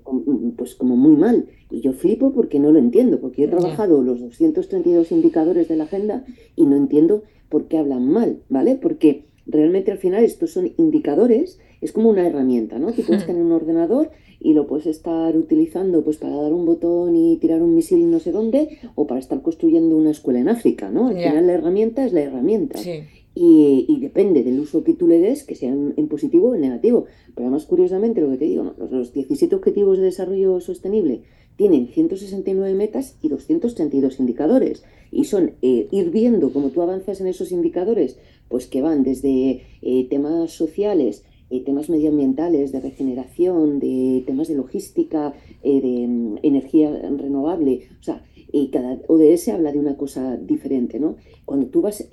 pues 0.58 0.76
como 0.76 0.96
muy 0.96 1.16
mal. 1.16 1.48
Y 1.72 1.82
yo 1.82 1.94
flipo 1.94 2.34
porque 2.34 2.60
no 2.60 2.72
lo 2.72 2.78
entiendo, 2.78 3.20
porque 3.20 3.46
he 3.46 3.48
trabajado 3.48 4.04
los 4.04 4.20
232 4.20 5.12
indicadores 5.12 5.68
de 5.68 5.78
la 5.78 5.86
agenda 5.86 6.24
y 6.56 6.68
no 6.68 6.76
entiendo 6.76 7.24
por 7.50 7.68
qué 7.68 7.80
hablan 7.80 8.08
mal, 8.08 8.44
¿vale? 8.50 8.76
Porque 8.76 9.26
realmente 9.46 9.92
al 9.92 9.98
final 9.98 10.24
estos 10.24 10.52
son 10.52 10.72
indicadores, 10.78 11.60
es 11.82 11.92
como 11.92 12.10
una 12.10 12.26
herramienta, 12.26 12.80
¿no? 12.80 12.92
Tú 12.94 13.04
puedes 13.04 13.24
hmm. 13.24 13.28
tener 13.28 13.44
un 13.44 13.52
ordenador 13.52 14.12
y 14.40 14.54
lo 14.54 14.68
puedes 14.68 14.86
estar 14.86 15.36
utilizando 15.36 16.04
pues 16.04 16.18
para 16.18 16.36
dar 16.36 16.54
un 16.54 16.66
botón 16.66 17.16
y 17.16 17.38
tirar 17.38 17.62
un 17.62 17.74
misil 17.74 18.10
no 18.12 18.20
sé 18.20 18.32
dónde 18.32 18.78
o 18.96 19.08
para 19.08 19.20
estar 19.20 19.42
construyendo 19.42 19.98
una 19.98 20.12
escuela 20.12 20.40
en 20.40 20.50
África, 20.50 20.92
¿no? 20.92 21.08
Al 21.08 21.16
final 21.16 21.48
la 21.48 21.54
herramienta 21.54 22.06
es 22.06 22.14
la 22.14 22.22
herramienta. 22.22 22.80
Y, 23.38 23.98
depende 24.00 24.44
del 24.44 24.60
uso 24.62 24.84
que 24.86 24.94
tú 24.94 25.08
le 25.08 25.20
des, 25.20 25.44
que 25.44 25.56
sea 25.56 25.70
en, 25.70 26.08
positivo 26.08 26.50
o 26.50 26.56
en 26.56 26.62
negativo. 26.62 27.06
Pero 27.34 27.48
además, 27.48 27.66
curiosamente, 27.66 28.22
lo 28.22 28.30
que 28.30 28.38
te 28.38 28.46
digo, 28.46 28.74
los, 28.90 29.12
17 29.12 29.54
Objetivos 29.56 29.98
de 29.98 30.06
Desarrollo 30.06 30.62
Sostenible 30.62 31.24
tienen 31.58 31.88
169 31.88 32.74
metas 32.76 33.18
y 33.22 33.28
232 33.28 34.20
indicadores. 34.20 34.84
Y 35.12 35.26
son 35.26 35.54
eh, 35.62 35.88
ir 35.92 36.12
viendo 36.12 36.54
cómo 36.54 36.70
tú 36.70 36.82
avanzas 36.82 37.20
en 37.20 37.28
esos 37.28 37.52
indicadores, 37.52 38.20
pues 38.50 38.68
que 38.68 38.82
van 38.82 39.04
desde 39.04 39.64
eh, 39.82 40.08
temas 40.10 40.52
sociales, 40.52 41.24
eh, 41.50 41.62
temas 41.64 41.90
medioambientales, 41.90 42.72
de 42.72 42.80
regeneración, 42.80 43.80
de 43.80 44.24
temas 44.26 44.48
de 44.48 44.56
logística, 44.56 45.34
eh, 45.64 45.82
de 45.82 46.08
mm, 46.08 46.38
energía 46.44 46.92
renovable. 47.18 47.90
O 48.00 48.04
sea, 48.04 48.24
y 48.52 48.70
cada 48.70 49.00
ODS 49.08 49.50
habla 49.50 49.72
de 49.72 49.80
una 49.80 49.98
cosa 49.98 50.38
diferente, 50.38 51.00
¿no? 51.00 51.18
Cuando 51.46 51.68
tú 51.68 51.82
vas 51.82 52.08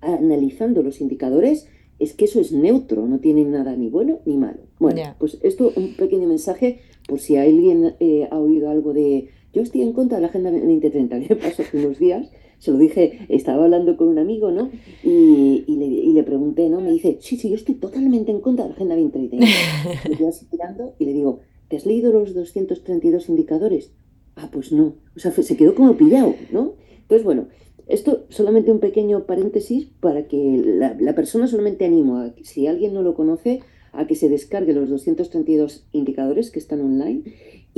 analizando 0.00 0.82
los 0.82 1.00
indicadores, 1.00 1.68
es 1.98 2.14
que 2.14 2.24
eso 2.24 2.40
es 2.40 2.52
neutro, 2.52 3.06
no 3.06 3.18
tiene 3.18 3.44
nada 3.44 3.76
ni 3.76 3.88
bueno 3.88 4.20
ni 4.24 4.36
malo. 4.36 4.60
Bueno, 4.78 5.00
pues 5.18 5.38
esto 5.42 5.72
un 5.76 5.94
pequeño 5.94 6.28
mensaje 6.28 6.80
por 7.06 7.20
si 7.20 7.36
alguien 7.36 7.94
ha 8.30 8.38
oído 8.38 8.70
algo 8.70 8.92
de 8.92 9.28
yo 9.52 9.62
estoy 9.62 9.82
en 9.82 9.92
contra 9.92 10.18
de 10.18 10.22
la 10.22 10.28
Agenda 10.28 10.50
2030, 10.50 11.20
que 11.26 11.36
pasó 11.36 11.62
hace 11.62 11.78
unos 11.78 11.98
días, 11.98 12.30
se 12.58 12.72
lo 12.72 12.78
dije, 12.78 13.26
estaba 13.28 13.64
hablando 13.64 13.96
con 13.96 14.08
un 14.08 14.18
amigo, 14.18 14.50
¿no? 14.50 14.70
Y, 15.04 15.64
le, 16.12 16.22
pregunté, 16.24 16.68
¿no? 16.68 16.80
Me 16.80 16.90
dice, 16.90 17.18
sí, 17.20 17.36
sí, 17.36 17.48
yo 17.48 17.54
estoy 17.54 17.76
totalmente 17.76 18.32
en 18.32 18.40
contra 18.40 18.64
de 18.64 18.70
la 18.70 18.74
Agenda 18.74 18.96
2030. 18.96 19.46
Y 20.10 20.16
yo 20.16 20.28
así 20.28 20.46
tirando 20.46 20.94
y 20.98 21.04
le 21.04 21.12
digo, 21.12 21.40
¿te 21.68 21.76
has 21.76 21.86
leído 21.86 22.12
los 22.12 22.34
232 22.34 23.28
indicadores? 23.28 23.92
Ah, 24.34 24.48
pues 24.52 24.72
no. 24.72 24.94
O 25.16 25.20
sea, 25.20 25.30
se 25.30 25.56
quedó 25.56 25.74
como 25.74 25.96
pillado, 25.96 26.34
¿no? 26.50 26.74
Entonces, 27.02 27.24
bueno, 27.24 27.46
esto 27.86 28.24
solamente 28.28 28.72
un 28.72 28.80
pequeño 28.80 29.24
paréntesis 29.24 29.88
para 30.00 30.26
que 30.26 30.60
la, 30.64 30.96
la 30.98 31.14
persona 31.14 31.46
solamente 31.46 31.84
animo 31.84 32.18
a, 32.18 32.34
si 32.42 32.66
alguien 32.66 32.92
no 32.92 33.02
lo 33.02 33.14
conoce, 33.14 33.60
a 33.92 34.06
que 34.06 34.14
se 34.14 34.28
descargue 34.28 34.72
los 34.72 34.88
232 34.90 35.86
indicadores 35.92 36.50
que 36.50 36.58
están 36.58 36.80
online 36.80 37.22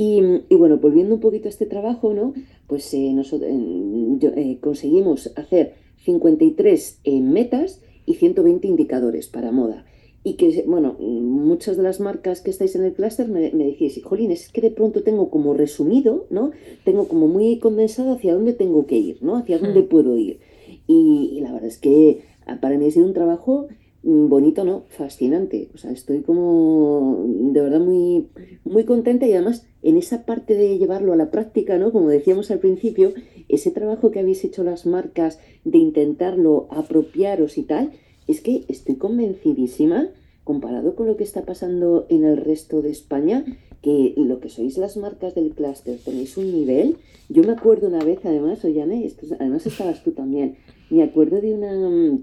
y, 0.03 0.55
bueno, 0.55 0.77
volviendo 0.77 1.13
un 1.13 1.21
poquito 1.21 1.47
a 1.47 1.51
este 1.51 1.67
trabajo, 1.67 2.11
¿no? 2.15 2.33
Pues 2.65 2.91
eh, 2.95 3.11
nosotros, 3.13 3.51
eh, 3.51 4.57
conseguimos 4.59 5.31
hacer 5.35 5.75
53 6.05 7.01
eh, 7.03 7.21
metas 7.21 7.81
y 8.07 8.15
120 8.15 8.67
indicadores 8.67 9.27
para 9.27 9.51
moda. 9.51 9.85
Y 10.23 10.37
que, 10.37 10.63
bueno, 10.65 10.93
muchas 10.99 11.77
de 11.77 11.83
las 11.83 11.99
marcas 11.99 12.41
que 12.41 12.49
estáis 12.49 12.75
en 12.75 12.83
el 12.83 12.93
clúster 12.93 13.27
me, 13.27 13.51
me 13.51 13.65
decís, 13.65 14.01
jolín, 14.03 14.31
es 14.31 14.49
que 14.49 14.61
de 14.61 14.71
pronto 14.71 15.03
tengo 15.03 15.29
como 15.29 15.53
resumido, 15.53 16.25
¿no? 16.31 16.49
Tengo 16.83 17.07
como 17.07 17.27
muy 17.27 17.59
condensado 17.59 18.13
hacia 18.13 18.33
dónde 18.33 18.53
tengo 18.53 18.87
que 18.87 18.97
ir, 18.97 19.19
¿no? 19.21 19.37
Hacia 19.37 19.59
dónde 19.59 19.81
hmm. 19.81 19.87
puedo 19.87 20.17
ir. 20.17 20.39
Y, 20.87 21.29
y 21.33 21.41
la 21.41 21.51
verdad 21.51 21.67
es 21.67 21.77
que 21.77 22.23
ah, 22.47 22.57
para 22.59 22.75
mí 22.79 22.87
ha 22.87 22.91
sido 22.91 23.05
un 23.05 23.13
trabajo 23.13 23.67
bonito, 24.03 24.63
¿no? 24.63 24.83
Fascinante. 24.89 25.69
O 25.73 25.77
sea, 25.77 25.91
estoy 25.91 26.21
como 26.21 27.23
de 27.27 27.61
verdad 27.61 27.79
muy, 27.79 28.29
muy 28.63 28.83
contenta 28.83 29.27
y 29.27 29.33
además 29.33 29.65
en 29.83 29.97
esa 29.97 30.25
parte 30.25 30.55
de 30.55 30.77
llevarlo 30.77 31.13
a 31.13 31.17
la 31.17 31.31
práctica, 31.31 31.77
¿no? 31.77 31.91
Como 31.91 32.09
decíamos 32.09 32.51
al 32.51 32.59
principio, 32.59 33.13
ese 33.49 33.71
trabajo 33.71 34.11
que 34.11 34.19
habéis 34.19 34.43
hecho 34.43 34.63
las 34.63 34.85
marcas 34.85 35.39
de 35.65 35.77
intentarlo 35.77 36.67
apropiaros 36.71 37.57
y 37.57 37.63
tal, 37.63 37.91
es 38.27 38.41
que 38.41 38.65
estoy 38.67 38.95
convencidísima, 38.95 40.09
comparado 40.43 40.95
con 40.95 41.07
lo 41.07 41.17
que 41.17 41.23
está 41.23 41.43
pasando 41.45 42.05
en 42.09 42.23
el 42.23 42.37
resto 42.37 42.81
de 42.81 42.89
España, 42.89 43.45
que 43.81 44.13
lo 44.17 44.39
que 44.39 44.49
sois 44.49 44.77
las 44.77 44.97
marcas 44.97 45.33
del 45.35 45.51
clúster 45.51 45.97
tenéis 46.03 46.37
un 46.37 46.51
nivel. 46.51 46.97
Yo 47.29 47.43
me 47.43 47.51
acuerdo 47.51 47.87
una 47.87 48.03
vez, 48.03 48.19
además, 48.23 48.63
Oyane, 48.63 49.05
esto, 49.05 49.25
además 49.39 49.65
estabas 49.65 50.03
tú 50.03 50.11
también, 50.11 50.57
me 50.89 51.03
acuerdo 51.03 51.41
de 51.41 51.53
una 51.53 52.19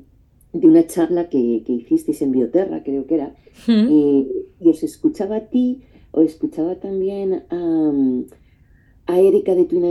de 0.53 0.67
una 0.67 0.87
charla 0.87 1.29
que, 1.29 1.63
que 1.67 1.73
hicisteis 1.73 2.23
en 2.23 2.33
Bioterra, 2.33 2.83
creo 2.83 3.07
que 3.07 3.15
era, 3.15 3.35
y, 3.67 4.27
os 4.65 4.83
escuchaba 4.83 5.37
a 5.37 5.47
ti, 5.49 5.83
o 6.11 6.23
escuchaba 6.23 6.77
también 6.77 7.45
a, 7.51 7.93
a 9.07 9.21
Erika 9.21 9.55
de 9.55 9.65
Twin 9.65 9.85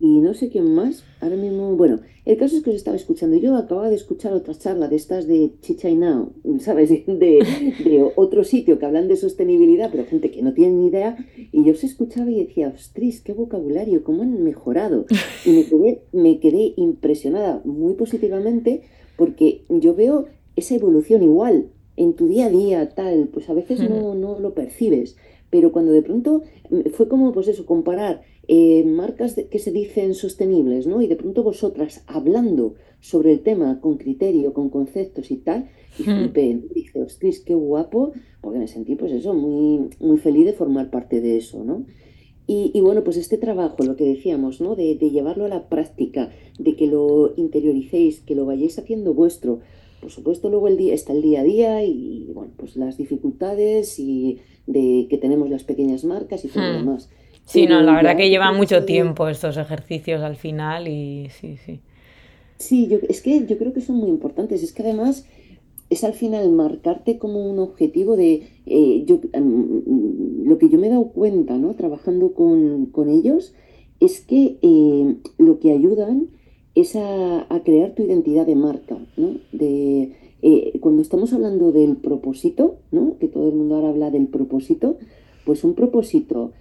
y, 0.00 0.20
no 0.20 0.34
sé 0.34 0.48
quién 0.48 0.72
más, 0.74 1.04
ahora 1.20 1.36
mismo, 1.36 1.76
bueno, 1.76 2.00
el 2.24 2.36
caso 2.36 2.56
es 2.56 2.62
que 2.62 2.70
os 2.70 2.76
estaba 2.76 2.96
escuchando, 2.96 3.36
yo 3.38 3.56
acababa 3.56 3.88
de 3.88 3.96
escuchar 3.96 4.32
otra 4.32 4.54
charla 4.54 4.88
de 4.88 4.96
estas 4.96 5.26
de 5.26 5.52
Chicha 5.62 5.88
y 5.88 5.96
Now, 5.96 6.32
¿sabes? 6.60 6.90
De, 6.90 7.04
de, 7.06 8.12
otro 8.16 8.44
sitio 8.44 8.78
que 8.78 8.86
hablan 8.86 9.08
de 9.08 9.16
sostenibilidad, 9.16 9.90
pero 9.90 10.06
gente 10.06 10.30
que 10.30 10.42
no 10.42 10.54
tiene 10.54 10.74
ni 10.74 10.86
idea, 10.88 11.16
y 11.52 11.64
yo 11.64 11.72
os 11.72 11.82
escuchaba 11.82 12.30
y 12.30 12.44
decía, 12.44 12.72
ostras, 12.74 13.20
qué 13.20 13.32
vocabulario, 13.32 14.04
cómo 14.04 14.22
han 14.22 14.44
mejorado, 14.44 15.06
y 15.44 15.50
me 15.50 15.64
quedé, 15.64 16.02
me 16.12 16.38
quedé 16.38 16.74
impresionada 16.76 17.62
muy 17.64 17.94
positivamente 17.94 18.82
porque 19.18 19.64
yo 19.68 19.94
veo 19.94 20.26
esa 20.56 20.76
evolución 20.76 21.22
igual 21.22 21.66
en 21.96 22.14
tu 22.14 22.28
día 22.28 22.46
a 22.46 22.50
día, 22.50 22.88
tal, 22.90 23.28
pues 23.32 23.50
a 23.50 23.54
veces 23.54 23.80
no, 23.80 24.14
no 24.14 24.38
lo 24.38 24.54
percibes, 24.54 25.16
pero 25.50 25.72
cuando 25.72 25.90
de 25.90 26.02
pronto 26.02 26.42
mm, 26.70 26.90
fue 26.92 27.08
como, 27.08 27.32
pues 27.32 27.48
eso, 27.48 27.66
comparar 27.66 28.22
eh, 28.46 28.84
marcas 28.84 29.34
que 29.50 29.58
se 29.58 29.72
dicen 29.72 30.14
sostenibles, 30.14 30.86
¿no? 30.86 31.02
Y 31.02 31.08
de 31.08 31.16
pronto 31.16 31.42
vosotras 31.42 32.04
hablando 32.06 32.76
sobre 33.00 33.32
el 33.32 33.40
tema 33.40 33.80
con 33.80 33.98
criterio, 33.98 34.52
con 34.52 34.70
conceptos 34.70 35.32
y 35.32 35.38
tal, 35.38 35.68
y 35.98 36.04
flipé, 36.04 36.62
dije, 36.72 37.02
ostras, 37.02 37.40
qué 37.40 37.54
guapo, 37.54 38.12
porque 38.40 38.60
me 38.60 38.68
sentí, 38.68 38.94
pues 38.94 39.10
eso, 39.10 39.34
muy, 39.34 39.90
muy 39.98 40.18
feliz 40.18 40.46
de 40.46 40.52
formar 40.52 40.90
parte 40.90 41.20
de 41.20 41.36
eso, 41.36 41.64
¿no? 41.64 41.84
Y, 42.50 42.80
bueno, 42.80 43.04
pues 43.04 43.18
este 43.18 43.36
trabajo, 43.36 43.82
lo 43.84 43.94
que 43.94 44.04
decíamos, 44.04 44.62
¿no? 44.62 44.74
De, 44.74 44.94
llevarlo 44.96 45.44
a 45.44 45.48
la 45.48 45.68
práctica, 45.68 46.30
de 46.58 46.76
que 46.76 46.86
lo 46.86 47.34
interioricéis, 47.36 48.20
que 48.20 48.34
lo 48.34 48.46
vayáis 48.46 48.78
haciendo 48.78 49.12
vuestro. 49.12 49.60
Por 50.00 50.10
supuesto, 50.10 50.48
luego 50.48 50.66
el 50.66 50.78
día, 50.78 50.94
está 50.94 51.12
el 51.12 51.20
día 51.20 51.40
a 51.40 51.44
día 51.44 51.84
y, 51.84 52.30
bueno, 52.32 52.50
pues 52.56 52.76
las 52.76 52.96
dificultades 52.96 53.98
y 53.98 54.38
de 54.66 55.08
que 55.10 55.18
tenemos 55.18 55.50
las 55.50 55.64
pequeñas 55.64 56.04
marcas 56.04 56.42
y 56.46 56.48
todo 56.48 56.62
lo 56.62 56.72
hmm. 56.72 56.86
demás. 56.86 57.10
Sí, 57.44 57.66
no, 57.66 57.82
la 57.82 57.92
verdad 57.92 58.16
que 58.16 58.30
lleva 58.30 58.50
mucho 58.50 58.82
tiempo 58.86 59.28
estos 59.28 59.58
ejercicios 59.58 60.22
al 60.22 60.36
final 60.36 60.88
y 60.88 61.28
sí, 61.28 61.58
sí. 61.58 61.80
Sí, 62.56 62.88
yo, 62.88 62.96
es 63.10 63.20
que 63.20 63.44
yo 63.46 63.58
creo 63.58 63.74
que 63.74 63.82
son 63.82 63.96
muy 63.96 64.08
importantes. 64.08 64.62
Es 64.62 64.72
que 64.72 64.82
además 64.82 65.26
es 65.90 66.04
al 66.04 66.12
final 66.12 66.50
marcarte 66.52 67.18
como 67.18 67.48
un 67.48 67.58
objetivo 67.58 68.16
de 68.16 68.42
eh, 68.66 69.04
yo, 69.06 69.20
em, 69.32 70.44
lo 70.44 70.58
que 70.58 70.68
yo 70.68 70.78
me 70.78 70.88
he 70.88 70.90
dado 70.90 71.08
cuenta, 71.08 71.56
¿no? 71.56 71.74
Trabajando 71.74 72.34
con, 72.34 73.08
ellos, 73.08 73.54
es 74.00 74.20
que 74.20 74.58
eh, 74.60 75.16
lo 75.38 75.58
que 75.58 75.72
ayudan 75.72 76.28
es 76.74 76.94
a, 76.96 77.46
crear 77.64 77.94
tu 77.94 78.02
identidad 78.02 78.46
de 78.46 78.54
marca, 78.54 78.98
¿no? 79.16 79.36
De, 79.52 80.12
eh, 80.42 80.78
cuando 80.80 81.02
estamos 81.02 81.32
hablando 81.32 81.72
del 81.72 81.96
propósito, 81.96 82.76
¿no? 82.92 83.16
Que 83.18 83.28
todo 83.28 83.48
el 83.48 83.54
mundo 83.54 83.76
ahora 83.76 83.88
habla 83.88 84.10
del 84.10 84.28
propósito, 84.28 84.98
pues 85.44 85.64
un 85.64 85.74
propósito 85.74 86.52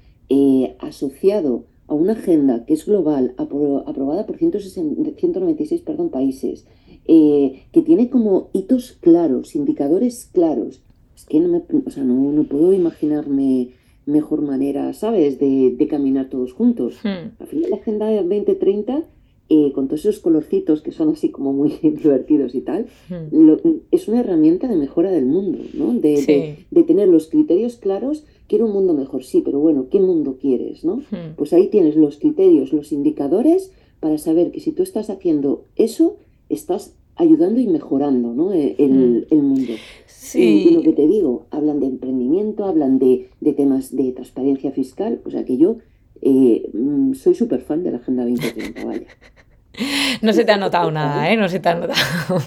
asociado 0.79 1.63
a 1.87 1.93
una 1.93 2.13
agenda 2.13 2.65
que 2.65 2.73
es 2.73 2.85
global, 2.85 3.33
aprobada 3.37 4.25
por 4.25 4.37
196 4.37 5.81
perdón, 5.81 6.09
países, 6.09 6.65
eh, 7.07 7.63
que 7.71 7.81
tiene 7.81 8.09
como 8.09 8.49
hitos 8.53 8.91
claros, 8.99 9.55
indicadores 9.55 10.29
claros. 10.33 10.81
Es 11.15 11.25
que 11.25 11.39
no, 11.39 11.47
me, 11.47 11.63
o 11.85 11.89
sea, 11.89 12.03
no, 12.03 12.31
no 12.31 12.43
puedo 12.43 12.73
imaginarme 12.73 13.69
mejor 14.07 14.41
manera, 14.41 14.93
¿sabes?, 14.93 15.39
de, 15.39 15.75
de 15.77 15.87
caminar 15.87 16.29
todos 16.29 16.53
juntos. 16.53 16.95
Hmm. 17.03 17.31
Al 17.39 17.47
final, 17.47 17.69
la 17.69 17.75
Agenda 17.75 18.09
2030, 18.09 19.03
eh, 19.49 19.71
con 19.73 19.87
todos 19.87 20.01
esos 20.01 20.19
colorcitos 20.19 20.81
que 20.81 20.91
son 20.91 21.09
así 21.09 21.29
como 21.29 21.53
muy 21.53 21.69
divertidos 21.81 22.55
y 22.55 22.61
tal, 22.61 22.87
hmm. 23.09 23.59
es 23.91 24.07
una 24.07 24.21
herramienta 24.21 24.67
de 24.67 24.75
mejora 24.75 25.11
del 25.11 25.25
mundo, 25.25 25.59
¿no? 25.73 25.93
De, 25.93 26.65
de, 26.69 26.83
tener 26.83 27.07
los 27.07 27.27
criterios 27.27 27.77
claros. 27.77 28.25
Quiero 28.47 28.65
un 28.65 28.73
mundo 28.73 28.93
mejor, 28.93 29.23
sí, 29.23 29.41
pero 29.43 29.59
bueno, 29.59 29.87
¿qué 29.89 29.99
mundo 29.99 30.37
quieres, 30.39 30.85
no? 30.85 30.97
Hmm. 31.11 31.35
Pues 31.35 31.53
ahí 31.53 31.67
tienes 31.67 31.95
los 31.95 32.17
criterios, 32.17 32.73
los 32.73 32.91
indicadores 32.91 33.71
para 33.99 34.17
saber 34.17 34.51
que 34.51 34.59
si 34.59 34.71
tú 34.71 34.83
estás 34.83 35.09
haciendo 35.09 35.65
eso, 35.75 36.17
estás 36.49 36.96
ayudando 37.17 37.59
y 37.59 37.67
mejorando 37.67 38.33
¿no? 38.33 38.53
E, 38.53 38.75
el, 38.79 39.27
el 39.29 39.43
mundo. 39.43 39.73
Sí. 40.05 40.67
Y, 40.69 40.73
lo 40.73 40.81
que 40.81 40.93
te 40.93 41.07
digo, 41.07 41.45
hablan 41.51 41.79
de 41.79 41.87
emprendimiento, 41.87 42.65
hablan 42.65 42.99
de, 42.99 43.29
de 43.39 43.53
temas 43.53 43.95
de 43.95 44.11
transparencia 44.11 44.71
fiscal, 44.71 45.21
o 45.25 45.31
sea 45.31 45.45
que 45.45 45.57
yo 45.57 45.77
eh, 46.21 46.69
mm, 46.73 47.13
soy 47.13 47.35
súper 47.35 47.61
fan 47.61 47.83
de 47.83 47.91
la 47.91 47.97
Agenda 47.97 48.23
2030, 48.23 48.85
vaya. 48.85 49.07
No 50.23 50.33
se 50.33 50.43
te 50.43 50.51
ha 50.51 50.57
notado 50.57 50.89
nada, 50.89 51.31
¿eh? 51.31 51.37
No 51.37 51.47
se 51.47 51.59
te 51.59 51.69
ha 51.69 51.75
notado. 51.75 52.41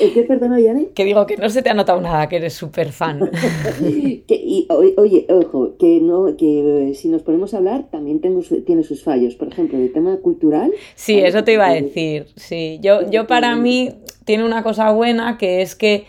¿El 0.00 0.12
qué, 0.12 0.22
perdona, 0.22 0.60
Yane? 0.60 0.88
Que 0.94 1.04
digo 1.04 1.26
que 1.26 1.36
no 1.36 1.48
se 1.50 1.62
te 1.62 1.70
ha 1.70 1.74
notado 1.74 2.00
nada, 2.00 2.28
que 2.28 2.36
eres 2.36 2.54
súper 2.54 2.92
fan. 2.92 3.20
y, 3.80 4.24
oye, 4.68 5.26
ojo, 5.28 5.76
que 5.78 6.00
no 6.00 6.36
que 6.36 6.92
si 6.94 7.08
nos 7.08 7.22
ponemos 7.22 7.54
a 7.54 7.58
hablar, 7.58 7.88
también 7.90 8.20
tengo 8.20 8.40
tiene 8.66 8.82
sus 8.82 9.02
fallos. 9.02 9.34
Por 9.34 9.48
ejemplo, 9.48 9.78
el 9.78 9.92
tema 9.92 10.16
cultural. 10.18 10.72
Sí, 10.94 11.18
eso 11.18 11.44
te 11.44 11.54
iba 11.54 11.68
a 11.68 11.74
decir. 11.74 12.26
Sí, 12.36 12.78
yo, 12.82 13.10
yo 13.10 13.26
para 13.26 13.56
mí 13.56 13.90
tiene 14.24 14.44
una 14.44 14.62
cosa 14.62 14.90
buena 14.92 15.38
que 15.38 15.62
es 15.62 15.74
que 15.74 16.04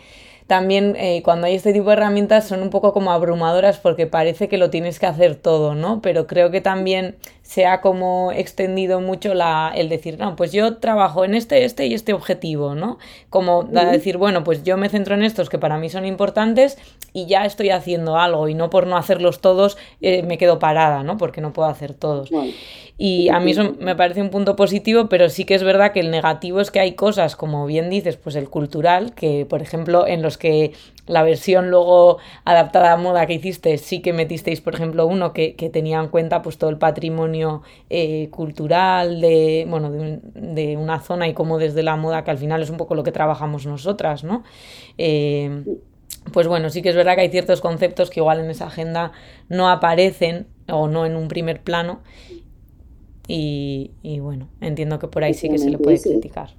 también 0.52 0.98
eh, 0.98 1.22
cuando 1.24 1.48
hay 1.48 1.56
este 1.56 1.72
tipo 1.72 1.86
de 1.86 1.94
herramientas 1.94 2.46
son 2.46 2.62
un 2.62 2.70
poco 2.70 2.92
como 2.92 3.14
abrumadoras 3.14 3.78
porque 3.78 4.06
parece 4.06 4.50
que 4.50 4.58
lo 4.58 4.70
tienes 4.70 5.00
que 5.00 5.06
hacer 5.06 5.36
todo, 5.36 5.76
¿no? 5.76 6.02
Pero 6.02 6.28
creo 6.28 6.52
que 6.52 6.60
también 6.60 7.16
se 7.52 7.66
ha 7.66 7.82
como 7.82 8.32
extendido 8.32 9.02
mucho 9.02 9.34
la, 9.34 9.74
el 9.76 9.90
decir, 9.90 10.18
no, 10.18 10.38
pues 10.38 10.54
yo 10.54 10.78
trabajo 10.78 11.26
en 11.26 11.36
este, 11.36 11.66
este 11.66 11.86
y 11.86 11.94
este 11.94 12.14
objetivo, 12.14 12.76
¿no? 12.76 12.98
Como 13.30 13.64
decir, 13.66 14.16
bueno, 14.16 14.46
pues 14.46 14.64
yo 14.64 14.78
me 14.78 14.88
centro 14.88 15.16
en 15.16 15.24
estos 15.24 15.50
que 15.50 15.58
para 15.58 15.78
mí 15.78 15.90
son 15.90 16.06
importantes 16.06 16.78
y 17.12 17.26
ya 17.26 17.46
estoy 17.46 17.72
haciendo 17.72 18.18
algo 18.18 18.48
y 18.48 18.54
no 18.54 18.70
por 18.70 18.88
no 18.88 18.96
hacerlos 18.96 19.42
todos 19.42 19.78
eh, 20.00 20.24
me 20.24 20.38
quedo 20.38 20.60
parada, 20.60 21.04
¿no? 21.04 21.18
Porque 21.18 21.42
no 21.42 21.52
puedo 21.52 21.68
hacer 21.68 21.94
todos. 21.94 22.30
Y 22.98 23.28
a 23.28 23.42
mí 23.42 23.52
eso 23.52 23.76
me 23.80 23.98
parece 23.98 24.22
un 24.22 24.30
punto 24.30 24.56
positivo, 24.56 25.10
pero 25.10 25.28
sí 25.28 25.44
que 25.44 25.56
es 25.56 25.64
verdad 25.64 25.92
que 25.92 26.00
el 26.00 26.10
negativo 26.10 26.62
es 26.62 26.72
que 26.72 26.80
hay 26.80 26.94
cosas, 26.94 27.36
como 27.36 27.66
bien 27.66 27.90
dices, 27.90 28.16
pues 28.16 28.38
el 28.38 28.48
cultural, 28.48 29.14
que 29.14 29.46
por 29.46 29.62
ejemplo 29.62 30.08
en 30.08 30.22
los 30.22 30.38
que 30.38 30.72
la 31.08 31.24
versión 31.24 31.70
luego 31.70 32.20
adaptada 32.46 32.94
a 32.94 32.98
moda 32.98 33.26
que 33.26 33.34
hiciste, 33.34 33.78
sí 33.78 34.02
que 34.02 34.14
metisteis, 34.14 34.62
por 34.62 34.76
ejemplo, 34.76 35.08
uno 35.08 35.34
que, 35.34 35.54
tenía 35.72 36.00
en 36.00 36.08
cuenta 36.08 36.42
pues 36.42 36.58
todo 36.58 36.70
el 36.70 36.78
patrimonio 36.78 37.64
eh, 37.90 38.30
cultural 38.30 39.22
de, 39.22 39.66
bueno, 39.68 39.92
de, 39.92 40.78
una 40.78 41.00
zona 41.00 41.28
y 41.28 41.34
como 41.34 41.58
desde 41.58 41.84
la 41.84 41.96
moda, 41.96 42.24
que 42.24 42.32
al 42.32 42.38
final 42.38 42.62
es 42.62 42.70
un 42.70 42.78
poco 42.78 42.96
lo 42.96 43.04
que 43.04 43.12
trabajamos 43.12 43.66
nosotras, 43.66 44.24
¿no? 44.24 44.44
Eh, 44.98 45.64
pues 46.34 46.48
bueno, 46.48 46.70
sí 46.70 46.82
que 46.82 46.90
es 46.90 46.96
verdad 46.96 47.16
que 47.16 47.22
hay 47.22 47.30
ciertos 47.30 47.62
conceptos 47.62 48.10
que 48.10 48.20
igual 48.20 48.40
en 48.40 48.50
esa 48.50 48.68
agenda 48.68 49.12
no 49.50 49.70
aparecen 49.70 50.48
o 50.70 50.88
no 50.88 51.06
en 51.06 51.16
un 51.16 51.28
primer 51.28 51.62
plano 51.62 52.02
y, 53.28 54.20
bueno, 54.20 54.50
entiendo 54.60 55.00
que 55.00 55.08
por 55.08 55.24
ahí 55.24 55.34
sí 55.34 55.48
que 55.50 55.58
se 55.58 55.70
le 55.70 55.78
puede 55.78 56.02
criticar. 56.02 56.50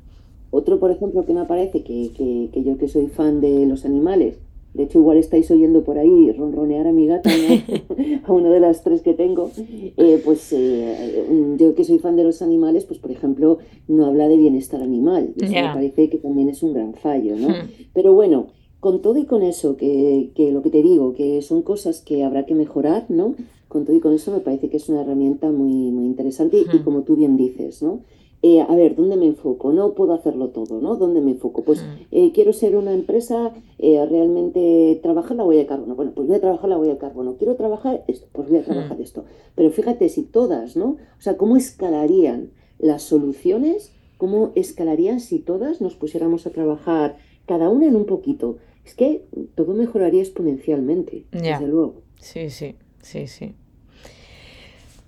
Otro, 0.55 0.79
por 0.79 0.91
ejemplo, 0.91 1.25
que 1.25 1.33
me 1.33 1.47
parece 1.47 1.83
que, 1.83 2.11
que, 2.15 2.63
yo 2.63 2.77
que 2.77 2.87
soy 2.87 3.07
fan 3.07 3.41
de 3.41 3.65
los 3.65 3.87
animales, 3.87 4.37
de 4.75 4.83
hecho 4.83 4.99
igual 4.99 5.17
estáis 5.17 5.51
oyendo 5.51 5.83
por 5.83 5.97
ahí 5.97 6.31
ronronear 6.31 6.87
a 6.87 6.93
mi 6.93 7.07
gata, 7.07 7.31
a 8.25 8.33
una 8.33 8.51
de 8.51 8.61
las 8.61 8.85
tres 8.85 9.01
que 9.01 9.15
tengo, 9.15 9.51
eh, 9.97 10.21
pues 10.23 10.53
eh, 10.53 11.57
yo 11.59 11.75
que 11.75 11.85
soy 11.85 11.99
fan 11.99 12.17
de 12.17 12.25
los 12.25 12.43
animales, 12.43 12.85
pues 12.85 13.01
por 13.01 13.11
ejemplo 13.11 13.59
no 13.89 14.05
habla 14.05 14.29
de 14.29 14.37
bienestar 14.37 14.83
animal. 14.83 15.33
Eso 15.41 15.53
me 15.53 15.73
parece 15.73 16.11
que 16.11 16.19
también 16.19 16.51
es 16.51 16.63
un 16.63 16.75
gran 16.75 16.93
fallo, 16.93 17.35
¿no? 17.35 17.49
Hmm. 17.49 17.71
Pero 17.95 18.13
bueno, 18.13 18.49
con 18.79 19.01
todo 19.01 19.19
y 19.19 19.25
con 19.25 19.43
eso, 19.43 19.79
que, 19.79 20.33
que, 20.35 20.53
lo 20.53 20.61
que 20.61 20.69
te 20.69 20.83
digo, 20.83 21.15
que 21.15 21.41
son 21.41 21.63
cosas 21.63 22.03
que 22.03 22.25
habrá 22.25 22.45
que 22.45 22.55
mejorar, 22.55 23.07
¿no? 23.09 23.35
con 23.73 23.87
todo 23.87 23.97
y 23.97 24.01
con 24.01 24.13
eso 24.13 24.31
me 24.31 24.41
parece 24.41 24.69
que 24.69 24.77
es 24.77 24.91
una 24.91 25.01
herramienta 25.01 25.51
muy, 25.51 25.91
muy 25.91 26.05
interesante 26.05 26.63
y 26.71 26.79
como 26.81 27.05
tú 27.05 27.17
bien 27.17 27.39
dices, 27.39 27.83
¿no? 27.83 28.01
Eh, 28.45 28.61
a 28.61 28.75
ver, 28.75 28.97
¿dónde 28.97 29.17
me 29.17 29.27
enfoco? 29.27 29.73
No 29.73 29.95
puedo 29.95 30.15
hacerlo 30.15 30.49
todo, 30.49 30.81
¿no? 30.81 30.97
¿Dónde 30.97 31.21
me 31.21 31.31
enfoco? 31.31 31.63
Pues 31.63 31.85
eh, 32.11 32.33
quiero 32.33 32.53
ser 32.53 32.77
una 32.77 32.93
empresa, 32.93 33.53
eh, 33.79 34.05
realmente 34.05 34.99
trabajar 35.01 35.37
la 35.37 35.45
huella 35.45 35.63
de 35.63 35.69
carbono. 35.69 35.95
Bueno, 35.95 36.11
pues 36.13 36.27
voy 36.27 36.37
a 36.37 36.41
trabajar 36.41 36.69
la 36.69 36.77
huella 36.77 36.95
de 36.95 36.99
carbono. 36.99 37.37
Quiero 37.37 37.55
trabajar 37.55 38.03
esto, 38.09 38.27
pues 38.33 38.49
voy 38.49 38.59
a 38.59 38.65
trabajar 38.65 39.01
esto. 39.01 39.25
Pero 39.55 39.71
fíjate 39.71 40.09
si 40.09 40.23
todas, 40.25 40.77
¿no? 40.77 40.97
O 41.19 41.21
sea, 41.21 41.37
¿cómo 41.37 41.57
escalarían 41.57 42.51
las 42.81 43.03
soluciones? 43.03 43.93
¿Cómo 44.19 44.51
escalarían 44.57 45.21
si 45.21 45.39
todas 45.39 45.81
nos 45.81 45.95
pusiéramos 45.95 46.45
a 46.47 46.51
trabajar 46.51 47.19
cada 47.47 47.69
una 47.69 47.87
en 47.87 47.95
un 47.95 48.07
poquito? 48.07 48.57
Es 48.85 48.95
que 48.97 49.25
todo 49.55 49.73
mejoraría 49.75 50.21
exponencialmente, 50.21 51.27
desde 51.31 51.69
luego. 51.69 52.03
Sí, 52.19 52.51
sí, 52.51 52.75
sí, 53.03 53.29
sí. 53.29 53.55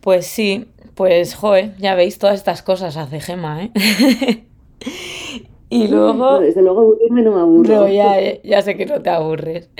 Pues 0.04 0.26
sí, 0.26 0.66
pues 0.94 1.34
joe, 1.34 1.72
ya 1.78 1.94
veis, 1.94 2.18
todas 2.18 2.34
estas 2.34 2.62
cosas 2.62 2.98
hace 2.98 3.20
Gema, 3.20 3.64
¿eh? 3.64 3.70
y 5.70 5.88
luego... 5.88 6.40
desde 6.40 6.60
luego 6.60 6.80
aburrirme 6.82 7.22
no 7.22 7.32
me 7.32 7.40
aburro. 7.40 7.74
No, 7.74 7.88
ya, 7.88 8.42
ya, 8.42 8.60
sé 8.60 8.76
que 8.76 8.84
no 8.84 9.00
te 9.00 9.08
aburres. 9.08 9.70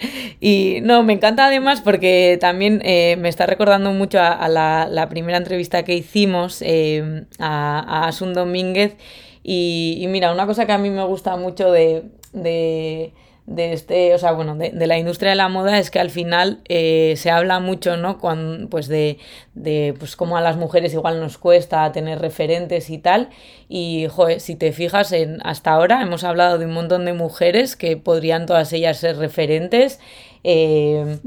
Y 0.41 0.79
no, 0.81 1.03
me 1.03 1.12
encanta 1.12 1.49
además 1.49 1.83
porque 1.83 2.39
también 2.41 2.81
eh, 2.87 3.16
me 3.18 3.29
está 3.29 3.45
recordando 3.45 3.93
mucho 3.93 4.18
a, 4.18 4.49
la, 4.49 5.07
primera 5.11 5.37
entrevista 5.37 5.83
que 5.83 5.95
hicimos 5.95 6.62
eh, 6.62 7.27
a, 7.39 8.09
Asun 8.09 8.33
Domínguez. 8.33 8.97
Y, 9.43 10.07
mira, 10.09 10.33
una 10.33 10.47
cosa 10.47 10.64
que 10.64 10.72
a 10.72 10.79
mí 10.79 10.89
me 10.89 11.05
gusta 11.05 11.37
mucho 11.37 11.70
de 11.70 12.05
de 12.35 13.12
este, 13.57 14.14
o 14.14 14.18
sea, 14.18 14.32
bueno, 14.32 14.57
de, 14.57 14.72
la 14.86 14.97
industria 14.97 15.30
de 15.30 15.36
la 15.36 15.49
moda 15.49 15.78
es 15.78 15.90
que 15.90 16.01
al 16.01 16.11
final 16.11 16.61
eh, 16.68 17.14
se 17.16 17.30
habla 17.30 17.61
mucho, 17.61 17.97
¿no? 17.97 18.18
Cuando, 18.18 18.68
pues 18.70 18.88
de, 18.88 19.18
de 19.55 19.95
pues 19.99 20.16
cómo 20.16 20.36
a 20.38 20.40
las 20.40 20.57
mujeres 20.57 20.95
igual 20.95 21.20
nos 21.20 21.36
cuesta 21.36 21.90
tener 21.92 22.20
referentes 22.20 22.88
y 22.88 22.99
tal. 22.99 23.28
Y, 23.68 24.07
joder, 24.09 24.40
si 24.40 24.57
te 24.57 24.72
fijas, 24.72 25.12
en, 25.12 25.40
hasta 25.45 25.72
ahora 25.72 26.03
hemos 26.03 26.24
hablado 26.24 26.59
de 26.59 26.64
un 26.64 26.72
montón 26.72 27.05
de 27.05 27.12
mujeres 27.12 27.76
que 27.76 27.97
podrían 27.99 28.47
todas 28.47 28.72
ellas 28.72 28.99
ser 28.99 29.18
referentes. 29.18 30.01
Eh, 30.47 31.18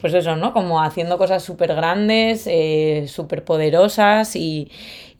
pues 0.00 0.14
eso, 0.14 0.34
¿no? 0.34 0.54
Como 0.54 0.82
haciendo 0.82 1.18
cosas 1.18 1.42
súper 1.42 1.74
grandes, 1.74 2.46
eh, 2.46 3.04
súper 3.06 3.44
poderosas 3.44 4.34
y, 4.34 4.70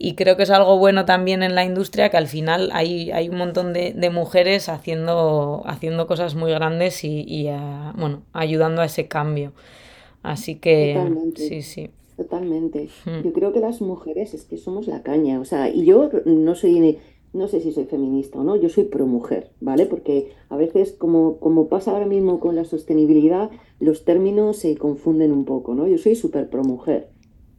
y 0.05 0.16
creo 0.16 0.36
que 0.36 0.42
es 0.42 0.50
algo 0.50 0.78
bueno 0.78 1.05
también 1.05 1.44
en 1.44 1.55
la 1.55 1.64
industria 1.64 2.11
que 2.11 2.16
al 2.16 2.26
final 2.26 2.70
hay, 2.72 3.12
hay 3.12 3.28
un 3.28 3.36
montón 3.36 3.72
de, 3.72 4.11
mujeres 4.12 4.68
haciendo, 4.68 5.62
haciendo 5.64 6.09
cosas 6.09 6.34
muy 6.34 6.50
grandes 6.50 7.05
y, 7.05 7.48
bueno, 7.96 8.22
ayudando 8.32 8.82
a 8.82 8.86
ese 8.86 9.07
cambio. 9.07 9.53
Así 10.24 10.57
que 10.57 10.94
Totalmente. 10.94 11.48
sí, 11.48 11.62
sí. 11.62 11.90
Totalmente. 12.16 12.88
Hmm. 13.05 13.22
Yo 13.22 13.32
creo 13.32 13.53
que 13.53 13.61
las 13.61 13.80
mujeres 13.80 14.34
es 14.34 14.44
que 14.44 14.57
somos 14.57 14.88
la 14.88 15.05
caña. 15.05 15.38
O 15.38 15.44
sea, 15.44 15.68
y 15.68 15.84
yo 15.84 16.11
no 16.24 16.57
soy 16.57 16.98
no 17.32 17.46
sé 17.46 17.61
si 17.61 17.70
soy 17.70 17.84
feminista 17.84 18.40
o 18.40 18.44
no, 18.44 18.57
yo 18.57 18.68
soy 18.68 18.84
pro 18.84 19.07
mujer, 19.07 19.50
¿vale? 19.61 19.86
Porque 19.86 20.32
a 20.48 20.57
veces, 20.57 20.92
como, 20.92 21.38
como 21.38 21.68
pasa 21.68 21.92
ahora 21.92 22.07
mismo 22.07 22.40
con 22.40 22.57
la 22.57 22.64
sostenibilidad, 22.64 23.50
los 23.78 24.05
términos 24.05 24.57
se 24.57 24.76
confunden 24.76 25.30
un 25.32 25.44
poco, 25.44 25.74
¿no? 25.74 25.86
Yo 25.86 25.96
soy 25.96 26.16
súper 26.16 26.50
pro 26.50 26.64
mujer. 26.64 27.09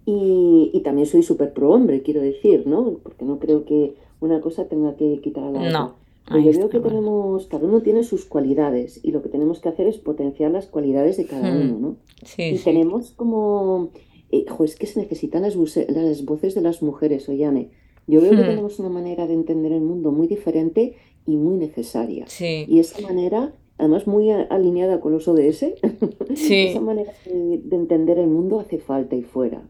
Y, 0.05 0.81
también 0.83 1.07
soy 1.07 1.23
súper 1.23 1.53
pro 1.53 1.71
hombre, 1.71 2.01
quiero 2.01 2.21
decir, 2.21 2.67
¿no? 2.67 2.97
Porque 3.03 3.23
no 3.23 3.39
creo 3.39 3.63
que 3.63 3.95
una 4.19 4.41
cosa 4.41 4.65
tenga 4.65 4.95
que 4.95 5.19
quitar 5.21 5.45
a 5.45 5.51
la 5.51 5.59
otra. 5.59 5.71
No. 5.71 6.03
Yo 6.31 6.51
veo 6.51 6.69
que 6.69 6.79
tenemos, 6.79 7.47
cada 7.47 7.67
uno 7.67 7.81
tiene 7.81 8.03
sus 8.03 8.25
cualidades 8.25 8.99
y 9.03 9.11
lo 9.11 9.21
que 9.21 9.29
tenemos 9.29 9.59
que 9.59 9.69
hacer 9.69 9.87
es 9.87 9.97
potenciar 9.97 10.51
las 10.51 10.67
cualidades 10.67 11.17
de 11.17 11.25
cada 11.25 11.51
hmm. 11.51 11.61
uno, 11.61 11.79
¿no? 11.79 11.95
Sí, 12.23 12.43
y 12.43 12.57
tenemos 12.59 13.11
como, 13.11 13.89
eh, 14.31 14.45
es 14.63 14.75
que 14.75 14.87
se 14.87 15.01
necesitan 15.01 15.41
las, 15.41 15.55
las 15.55 16.25
voces 16.25 16.55
de 16.55 16.61
las 16.61 16.81
mujeres, 16.81 17.27
Oyane. 17.27 17.71
Yo 18.07 18.21
veo 18.21 18.31
que 18.31 18.37
hmm. 18.37 18.47
tenemos 18.47 18.79
una 18.79 18.89
manera 18.89 19.27
de 19.27 19.33
entender 19.33 19.73
el 19.73 19.81
mundo 19.81 20.11
muy 20.11 20.27
diferente 20.27 20.95
y 21.25 21.35
muy 21.35 21.57
necesaria. 21.57 22.25
Sí. 22.27 22.65
Y 22.67 22.79
esa 22.79 23.01
manera, 23.01 23.53
además 23.77 24.07
muy 24.07 24.31
alineada 24.31 25.01
con 25.01 25.11
los 25.11 25.27
ODS, 25.27 25.63
esa 26.29 26.79
manera 26.79 27.11
de 27.25 27.75
entender 27.75 28.17
el 28.17 28.27
mundo 28.27 28.59
hace 28.59 28.79
falta 28.79 29.15
y 29.15 29.23
fuera. 29.23 29.61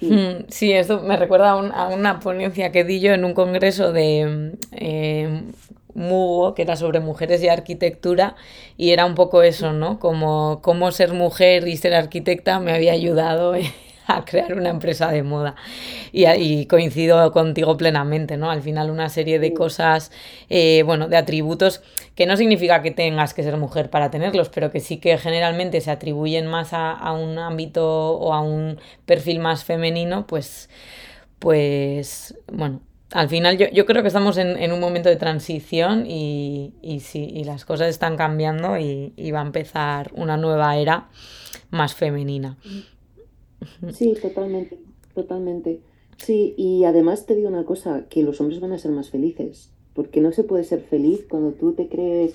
Hmm, 0.00 0.46
sí, 0.48 0.72
esto 0.72 1.00
me 1.00 1.16
recuerda 1.16 1.50
a, 1.50 1.88
una 1.88 2.20
ponencia 2.20 2.72
que 2.72 2.84
di 2.84 3.00
yo 3.00 3.12
en 3.12 3.24
un 3.24 3.34
congreso 3.34 3.92
de 3.92 4.52
eh, 4.72 5.42
Mugo, 5.94 6.54
que 6.54 6.62
era 6.62 6.76
sobre 6.76 7.00
mujeres 7.00 7.42
y 7.42 7.48
arquitectura, 7.48 8.36
y 8.76 8.90
era 8.90 9.06
un 9.06 9.14
poco 9.14 9.42
eso, 9.42 9.72
¿no? 9.72 9.98
Como 9.98 10.60
cómo 10.62 10.90
ser 10.92 11.12
mujer 11.12 11.68
y 11.68 11.76
ser 11.76 11.94
arquitecta 11.94 12.60
me 12.60 12.72
había 12.72 12.92
ayudado 12.92 13.54
a 14.06 14.24
crear 14.24 14.54
una 14.54 14.70
empresa 14.70 15.10
de 15.10 15.22
moda. 15.22 15.54
Y, 16.12 16.66
coincido 16.66 17.30
contigo 17.32 17.76
plenamente, 17.76 18.36
¿no? 18.36 18.50
Al 18.50 18.62
final 18.62 18.90
una 18.90 19.08
serie 19.08 19.38
de 19.38 19.52
cosas, 19.52 20.12
eh, 20.48 20.82
bueno, 20.84 21.08
de 21.08 21.16
atributos 21.16 21.82
que 22.14 22.26
no 22.26 22.36
significa 22.36 22.82
que 22.82 22.90
tengas 22.90 23.34
que 23.34 23.42
ser 23.42 23.56
mujer 23.56 23.90
para 23.90 24.10
tenerlos, 24.10 24.48
pero 24.48 24.70
que 24.70 24.80
sí 24.80 24.98
que 24.98 25.18
generalmente 25.18 25.80
se 25.80 25.90
atribuyen 25.90 26.46
más 26.46 26.70
a, 26.72 27.12
un 27.12 27.38
ámbito 27.38 28.12
o 28.12 28.32
a 28.32 28.40
un 28.40 28.78
perfil 29.06 29.40
más 29.40 29.64
femenino, 29.64 30.26
pues, 30.26 30.68
pues, 31.38 32.36
bueno, 32.52 32.80
al 33.12 33.28
final 33.28 33.58
yo, 33.58 33.66
yo 33.72 33.86
creo 33.86 34.02
que 34.02 34.08
estamos 34.08 34.36
en, 34.38 34.72
un 34.72 34.80
momento 34.80 35.08
de 35.08 35.16
transición 35.16 36.06
y, 36.06 36.74
y 36.82 37.00
sí, 37.00 37.30
y 37.32 37.44
las 37.44 37.64
cosas 37.64 37.88
están 37.88 38.16
cambiando 38.16 38.78
y, 38.78 39.12
y 39.16 39.30
va 39.30 39.40
a 39.40 39.46
empezar 39.46 40.10
una 40.14 40.36
nueva 40.36 40.76
era 40.76 41.08
más 41.70 41.94
femenina. 41.94 42.56
Sí, 43.92 44.14
totalmente, 44.20 44.78
totalmente. 45.14 45.80
Sí, 46.16 46.54
y 46.56 46.84
además 46.84 47.26
te 47.26 47.34
digo 47.34 47.48
una 47.48 47.64
cosa, 47.64 48.06
que 48.08 48.22
los 48.22 48.40
hombres 48.40 48.60
van 48.60 48.72
a 48.72 48.78
ser 48.78 48.92
más 48.92 49.10
felices, 49.10 49.70
porque 49.94 50.20
no 50.20 50.32
se 50.32 50.44
puede 50.44 50.64
ser 50.64 50.80
feliz 50.80 51.26
cuando 51.28 51.52
tú 51.52 51.72
te 51.72 51.88
crees, 51.88 52.34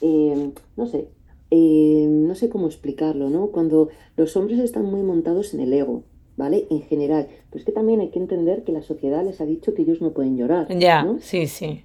eh, 0.00 0.50
no 0.76 0.86
sé, 0.86 1.08
eh, 1.50 2.06
no 2.08 2.34
sé 2.34 2.48
cómo 2.48 2.66
explicarlo, 2.66 3.30
¿no? 3.30 3.48
Cuando 3.48 3.88
los 4.16 4.36
hombres 4.36 4.58
están 4.58 4.84
muy 4.84 5.02
montados 5.02 5.54
en 5.54 5.60
el 5.60 5.72
ego, 5.72 6.04
¿vale? 6.36 6.66
En 6.70 6.82
general. 6.82 7.28
Pero 7.50 7.60
es 7.60 7.64
que 7.64 7.72
también 7.72 8.00
hay 8.00 8.10
que 8.10 8.18
entender 8.18 8.64
que 8.64 8.72
la 8.72 8.82
sociedad 8.82 9.24
les 9.24 9.40
ha 9.40 9.46
dicho 9.46 9.74
que 9.74 9.82
ellos 9.82 10.00
no 10.00 10.12
pueden 10.12 10.36
llorar. 10.36 10.68
Ya, 10.78 11.06
sí, 11.20 11.46
sí. 11.46 11.84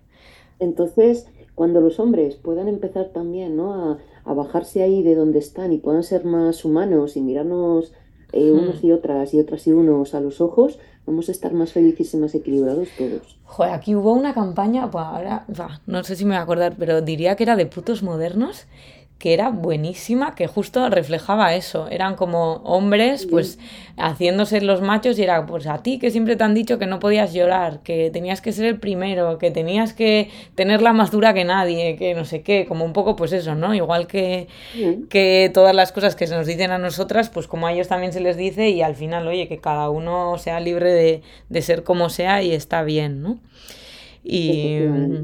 Entonces, 0.59 1.27
cuando 1.55 1.81
los 1.81 1.99
hombres 1.99 2.35
puedan 2.35 2.67
empezar 2.67 3.09
también, 3.09 3.55
¿no? 3.55 3.73
A, 3.73 3.99
a 4.25 4.33
bajarse 4.33 4.83
ahí 4.83 5.03
de 5.03 5.15
donde 5.15 5.39
están 5.39 5.71
y 5.71 5.77
puedan 5.77 6.03
ser 6.03 6.25
más 6.25 6.65
humanos 6.65 7.15
y 7.15 7.21
mirarnos 7.21 7.93
eh, 8.33 8.51
unos 8.51 8.83
hmm. 8.83 8.87
y 8.87 8.91
otras 8.91 9.33
y 9.33 9.39
otras 9.39 9.65
y 9.67 9.71
unos 9.71 10.13
a 10.13 10.19
los 10.19 10.41
ojos, 10.41 10.79
vamos 11.05 11.29
a 11.29 11.31
estar 11.31 11.53
más 11.53 11.71
felices 11.71 12.13
y 12.13 12.17
más 12.17 12.35
equilibrados 12.35 12.89
todos. 12.97 13.37
Joder, 13.45 13.73
aquí 13.73 13.95
hubo 13.95 14.13
una 14.13 14.33
campaña, 14.33 14.89
pues 14.89 15.03
ahora, 15.03 15.45
no 15.85 16.03
sé 16.03 16.15
si 16.15 16.25
me 16.25 16.31
voy 16.31 16.37
a 16.39 16.41
acordar, 16.41 16.75
pero 16.77 17.01
diría 17.01 17.35
que 17.35 17.43
era 17.43 17.55
de 17.55 17.65
putos 17.65 18.03
modernos, 18.03 18.65
que 19.23 19.33
era 19.33 19.51
buenísima, 19.51 20.35
que 20.35 20.47
justo 20.47 20.89
reflejaba 20.89 21.55
eso. 21.55 21.87
Eran 21.89 22.15
como 22.15 22.55
hombres, 22.65 23.25
pues, 23.25 23.57
haciéndose 23.95 24.59
los 24.59 24.81
machos 24.81 25.17
y 25.17 25.23
era, 25.23 25.45
pues, 25.45 25.65
a 25.65 25.77
ti 25.77 25.97
que 25.97 26.11
siempre 26.11 26.35
te 26.35 26.43
han 26.43 26.53
dicho 26.53 26.77
que 26.77 26.87
no 26.87 26.99
podías 26.99 27.31
llorar, 27.33 27.79
que 27.83 28.09
tenías 28.11 28.41
que 28.41 28.51
ser 28.51 28.65
el 28.65 28.81
primero, 28.81 29.37
que 29.37 29.49
tenías 29.49 29.93
que 29.93 30.29
tenerla 30.55 30.91
más 30.91 31.09
dura 31.09 31.33
que 31.33 31.45
nadie, 31.45 31.95
que 31.95 32.15
no 32.15 32.25
sé 32.25 32.41
qué, 32.41 32.65
como 32.65 32.83
un 32.83 32.91
poco, 32.91 33.15
pues 33.15 33.31
eso, 33.31 33.55
¿no? 33.55 33.73
Igual 33.73 34.07
que, 34.07 34.49
que 35.09 35.49
todas 35.53 35.73
las 35.73 35.93
cosas 35.93 36.17
que 36.17 36.27
se 36.27 36.35
nos 36.35 36.45
dicen 36.45 36.71
a 36.71 36.77
nosotras, 36.77 37.29
pues 37.29 37.47
como 37.47 37.67
a 37.67 37.71
ellos 37.71 37.87
también 37.87 38.11
se 38.11 38.19
les 38.19 38.35
dice 38.35 38.71
y 38.71 38.81
al 38.81 38.95
final, 38.97 39.25
oye, 39.25 39.47
que 39.47 39.57
cada 39.57 39.89
uno 39.89 40.37
sea 40.37 40.59
libre 40.59 40.91
de, 40.91 41.21
de 41.47 41.61
ser 41.61 41.85
como 41.85 42.09
sea 42.09 42.43
y 42.43 42.51
está 42.51 42.83
bien, 42.83 43.21
¿no? 43.21 43.39
Y 44.25 44.79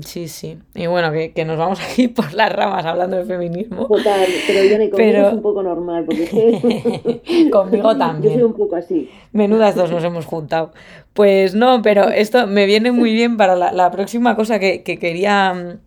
sí, 0.05 0.27
sí. 0.27 0.57
Y 0.75 0.87
bueno, 0.87 1.13
que, 1.13 1.31
que, 1.31 1.45
nos 1.45 1.57
vamos 1.57 1.79
aquí 1.91 2.09
por 2.09 2.33
las 2.33 2.51
ramas 2.51 2.85
hablando 2.85 3.17
de 3.17 3.25
feminismo. 3.25 3.87
Total, 3.87 4.27
pero 4.45 4.63
yo 4.63 4.71
conmigo 4.71 4.97
pero... 4.97 5.27
es 5.27 5.33
un 5.33 5.41
poco 5.41 5.63
normal, 5.63 6.03
porque 6.05 7.49
conmigo 7.51 7.97
también. 7.97 8.33
Yo 8.33 8.39
soy 8.39 8.43
un 8.43 8.53
poco 8.53 8.75
así. 8.75 9.09
Menudas 9.31 9.75
dos 9.75 9.89
nos 9.89 10.03
hemos 10.03 10.25
juntado. 10.25 10.73
Pues 11.13 11.55
no, 11.55 11.81
pero 11.81 12.09
esto 12.09 12.45
me 12.45 12.65
viene 12.65 12.91
muy 12.91 13.13
bien 13.13 13.37
para 13.37 13.55
la, 13.55 13.71
la 13.71 13.89
próxima 13.89 14.35
cosa 14.35 14.59
que, 14.59 14.83
que, 14.83 14.97
quería 14.97 15.77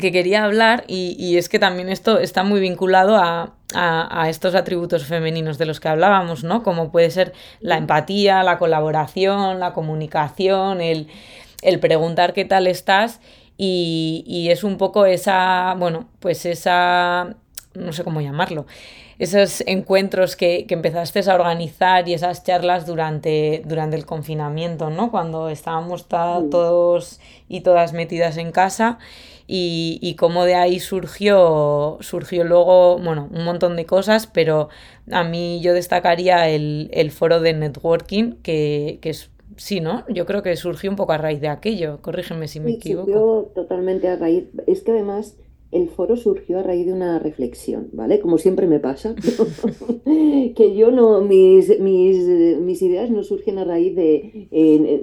que 0.00 0.10
quería 0.10 0.44
hablar 0.44 0.84
y, 0.86 1.16
y, 1.18 1.36
es 1.36 1.50
que 1.50 1.58
también 1.58 1.90
esto 1.90 2.18
está 2.18 2.44
muy 2.44 2.60
vinculado 2.60 3.16
a, 3.16 3.52
a, 3.74 4.22
a, 4.22 4.30
estos 4.30 4.54
atributos 4.54 5.04
femeninos 5.04 5.58
de 5.58 5.66
los 5.66 5.80
que 5.80 5.88
hablábamos, 5.88 6.44
¿no? 6.44 6.62
Como 6.62 6.90
puede 6.90 7.10
ser 7.10 7.34
la 7.60 7.76
empatía, 7.76 8.42
la 8.42 8.56
colaboración, 8.56 9.60
la 9.60 9.74
comunicación, 9.74 10.80
el, 10.80 11.08
el 11.62 11.80
preguntar 11.80 12.32
qué 12.32 12.44
tal 12.44 12.66
estás 12.66 13.20
y, 13.56 14.24
y, 14.26 14.50
es 14.50 14.64
un 14.64 14.76
poco 14.76 15.06
esa, 15.06 15.74
bueno, 15.78 16.08
pues 16.20 16.46
esa, 16.46 17.36
no 17.74 17.92
sé 17.92 18.02
cómo 18.02 18.20
llamarlo, 18.20 18.66
esos 19.18 19.62
encuentros 19.66 20.34
que, 20.34 20.66
que 20.66 20.74
empezaste 20.74 21.20
a 21.30 21.34
organizar 21.34 22.08
y 22.08 22.14
esas 22.14 22.42
charlas 22.42 22.86
durante, 22.86 23.62
durante 23.64 23.96
el 23.96 24.04
confinamiento, 24.04 24.90
¿no? 24.90 25.10
Cuando 25.12 25.48
estábamos 25.48 26.08
todos 26.08 27.20
y 27.48 27.60
todas 27.60 27.92
metidas 27.92 28.36
en 28.36 28.50
casa 28.50 28.98
y, 29.46 29.98
y 30.02 30.14
cómo 30.14 30.44
de 30.44 30.54
ahí 30.54 30.80
surgió, 30.80 31.98
surgió 32.00 32.42
luego, 32.42 32.98
bueno, 32.98 33.28
un 33.32 33.44
montón 33.44 33.76
de 33.76 33.86
cosas, 33.86 34.26
pero 34.26 34.70
a 35.10 35.22
mí 35.24 35.60
yo 35.62 35.72
destacaría 35.72 36.48
el, 36.48 36.90
el 36.92 37.12
foro 37.12 37.40
de 37.40 37.52
networking, 37.52 38.32
que, 38.42 38.98
que 39.02 39.10
es 39.10 39.30
Sí, 39.56 39.80
¿no? 39.80 40.04
Yo 40.08 40.26
creo 40.26 40.42
que 40.42 40.56
surgió 40.56 40.90
un 40.90 40.96
poco 40.96 41.12
a 41.12 41.18
raíz 41.18 41.40
de 41.40 41.48
aquello. 41.48 42.00
Corrígeme 42.00 42.48
si 42.48 42.60
me 42.60 42.72
equivoco. 42.72 43.06
Surgió 43.06 43.52
totalmente 43.54 44.08
a 44.08 44.16
raíz. 44.16 44.44
Es 44.66 44.82
que 44.82 44.92
además 44.92 45.36
el 45.72 45.88
foro 45.88 46.16
surgió 46.16 46.58
a 46.58 46.62
raíz 46.62 46.86
de 46.86 46.92
una 46.92 47.18
reflexión, 47.18 47.88
¿vale? 47.92 48.20
Como 48.20 48.36
siempre 48.36 48.66
me 48.66 48.78
pasa, 48.78 49.14
que 50.04 50.74
yo 50.76 50.90
no, 50.90 51.22
mis, 51.22 51.80
mis, 51.80 52.18
mis, 52.60 52.82
ideas 52.82 53.10
no 53.10 53.22
surgen 53.22 53.58
a 53.58 53.64
raíz 53.64 53.96
de 53.96 54.48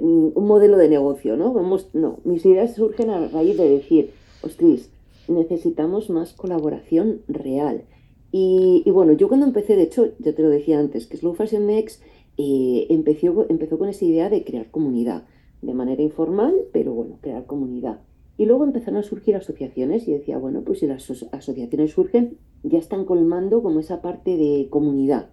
un 0.00 0.46
modelo 0.46 0.78
de 0.78 0.88
negocio, 0.88 1.36
¿no? 1.36 1.52
Vamos, 1.52 1.88
no, 1.92 2.20
mis 2.22 2.46
ideas 2.46 2.76
surgen 2.76 3.10
a 3.10 3.26
raíz 3.28 3.58
de 3.58 3.68
decir, 3.68 4.10
ostras, 4.42 4.88
necesitamos 5.26 6.08
más 6.08 6.34
colaboración 6.34 7.22
real. 7.26 7.82
Y, 8.30 8.84
y, 8.86 8.90
bueno, 8.92 9.12
yo 9.12 9.26
cuando 9.26 9.46
empecé, 9.46 9.74
de 9.74 9.82
hecho, 9.82 10.12
ya 10.20 10.32
te 10.32 10.42
lo 10.42 10.50
decía 10.50 10.78
antes, 10.78 11.08
que 11.08 11.16
Slow 11.16 11.34
Fashion 11.34 11.66
Next 11.66 12.00
eh, 12.42 12.86
empezó, 12.88 13.44
empezó 13.50 13.78
con 13.78 13.90
esa 13.90 14.06
idea 14.06 14.30
de 14.30 14.44
crear 14.44 14.70
comunidad, 14.70 15.24
de 15.60 15.74
manera 15.74 16.02
informal, 16.02 16.54
pero 16.72 16.94
bueno, 16.94 17.18
crear 17.20 17.44
comunidad. 17.44 18.00
Y 18.38 18.46
luego 18.46 18.64
empezaron 18.64 19.00
a 19.00 19.02
surgir 19.02 19.36
asociaciones 19.36 20.08
y 20.08 20.12
decía, 20.12 20.38
bueno, 20.38 20.62
pues 20.62 20.78
si 20.78 20.86
las 20.86 21.10
asociaciones 21.32 21.90
surgen, 21.90 22.38
ya 22.62 22.78
están 22.78 23.04
colmando 23.04 23.62
como 23.62 23.80
esa 23.80 24.00
parte 24.00 24.38
de 24.38 24.68
comunidad. 24.70 25.28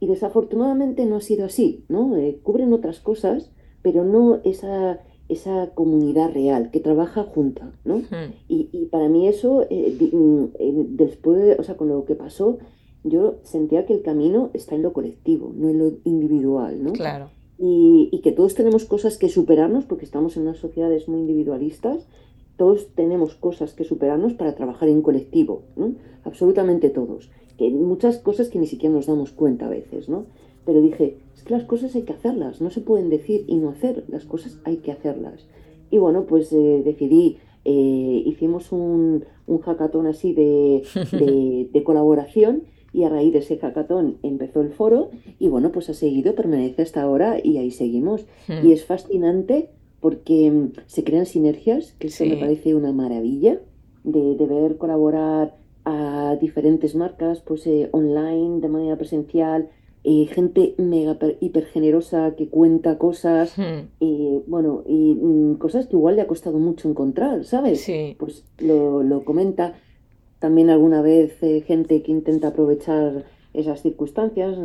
Y 0.00 0.06
desafortunadamente 0.06 1.04
no 1.04 1.16
ha 1.16 1.20
sido 1.20 1.44
así, 1.44 1.84
¿no? 1.90 2.16
Eh, 2.16 2.40
cubren 2.42 2.72
otras 2.72 3.00
cosas, 3.00 3.52
pero 3.82 4.02
no 4.02 4.40
esa, 4.44 5.00
esa 5.28 5.74
comunidad 5.74 6.32
real 6.32 6.70
que 6.70 6.80
trabaja 6.80 7.24
junta, 7.24 7.72
¿no? 7.84 8.00
Y, 8.48 8.70
y, 8.72 8.86
para 8.86 9.10
mí 9.10 9.28
eso, 9.28 9.66
eh, 9.68 9.94
mm, 10.12 10.96
después, 10.96 11.58
o 11.58 11.62
sea, 11.62 11.76
con 11.76 11.88
lo 11.88 12.06
que 12.06 12.14
pasó, 12.14 12.56
yo 13.08 13.36
sentía 13.42 13.86
que 13.86 13.94
el 13.94 14.02
camino 14.02 14.50
está 14.52 14.74
en 14.74 14.82
lo 14.82 14.92
colectivo, 14.92 15.52
no 15.54 15.68
en 15.68 15.78
lo 15.78 15.92
individual, 16.04 16.82
¿no? 16.82 16.92
Claro. 16.92 17.30
Y, 17.58 18.10
y, 18.12 18.20
que 18.20 18.32
todos 18.32 18.54
tenemos 18.54 18.84
cosas 18.84 19.16
que 19.16 19.30
superarnos 19.30 19.84
porque 19.86 20.04
estamos 20.04 20.36
en 20.36 20.42
unas 20.42 20.58
sociedades 20.58 21.08
muy 21.08 21.20
individualistas, 21.20 22.06
todos 22.56 22.88
tenemos 22.94 23.34
cosas 23.34 23.72
que 23.74 23.84
superarnos 23.84 24.34
para 24.34 24.54
trabajar 24.54 24.88
en 24.88 25.02
colectivo, 25.02 25.62
¿no? 25.76 25.94
Absolutamente 26.24 26.90
todos. 26.90 27.30
Que 27.56 27.70
muchas 27.70 28.18
cosas 28.18 28.48
que 28.48 28.58
ni 28.58 28.66
siquiera 28.66 28.94
nos 28.94 29.06
damos 29.06 29.32
cuenta 29.32 29.66
a 29.66 29.70
veces, 29.70 30.08
¿no? 30.08 30.26
Pero 30.64 30.82
dije, 30.82 31.18
es 31.34 31.44
que 31.44 31.54
las 31.54 31.64
cosas 31.64 31.94
hay 31.94 32.02
que 32.02 32.12
hacerlas, 32.12 32.60
no 32.60 32.70
se 32.70 32.80
pueden 32.80 33.08
decir 33.08 33.44
y 33.46 33.56
no 33.56 33.70
hacer, 33.70 34.04
las 34.08 34.24
cosas 34.24 34.58
hay 34.64 34.78
que 34.78 34.92
hacerlas. 34.92 35.46
Y 35.90 35.98
bueno, 35.98 36.24
pues 36.24 36.52
eh, 36.52 36.82
decidí, 36.84 37.38
eh, 37.64 38.22
hicimos 38.26 38.72
un, 38.72 39.24
un 39.46 39.58
hackathon 39.60 40.06
así 40.06 40.32
de, 40.32 40.82
de, 41.12 41.68
de 41.72 41.84
colaboración 41.84 42.64
y 42.96 43.04
a 43.04 43.10
raíz 43.10 43.30
de 43.30 43.40
ese 43.40 43.58
hackathon 43.58 44.16
empezó 44.22 44.62
el 44.62 44.70
foro 44.70 45.10
y 45.38 45.48
bueno, 45.48 45.70
pues 45.70 45.90
ha 45.90 45.94
seguido, 45.94 46.34
permanece 46.34 46.80
hasta 46.80 47.02
ahora 47.02 47.36
y 47.44 47.58
ahí 47.58 47.70
seguimos. 47.70 48.24
Hmm. 48.48 48.66
Y 48.66 48.72
es 48.72 48.86
fascinante 48.86 49.68
porque 50.00 50.50
mm, 50.50 50.72
se 50.86 51.04
crean 51.04 51.26
sinergias, 51.26 51.92
que 51.98 52.06
eso 52.06 52.24
me 52.24 52.38
parece 52.38 52.74
una 52.74 52.92
maravilla, 52.92 53.60
de, 54.02 54.34
de, 54.36 54.46
ver 54.46 54.78
colaborar 54.78 55.56
a 55.84 56.38
diferentes 56.40 56.94
marcas, 56.94 57.40
pues 57.40 57.66
eh, 57.66 57.90
online, 57.92 58.60
de 58.60 58.68
manera 58.68 58.96
presencial, 58.96 59.68
eh, 60.02 60.26
gente 60.32 60.74
mega 60.78 61.18
hiper 61.40 61.66
generosa 61.66 62.34
que 62.34 62.48
cuenta 62.48 62.96
cosas, 62.96 63.58
hmm. 63.58 63.88
y 64.00 64.40
bueno, 64.46 64.84
y 64.86 65.16
mm, 65.16 65.56
cosas 65.56 65.86
que 65.86 65.96
igual 65.96 66.16
le 66.16 66.22
ha 66.22 66.26
costado 66.26 66.58
mucho 66.58 66.88
encontrar, 66.88 67.44
¿sabes? 67.44 67.82
Sí. 67.82 68.16
Pues 68.18 68.44
lo, 68.58 69.02
lo 69.02 69.22
comenta 69.26 69.74
también 70.38 70.70
alguna 70.70 71.02
vez 71.02 71.42
eh, 71.42 71.62
gente 71.66 72.02
que 72.02 72.12
intenta 72.12 72.48
aprovechar 72.48 73.24
esas 73.54 73.80
circunstancias, 73.80 74.56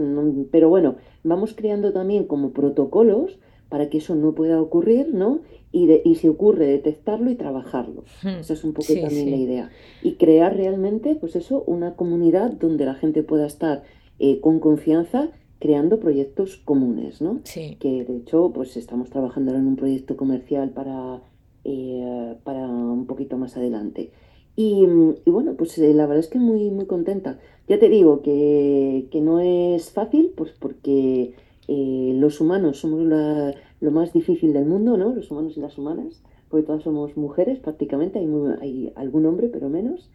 pero 0.52 0.70
bueno, 0.70 0.96
vamos 1.24 1.54
creando 1.56 1.94
también 1.94 2.26
como 2.26 2.52
protocolos 2.52 3.40
para 3.70 3.90
que 3.90 4.00
eso 4.00 4.16
no 4.16 4.34
pueda 4.34 4.62
ocurrir, 4.62 5.14
¿no? 5.14 5.40
Y, 5.72 5.88
de, 5.88 6.02
y 6.04 6.16
si 6.16 6.28
ocurre, 6.28 6.66
detectarlo 6.66 7.32
y 7.32 7.36
trabajarlo. 7.36 8.04
Hmm. 8.22 8.42
Esa 8.42 8.52
es 8.52 8.66
un 8.66 8.74
poco 8.74 8.94
también 8.94 9.32
la 9.32 9.38
idea. 9.38 9.70
Y 10.04 10.16
crear 10.16 10.58
realmente, 10.58 11.16
pues 11.16 11.38
eso, 11.38 11.64
una 11.66 11.96
comunidad 11.96 12.52
donde 12.52 12.84
la 12.84 12.96
gente 12.96 13.24
pueda 13.24 13.48
estar 13.48 13.84
eh, 14.20 14.42
con 14.42 14.60
confianza 14.60 15.30
creando 15.60 16.02
proyectos 16.02 16.58
comunes, 16.58 17.22
¿no? 17.22 17.40
Sí. 17.46 17.78
Que 17.80 18.04
de 18.04 18.18
hecho, 18.18 18.52
pues 18.54 18.76
estamos 18.76 19.10
trabajando 19.10 19.56
en 19.56 19.66
un 19.66 19.78
proyecto 19.78 20.18
comercial 20.18 20.72
para, 20.72 21.22
eh, 21.64 22.36
para 22.44 22.68
un 22.68 23.06
poquito 23.06 23.38
más 23.38 23.56
adelante. 23.56 24.12
Y, 24.56 24.86
y 25.26 25.30
bueno, 25.32 25.56
pues 25.56 25.78
eh, 25.78 25.93
la 25.93 26.06
verdad 26.06 26.20
es 26.20 26.28
que 26.30 26.39
muy, 26.39 26.70
muy 26.72 26.86
contenta. 26.86 27.39
Ya 27.68 27.80
te 27.80 27.89
digo 27.89 28.22
que, 28.22 29.08
que 29.12 29.22
no 29.22 29.39
es 29.39 29.91
fácil, 29.91 30.34
pues 30.36 30.52
porque 30.52 31.34
eh, 31.68 32.12
los 32.16 32.41
humanos 32.41 32.80
somos 32.80 33.02
la- 33.06 33.54
lo 33.80 33.91
más 33.91 34.14
difícil 34.14 34.54
del 34.54 34.66
mundo, 34.66 34.97
¿no? 34.97 35.14
Los 35.16 35.32
humanos 35.32 35.58
y 35.58 35.62
las 35.62 35.78
humanas, 35.78 36.22
porque 36.49 36.66
todas 36.68 36.84
somos 36.84 37.18
mujeres 37.18 37.60
prácticamente, 37.60 38.20
hay, 38.20 38.28
hay 38.62 38.93
algún 38.95 39.26
hombre, 39.26 39.47
pero 39.49 39.70
menos. 39.70 40.10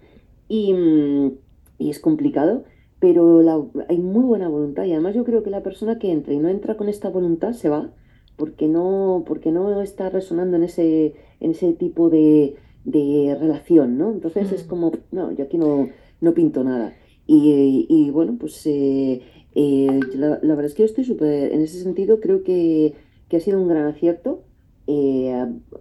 Y, 0.48 0.72
mm, 0.74 1.32
y 1.78 1.90
es 1.90 1.98
complicado, 2.00 2.64
pero 2.98 3.42
la- 3.42 3.62
hay 3.88 3.98
muy 3.98 4.24
buena 4.24 4.48
voluntad. 4.48 4.84
Y 4.84 4.92
además 4.92 5.14
yo 5.14 5.24
creo 5.24 5.42
que 5.42 5.50
la 5.50 5.62
persona 5.62 5.98
que 5.98 6.12
entra 6.12 6.32
y 6.34 6.38
no 6.38 6.48
entra 6.48 6.76
con 6.76 6.88
esta 6.88 7.10
voluntad 7.10 7.52
se 7.52 7.68
va, 7.68 7.90
porque 8.36 8.68
no, 8.68 9.24
porque 9.26 9.50
no 9.50 9.80
está 9.82 10.10
resonando 10.10 10.56
en 10.56 10.64
ese, 10.64 11.14
en 11.40 11.50
ese 11.52 11.72
tipo 11.72 12.10
de, 12.10 12.56
de 12.86 13.36
relación, 13.38 13.98
¿no? 13.98 14.10
Entonces 14.12 14.50
es 14.52 14.64
Mm. 14.64 14.68
como, 14.68 14.92
no, 15.12 15.30
yo 15.32 15.44
aquí 15.44 15.58
no, 15.58 15.88
no 16.22 16.32
pinto 16.32 16.64
nada. 16.64 16.94
Y, 17.26 17.86
y 17.90 18.10
bueno, 18.10 18.36
pues 18.40 18.64
eh, 18.66 19.20
eh, 19.54 20.00
la, 20.14 20.38
la 20.42 20.54
verdad 20.54 20.66
es 20.66 20.74
que 20.74 20.82
yo 20.84 20.86
estoy 20.86 21.04
súper, 21.04 21.52
en 21.52 21.60
ese 21.60 21.82
sentido 21.82 22.20
creo 22.20 22.42
que, 22.44 22.94
que 23.28 23.36
ha 23.36 23.40
sido 23.40 23.60
un 23.60 23.68
gran 23.68 23.86
acierto. 23.86 24.42
Eh, 24.86 25.34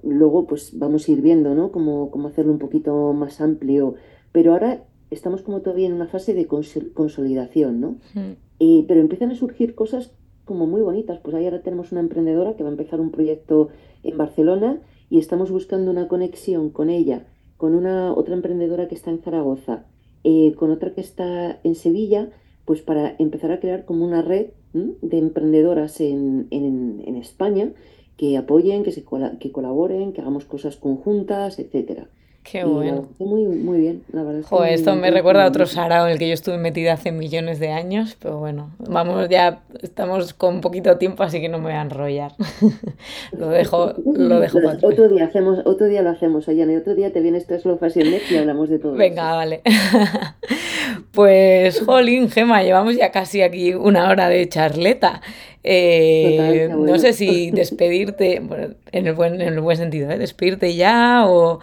luego 0.04 0.48
pues 0.48 0.78
vamos 0.80 1.08
a 1.08 1.12
ir 1.12 1.22
viendo, 1.22 1.54
¿no? 1.54 1.72
Cómo, 1.72 2.10
cómo 2.10 2.28
hacerlo 2.28 2.52
un 2.52 2.60
poquito 2.60 3.14
más 3.14 3.40
amplio. 3.40 3.94
Pero 4.32 4.54
ahora 4.54 4.84
estamos 5.12 5.44
como 5.44 5.62
todavía 5.62 5.86
en 5.88 5.94
una 5.94 6.08
fase 6.08 6.34
de 6.34 6.48
cons- 6.48 6.92
consolidación, 6.94 7.80
¿no? 7.80 7.96
Mm. 8.16 8.86
Pero 8.88 9.00
empiezan 9.02 9.30
a 9.32 9.36
surgir 9.36 9.76
cosas 9.76 10.12
como 10.46 10.66
muy 10.66 10.82
bonitas. 10.82 11.20
Pues 11.20 11.36
ahí 11.36 11.46
ahora 11.46 11.62
tenemos 11.62 11.92
una 11.92 12.02
emprendedora 12.02 12.56
que 12.56 12.64
va 12.64 12.70
a 12.70 12.72
empezar 12.72 13.00
un 13.00 13.12
proyecto 13.12 13.70
en 14.04 14.18
Barcelona 14.18 14.82
y 15.10 15.20
estamos 15.20 15.52
buscando 15.52 15.92
una 15.92 16.08
conexión 16.08 16.70
con 16.70 16.90
ella, 16.90 17.26
con 17.58 17.76
una 17.76 18.14
otra 18.14 18.36
emprendedora 18.36 18.88
que 18.88 18.96
está 18.96 19.12
en 19.12 19.20
Zaragoza, 19.20 19.86
eh, 20.24 20.54
con 20.56 20.72
otra 20.72 20.94
que 20.94 21.02
está 21.02 21.60
en 21.64 21.76
Sevilla, 21.76 22.30
pues 22.66 22.82
para 22.82 23.16
empezar 23.20 23.52
a 23.52 23.60
crear 23.60 23.86
como 23.86 24.06
una 24.06 24.22
red 24.22 24.48
de 24.74 25.18
emprendedoras 25.20 26.02
en, 26.02 26.48
en- 26.52 27.16
España 27.16 27.72
que 28.18 28.38
apoyen, 28.38 28.84
que 28.84 28.92
se 28.92 29.04
que 29.40 29.52
colaboren, 29.52 30.14
que 30.14 30.22
hagamos 30.22 30.46
cosas 30.46 30.76
conjuntas, 30.76 31.60
etcétera. 31.60 32.10
Qué 32.50 32.60
Y 32.60 32.64
bueno. 32.64 33.08
muy, 33.18 33.44
muy 33.48 33.80
bien, 33.80 34.04
la 34.14 34.22
verdad 34.22 34.42
es 34.42 34.46
que 34.46 34.56
Joder, 34.56 34.74
esto 34.74 34.96
me 34.96 35.10
recuerda 35.10 35.46
a 35.46 35.48
otro 35.48 35.66
sarao 35.66 36.06
en 36.06 36.12
el 36.14 36.20
que 36.20 36.28
yo 36.28 36.36
estuve 36.36 36.60
metida 36.60 36.94
hace 36.94 37.12
millones 37.12 37.60
de 37.60 37.70
años, 37.72 38.16
pero 38.22 38.38
bueno, 38.38 38.70
vamos, 38.78 39.30
ya 39.30 39.64
estamos 39.82 40.34
con 40.36 40.62
poquito 40.62 40.98
tiempo, 41.00 41.24
así 41.24 41.42
que 41.42 41.50
no 41.50 41.58
me 41.58 41.66
voy 41.66 41.74
a 41.74 41.82
enrollar. 41.82 42.34
Lo 43.32 43.50
dejo, 43.50 43.94
lo 44.06 44.40
dejo 44.40 44.62
para 44.62 44.78
otro. 44.84 45.10
Día 45.10 45.26
hacemos, 45.26 45.60
otro 45.66 45.88
día 45.88 46.04
lo 46.04 46.12
hacemos, 46.12 46.48
y 46.48 46.62
otro 46.76 46.94
día 46.94 47.12
te 47.12 47.20
vienes 47.22 47.48
tú 47.48 47.56
a 47.56 47.60
Slow 47.60 47.78
Fashion 47.80 48.12
Next 48.12 48.32
y 48.32 48.38
hablamos 48.38 48.70
de 48.70 48.78
todo 48.80 48.94
Venga, 48.94 49.24
eso. 49.30 49.36
vale. 49.38 49.62
Pues, 51.12 51.82
jolín, 51.82 52.30
Gema, 52.30 52.62
llevamos 52.64 52.96
ya 52.96 53.12
casi 53.12 53.42
aquí 53.42 53.74
una 53.74 54.10
hora 54.10 54.30
de 54.30 54.48
charleta. 54.50 55.22
Total, 55.22 55.24
Eh, 55.64 56.68
qué 56.68 56.68
no 56.70 56.78
bueno. 56.78 57.00
sé 57.00 57.14
si 57.14 57.52
despedirte, 57.52 58.40
bueno, 58.42 58.76
en 58.92 59.08
el 59.08 59.14
buen, 59.14 59.36
en 59.42 59.54
el 59.54 59.60
buen 59.62 59.78
sentido, 59.78 60.12
¿eh? 60.12 60.18
Despedirte 60.18 60.76
ya 60.76 61.24
o 61.28 61.60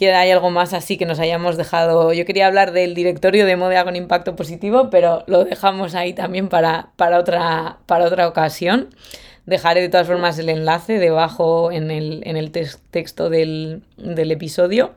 que 0.00 0.12
hay 0.14 0.30
algo 0.30 0.48
más 0.50 0.72
así 0.72 0.96
que 0.96 1.04
nos 1.04 1.20
hayamos 1.20 1.58
dejado. 1.58 2.14
Yo 2.14 2.24
quería 2.24 2.46
hablar 2.46 2.72
del 2.72 2.94
directorio 2.94 3.44
de 3.44 3.54
moda 3.56 3.84
con 3.84 3.96
impacto 3.96 4.34
positivo, 4.34 4.88
pero 4.88 5.24
lo 5.26 5.44
dejamos 5.44 5.94
ahí 5.94 6.14
también 6.14 6.48
para, 6.48 6.92
para 6.96 7.18
otra, 7.18 7.80
para 7.84 8.06
otra 8.06 8.26
ocasión. 8.26 8.88
Dejaré 9.44 9.82
de 9.82 9.90
todas 9.90 10.06
formas 10.06 10.38
el 10.38 10.48
enlace 10.48 10.98
debajo 10.98 11.70
en 11.70 11.90
el, 11.90 12.22
en 12.24 12.38
el 12.38 12.50
tex- 12.50 12.78
texto 12.90 13.28
del, 13.28 13.82
del 13.98 14.30
episodio. 14.32 14.92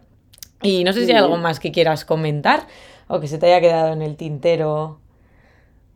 Y 0.61 0.85
no 0.85 0.93
sé 0.93 1.05
si 1.05 1.11
hay 1.11 1.17
algo 1.17 1.35
más 1.35 1.59
que 1.59 1.73
quieras 1.73 2.05
comentar 2.05 2.67
o 3.09 3.19
que 3.19 3.27
se 3.27 3.37
te 3.37 3.47
haya 3.47 3.59
quedado 3.59 3.91
en 3.91 4.01
el 4.01 4.15
tintero. 4.15 4.99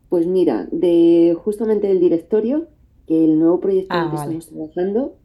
Pues 0.10 0.28
mira, 0.28 0.68
de 0.72 1.34
justamente 1.42 1.88
del 1.88 2.02
directorio, 2.02 2.68
que 3.08 3.24
el 3.24 3.40
nuevo 3.40 3.62
proyecto 3.62 3.96
en 3.96 4.02
Ah, 4.02 4.04
el 4.04 4.10
que 4.12 4.16
vale. 4.18 4.38
estamos 4.38 4.74
trabajando 4.74 5.16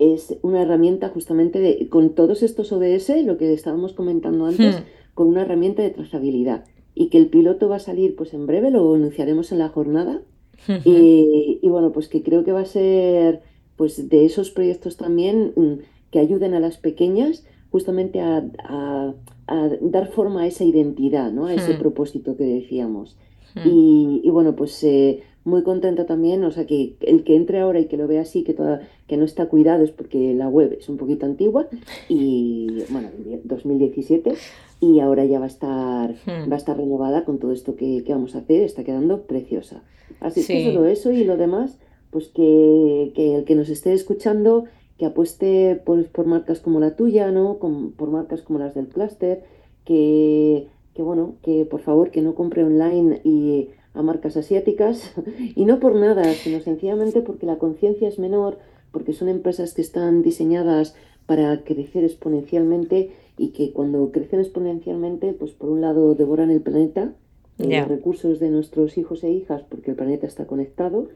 es 0.00 0.38
una 0.42 0.62
herramienta 0.62 1.10
justamente 1.10 1.60
de, 1.60 1.88
con 1.88 2.14
todos 2.14 2.42
estos 2.42 2.72
ODS, 2.72 3.22
lo 3.24 3.38
que 3.38 3.52
estábamos 3.52 3.92
comentando 3.94 4.46
antes, 4.46 4.82
Hmm, 4.82 4.90
con 5.14 5.28
una 5.28 5.42
herramienta 5.42 5.82
de 5.82 5.90
trazabilidad. 5.90 6.64
Y 6.94 7.08
que 7.10 7.18
el 7.18 7.28
piloto 7.30 7.68
va 7.68 7.76
a 7.76 7.80
salir 7.80 8.16
pues 8.16 8.34
en 8.34 8.46
breve, 8.46 8.70
lo 8.70 8.94
anunciaremos 8.94 9.52
en 9.52 9.58
la 9.60 9.68
jornada. 9.68 10.22
ujú, 10.68 10.84
Y, 10.84 11.58
y 11.62 11.68
bueno, 11.68 11.92
pues 11.92 12.08
que 12.08 12.22
creo 12.22 12.44
que 12.44 12.52
va 12.52 12.60
a 12.60 12.64
ser 12.64 13.42
pues 13.76 14.08
de 14.08 14.24
esos 14.24 14.50
proyectos 14.50 14.96
también 14.96 15.52
mm, 15.56 15.74
que 16.10 16.18
ayuden 16.20 16.54
a 16.54 16.60
las 16.60 16.78
pequeñas 16.78 17.44
justamente 17.70 18.20
a, 18.20 18.44
a- 18.64 19.14
a 19.46 19.68
dar 19.80 20.08
forma 20.12 20.42
a 20.42 20.46
esa 20.46 20.64
identidad, 20.64 21.32
¿no? 21.32 21.46
A 21.46 21.54
ese 21.54 21.74
hmm, 21.74 21.74
propósito 21.74 22.36
que 22.36 22.44
decíamos. 22.44 23.18
hmm. 23.54 23.74
Y, 23.74 24.20
y 24.24 24.30
bueno, 24.30 24.54
pues 24.56 24.82
eh, 24.84 25.22
muy 25.44 25.62
contenta 25.62 26.06
también, 26.06 26.44
o 26.44 26.50
sea, 26.50 26.66
que 26.66 26.96
el 27.00 27.24
que 27.24 27.36
entre 27.36 27.60
ahora 27.60 27.80
y 27.80 27.86
que 27.88 27.96
lo 27.96 28.06
vea 28.06 28.22
así, 28.22 28.44
que, 28.44 28.54
toda, 28.54 28.82
que 29.06 29.16
no 29.16 29.24
está 29.24 29.48
cuidado, 29.48 29.82
es 29.84 29.90
porque 29.92 30.34
la 30.34 30.48
web 30.48 30.72
es 30.78 30.88
un 30.88 30.96
poquito 30.98 31.26
antigua 31.26 31.68
y, 32.08 32.84
bueno, 32.88 33.10
2017, 33.44 34.42
y 34.80 35.00
ahora 35.00 35.24
ya 35.24 35.38
va 35.38 35.44
a 35.46 35.48
estar, 35.48 36.14
va 36.14 36.20
Hmm, 36.24 36.54
a 36.56 36.58
estar 36.58 36.76
renovada 36.76 37.24
con 37.24 37.38
todo 37.38 37.52
esto 37.52 37.76
que, 37.76 38.02
que 38.04 38.12
vamos 38.12 38.34
a 38.34 38.38
hacer, 38.40 38.62
está 38.62 38.84
quedando 38.84 39.26
preciosa. 39.26 39.84
Así 40.20 40.40
es 40.40 40.48
que 40.48 40.60
solo 40.60 40.84
Sí, 40.84 40.86
eso 40.86 41.12
y 41.12 41.24
lo 41.24 41.36
demás, 41.36 41.78
pues 42.10 42.28
que, 42.28 43.12
que 43.14 43.34
el 43.36 43.44
que 43.44 43.54
nos 43.54 43.68
esté 43.70 43.92
escuchando, 43.92 44.64
que 44.98 45.06
apueste 45.06 45.76
por, 45.84 46.06
por 46.10 46.26
marcas 46.26 46.60
como 46.60 46.80
la 46.80 46.96
tuya, 46.96 47.30
¿no? 47.30 47.58
Con- 47.58 47.92
por 47.92 48.10
marcas 48.10 48.42
como 48.42 48.58
las 48.58 48.74
del 48.74 48.88
clúster, 48.88 49.44
que, 49.84 50.68
que 50.94 51.02
bueno, 51.02 51.36
que 51.42 51.64
por 51.64 51.80
favor 51.80 52.10
que 52.10 52.22
no 52.22 52.34
compre 52.34 52.64
online 52.64 53.20
y 53.24 53.70
a 53.94 54.02
marcas 54.02 54.36
asiáticas, 54.36 55.12
y 55.56 55.64
no 55.64 55.80
por 55.80 55.94
nada, 55.94 56.24
sino 56.34 56.60
sencillamente 56.60 57.22
porque 57.22 57.46
la 57.46 57.58
conciencia 57.58 58.08
es 58.08 58.18
menor, 58.18 58.58
porque 58.92 59.12
son 59.12 59.28
empresas 59.28 59.74
que 59.74 59.82
están 59.82 60.22
diseñadas 60.22 60.94
para 61.26 61.62
crecer 61.62 62.04
exponencialmente 62.04 63.12
y 63.38 63.48
que 63.48 63.72
cuando 63.72 64.10
crecen 64.10 64.40
exponencialmente, 64.40 65.32
pues 65.32 65.52
por 65.52 65.70
un 65.70 65.80
lado 65.80 66.14
devoran 66.14 66.50
el 66.50 66.60
planeta, 66.60 67.12
eh, 67.58 67.78
los 67.78 67.88
recursos 67.88 68.40
de 68.40 68.50
nuestros 68.50 68.98
hijos 68.98 69.22
e 69.22 69.30
hijas, 69.30 69.62
porque 69.68 69.92
el 69.92 69.96
planeta 69.96 70.26
está 70.26 70.46
conectado, 70.46 71.08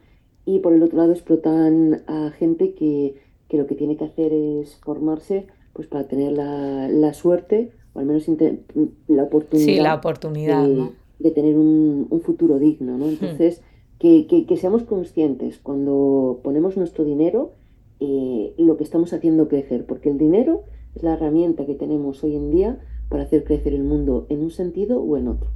y 0.46 0.60
por 0.60 0.72
el 0.72 0.82
otro 0.82 0.98
lado 0.98 1.12
explotan 1.12 2.02
a 2.06 2.30
gente 2.30 2.74
que, 2.74 3.16
que 3.48 3.56
lo 3.56 3.66
que 3.66 3.74
tiene 3.74 3.96
que 3.96 4.04
hacer 4.04 4.32
es 4.32 4.76
formarse 4.76 5.46
pues 5.72 5.88
para 5.88 6.06
tener 6.06 6.32
la, 6.32 6.88
la 6.88 7.12
suerte 7.14 7.72
o 7.94 8.00
al 8.00 8.06
menos 8.06 8.28
la 8.28 9.28
Sí, 9.52 9.76
la 9.76 9.94
oportunidad 9.94 9.94
oportunidad, 9.94 10.66
¿no? 10.66 10.92
De, 11.24 11.30
tener 11.32 11.56
un, 11.56 12.06
un 12.10 12.20
futuro 12.20 12.58
digno, 12.58 12.96
¿no? 12.98 13.06
Hmm, 13.06 13.10
Entonces, 13.10 13.62
que, 13.98 14.26
que- 14.28 14.46
que 14.46 14.56
seamos 14.56 14.84
conscientes 14.84 15.58
cuando 15.58 16.40
ponemos 16.44 16.76
nuestro 16.76 17.04
dinero, 17.04 17.52
eh, 18.00 18.54
lo 18.58 18.76
que 18.76 18.84
estamos 18.84 19.12
haciendo 19.12 19.48
crecer, 19.48 19.86
porque 19.86 20.10
el 20.10 20.18
dinero 20.18 20.62
es 20.94 21.02
la 21.02 21.14
herramienta 21.14 21.66
que 21.66 21.74
tenemos 21.74 22.22
hoy 22.24 22.36
en 22.36 22.50
día 22.50 22.78
para 23.08 23.24
hacer 23.24 23.44
crecer 23.44 23.72
el 23.74 23.84
mundo 23.84 24.26
en 24.28 24.40
un 24.40 24.50
sentido 24.50 25.00
o 25.00 25.16
en 25.16 25.28
otro. 25.28 25.48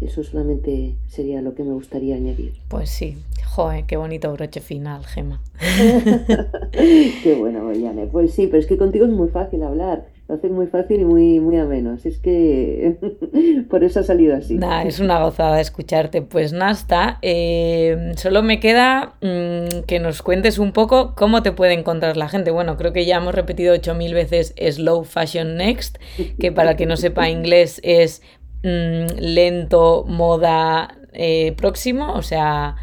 Eso 0.00 0.22
solamente 0.24 0.96
sería 1.08 1.42
lo 1.42 1.54
que 1.54 1.62
me 1.62 1.72
gustaría 1.74 2.16
añadir. 2.16 2.54
Pues 2.68 2.88
sí. 2.90 3.16
Joder, 3.54 3.84
qué 3.84 3.96
bonito 3.98 4.32
broche 4.32 4.60
final, 4.60 5.04
Gema. 5.04 5.42
Qué 6.72 7.34
bueno, 7.38 7.64
Boyane. 7.64 8.06
Pues 8.06 8.32
sí, 8.32 8.46
pero 8.46 8.58
es 8.60 8.66
que 8.66 8.78
contigo 8.78 9.04
es 9.06 9.12
muy 9.12 9.28
fácil 9.28 9.62
hablar. 9.62 10.06
Lo 10.30 10.36
haces 10.36 10.52
muy 10.52 10.68
fácil 10.68 11.00
y 11.00 11.04
muy, 11.04 11.40
muy 11.40 11.56
ameno. 11.56 11.94
Así 11.94 12.08
es 12.08 12.18
que 12.18 12.98
por 13.68 13.82
eso 13.82 13.98
ha 13.98 14.04
salido 14.04 14.36
así. 14.36 14.58
Nada, 14.58 14.84
es 14.84 15.00
una 15.00 15.20
gozada 15.24 15.60
escucharte. 15.60 16.22
Pues 16.22 16.52
Nasta, 16.52 17.18
eh, 17.20 18.12
solo 18.14 18.44
me 18.44 18.60
queda 18.60 19.16
mm, 19.22 19.86
que 19.88 19.98
nos 19.98 20.22
cuentes 20.22 20.60
un 20.60 20.70
poco 20.70 21.16
cómo 21.16 21.42
te 21.42 21.50
puede 21.50 21.72
encontrar 21.72 22.16
la 22.16 22.28
gente. 22.28 22.52
Bueno, 22.52 22.76
creo 22.76 22.92
que 22.92 23.06
ya 23.06 23.16
hemos 23.16 23.34
repetido 23.34 23.74
8000 23.74 24.14
veces 24.14 24.54
Slow 24.56 25.02
Fashion 25.02 25.56
Next, 25.56 25.98
que 26.38 26.52
para 26.52 26.70
el 26.70 26.76
que 26.76 26.86
no 26.86 26.96
sepa 26.96 27.28
inglés 27.28 27.80
es 27.82 28.22
mm, 28.62 29.18
lento, 29.18 30.04
moda 30.06 30.96
eh, 31.12 31.54
próximo. 31.56 32.12
O 32.12 32.22
sea, 32.22 32.76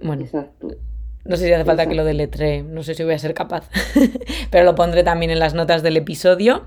bueno, 0.00 0.22
Exacto, 0.22 0.68
no 1.24 1.36
sé 1.36 1.46
si 1.46 1.52
hace 1.52 1.64
falta 1.64 1.86
que 1.86 1.94
lo 1.94 2.02
exacto. 2.02 2.06
deletree, 2.08 2.62
no 2.62 2.82
sé 2.82 2.94
si 2.94 3.04
voy 3.04 3.14
a 3.14 3.18
ser 3.18 3.34
capaz, 3.34 3.68
pero 4.50 4.64
lo 4.64 4.74
pondré 4.74 5.04
también 5.04 5.30
en 5.30 5.38
las 5.38 5.54
notas 5.54 5.82
del 5.82 5.96
episodio. 5.96 6.64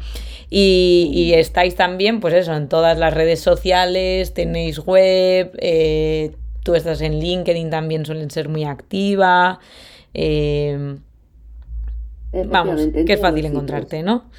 Y, 0.49 1.11
y 1.13 1.33
estáis 1.33 1.75
también, 1.75 2.19
pues 2.21 2.33
eso, 2.33 2.55
en 2.55 2.69
todas 2.69 2.97
las 2.97 3.13
redes 3.13 3.41
sociales, 3.41 4.33
tenéis 4.33 4.79
web, 4.79 5.51
eh, 5.59 6.37
tú 6.63 6.75
estás 6.75 7.01
en 7.01 7.19
LinkedIn, 7.19 7.69
también 7.69 8.05
suelen 8.05 8.29
ser 8.31 8.47
muy 8.49 8.63
activa. 8.63 9.59
eh, 10.13 10.99
vamos, 12.47 12.89
que 13.05 13.13
es 13.13 13.19
fácil 13.19 13.45
encontrarte, 13.45 14.03
¿no? 14.03 14.29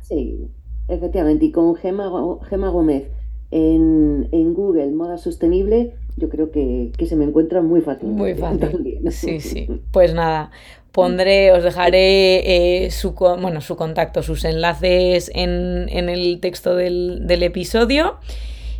Sí, 0.00 0.50
efectivamente. 0.88 1.46
Y 1.46 1.52
con 1.52 1.74
Gema, 1.76 2.10
Gema 2.48 2.68
Gómez 2.70 3.10
en, 3.50 4.28
en 4.32 4.54
Google 4.54 4.90
Moda 4.92 5.18
Sostenible, 5.18 5.94
yo 6.16 6.28
creo 6.28 6.50
que, 6.50 6.92
se 7.06 7.16
me 7.16 7.24
encuentra 7.24 7.62
muy 7.62 7.80
fácil. 7.80 8.08
Muy 8.08 8.34
fácil. 8.34 9.00
Sí, 9.10 9.40
sí. 9.40 9.68
Pues 9.90 10.14
nada, 10.14 10.50
pondré, 10.92 11.52
os 11.52 11.64
dejaré 11.64 12.84
eh, 12.84 12.90
su, 12.90 13.12
bueno, 13.12 13.60
su 13.60 13.76
contacto, 13.76 14.22
sus 14.22 14.44
enlaces 14.44 15.30
en, 15.34 15.88
el 15.90 16.38
texto 16.40 16.76
del, 16.76 17.42
episodio. 17.42 18.18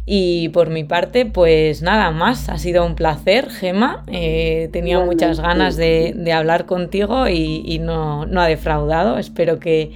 Y 0.04 0.48
por 0.48 0.68
mi 0.68 0.82
parte, 0.82 1.26
pues 1.26 1.80
nada 1.80 2.10
más, 2.10 2.48
ha 2.48 2.58
sido 2.58 2.84
un 2.84 2.96
placer, 2.96 3.48
Gema. 3.50 4.04
Eh, 4.08 4.68
tenía 4.72 4.98
muchas 4.98 5.38
ganas 5.38 5.76
de, 5.76 6.32
hablar 6.34 6.66
contigo 6.66 7.28
y, 7.28 7.78
no, 7.78 8.22
ha 8.22 8.46
defraudado. 8.46 9.18
Espero 9.18 9.58
que, 9.58 9.92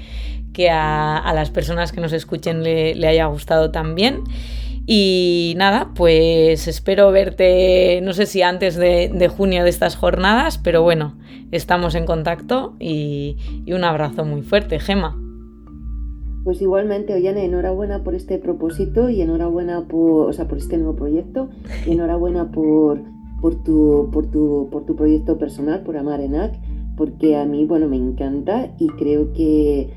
a, 0.71 1.33
las 1.35 1.51
personas 1.51 1.93
que 1.93 2.01
nos 2.01 2.13
escuchen 2.13 2.63
le, 2.63 2.95
le 2.95 3.09
haya 3.09 3.27
gustado 3.27 3.73
también. 3.73 4.23
Y 4.89 5.55
nada, 5.57 5.91
pues 5.97 6.69
espero 6.69 7.11
verte, 7.11 8.01
no 8.03 8.13
sé 8.13 8.27
si 8.27 8.43
antes 8.43 8.77
de, 8.77 9.29
junio 9.37 9.65
de 9.65 9.71
estas 9.71 9.97
jornadas, 9.97 10.59
pero 10.59 10.83
bueno, 10.83 11.15
estamos 11.51 11.97
en 11.97 12.07
contacto 12.07 12.77
y, 12.79 13.37
un 13.67 13.83
abrazo 13.83 14.25
muy 14.25 14.43
fuerte, 14.43 14.79
Gema. 14.79 15.21
Pues 16.45 16.63
igualmente, 16.63 17.15
Ollane, 17.15 17.45
enhorabuena 17.45 18.05
por 18.05 18.15
este 18.15 18.39
propósito 18.39 19.11
y 19.11 19.21
enhorabuena 19.21 19.89
por, 19.89 20.31
o 20.31 20.33
sea, 20.33 20.47
por 20.47 20.59
este 20.59 20.79
nuevo 20.79 20.95
proyecto 20.95 21.49
y 21.85 21.93
enhorabuena 21.93 22.53
por, 22.53 23.03
por, 23.41 23.65
tu, 23.65 24.09
por, 24.13 24.31
tu, 24.31 24.69
por 24.71 24.87
tu 24.87 24.95
proyecto 24.95 25.37
personal, 25.37 25.83
por 25.83 25.97
Amar 25.97 26.21
Enac, 26.21 26.55
porque 26.97 27.37
a 27.37 27.45
mí, 27.45 27.65
bueno, 27.65 27.89
me 27.89 27.97
encanta 27.97 28.71
y 28.79 28.87
creo 28.91 29.33
que 29.33 29.97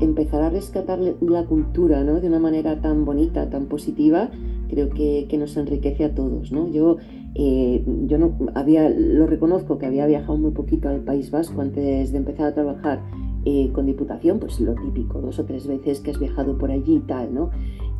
empezar 0.00 0.42
a 0.42 0.50
rescatar 0.50 0.98
la 0.98 1.44
cultura 1.46 2.04
¿no? 2.04 2.20
de 2.20 2.28
una 2.28 2.38
manera 2.38 2.80
tan 2.80 3.04
bonita, 3.04 3.50
tan 3.50 3.66
positiva, 3.66 4.30
creo 4.68 4.90
que, 4.90 5.26
nos 5.38 5.56
enriquece 5.56 6.04
a 6.04 6.14
todos. 6.14 6.52
¿no? 6.52 6.68
Yo, 6.70 6.96
eh, 7.34 7.84
yo 8.06 8.18
no 8.18 8.36
había, 8.54 8.88
lo 8.90 9.26
reconozco 9.26 9.78
que 9.78 9.86
había 9.86 10.06
viajado 10.06 10.36
muy 10.38 10.52
poquito 10.52 10.88
al 10.88 11.00
País 11.00 11.30
Vasco 11.30 11.60
antes 11.60 12.12
de 12.12 12.18
empezar 12.18 12.46
a 12.46 12.54
trabajar 12.54 13.02
eh, 13.44 13.70
con 13.72 13.86
Diputación, 13.86 14.38
pues 14.38 14.60
lo 14.60 14.74
típico, 14.74 15.20
dos 15.20 15.38
o 15.38 15.44
tres 15.44 15.66
veces 15.66 16.00
que 16.00 16.10
has 16.10 16.18
viajado 16.18 16.56
por 16.56 16.70
allí 16.70 16.96
y 16.96 17.00
tal, 17.00 17.34
¿no? 17.34 17.50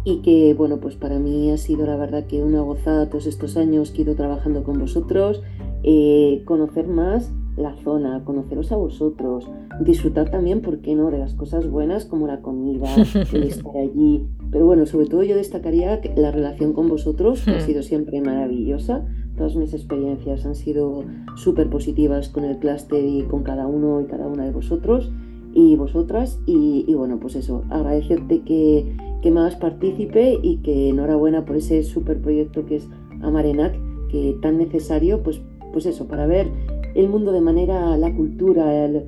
Y 0.05 0.21
que, 0.23 0.55
bueno, 0.55 0.81
pues 0.81 0.97
para 0.97 1.19
mí 1.19 1.51
ha 1.51 1.57
sido 1.57 1.87
la 1.87 1.97
verdad 1.97 2.27
que 2.27 2.43
una 2.43 2.61
gozada 2.61 3.09
todos 3.09 3.27
estos 3.27 3.57
años 3.57 3.91
que 3.91 3.99
he 3.99 4.05
ido 4.05 4.15
trabajando 4.15 4.65
con 4.65 4.79
vosotros, 4.79 5.43
eh, 5.83 6.43
conocer 6.45 6.89
más 6.89 7.33
la 7.57 7.74
zona, 7.82 8.24
conoceros 8.24 8.72
a 8.72 8.76
vosotros, 8.76 9.48
disfrutar 9.80 10.30
también, 10.30 10.61
¿por 10.61 10.80
qué 10.80 10.94
no?, 10.94 11.11
de 11.11 11.18
las 11.18 11.34
cosas 11.34 11.68
buenas 11.68 12.05
como 12.05 12.26
la 12.26 12.40
comida, 12.40 12.88
el 13.32 13.42
estar 13.44 13.76
allí. 13.76 14.26
Pero 14.50 14.66
bueno, 14.66 14.86
sobre 14.86 15.07
todo 15.07 15.22
yo 15.22 15.36
destacaría 15.36 16.00
la 16.16 16.30
relación 16.30 16.72
con 16.72 16.88
vosotros, 16.88 17.42
que 17.44 17.52
ha 17.52 17.59
hmm. 17.59 17.66
sido 17.66 17.82
siempre 17.82 18.20
maravillosa. 18.20 19.07
Todas 19.36 19.57
mis 19.57 19.74
experiencias 19.74 20.46
han 20.46 20.55
sido 20.55 21.05
súper 21.36 21.68
positivas 21.68 22.28
con 22.28 22.44
el 22.44 22.59
clúster 22.59 23.05
y 23.05 23.22
con 23.22 23.42
cada 23.42 23.66
uno 23.66 24.00
y 24.00 24.05
cada 24.05 24.28
una 24.28 24.44
de 24.44 24.52
vosotros 24.52 25.11
y 25.55 25.76
vosotras. 25.76 26.40
Y, 26.46 26.92
bueno, 26.94 27.18
pues 27.20 27.36
eso, 27.36 27.64
agradecerte 27.70 28.42
que, 28.42 28.96
que 29.22 29.30
me 29.30 29.40
hagas 29.40 29.57
partícipe 29.57 30.38
y 30.42 30.59
que 30.59 30.90
enhorabuena 30.90 31.44
por 31.44 31.57
ese 31.57 31.82
súper 31.82 32.20
proyecto 32.20 32.66
que 32.66 32.76
es 32.76 32.88
Amarenac, 33.22 33.74
que 34.09 34.36
tan 34.42 34.59
necesario, 34.59 35.22
pues, 35.22 35.40
pues 35.72 35.86
eso, 35.86 36.07
para 36.07 36.26
ver 36.26 36.48
el 36.95 37.09
mundo 37.09 37.32
de 37.32 37.40
manera, 37.40 37.97
la 37.97 38.12
cultura, 38.12 38.86
eh, 38.86 39.05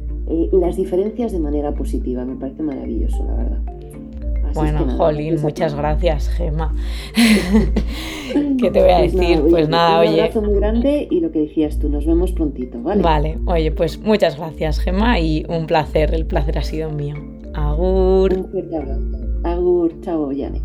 las 0.52 0.76
diferencias 0.76 1.32
de 1.32 1.38
manera 1.38 1.72
positiva. 1.72 2.24
Me 2.24 2.36
parece 2.36 2.62
maravilloso, 2.62 3.24
la 3.24 3.34
verdad. 3.34 3.60
Bueno, 4.54 4.86
Jolín, 4.96 5.32
pues 5.32 5.42
muchas 5.42 5.74
gracias, 5.74 6.28
Gema. 6.30 6.74
¿Qué 7.14 8.70
te 8.70 8.80
voy 8.80 8.90
a 8.90 8.98
pues 8.98 9.12
decir? 9.12 9.42
Pues, 9.50 9.68
nada, 9.68 10.00
oye. 10.00 10.14
Un 10.14 10.20
abrazo 10.20 10.42
muy 10.42 10.54
grande 10.54 11.08
y 11.10 11.20
lo 11.20 11.30
que 11.30 11.40
decías 11.40 11.78
tú, 11.78 11.90
nos 11.90 12.06
vemos 12.06 12.32
prontito, 12.32 12.82
¿vale? 12.82 13.02
Vale, 13.02 13.38
oye, 13.46 13.70
pues 13.70 13.98
muchas 14.00 14.38
gracias, 14.38 14.80
Gema, 14.80 15.20
y 15.20 15.44
un 15.48 15.66
placer, 15.66 16.14
el 16.14 16.26
placer 16.26 16.58
ha 16.58 16.62
sido 16.62 16.90
mío. 16.90 17.16
Agur. 17.54 18.32
Un 18.32 18.50
fuerte 18.50 18.76
abrazo. 18.76 19.02
Agur, 19.44 20.00
chao, 20.00 20.32
Yane. 20.32 20.62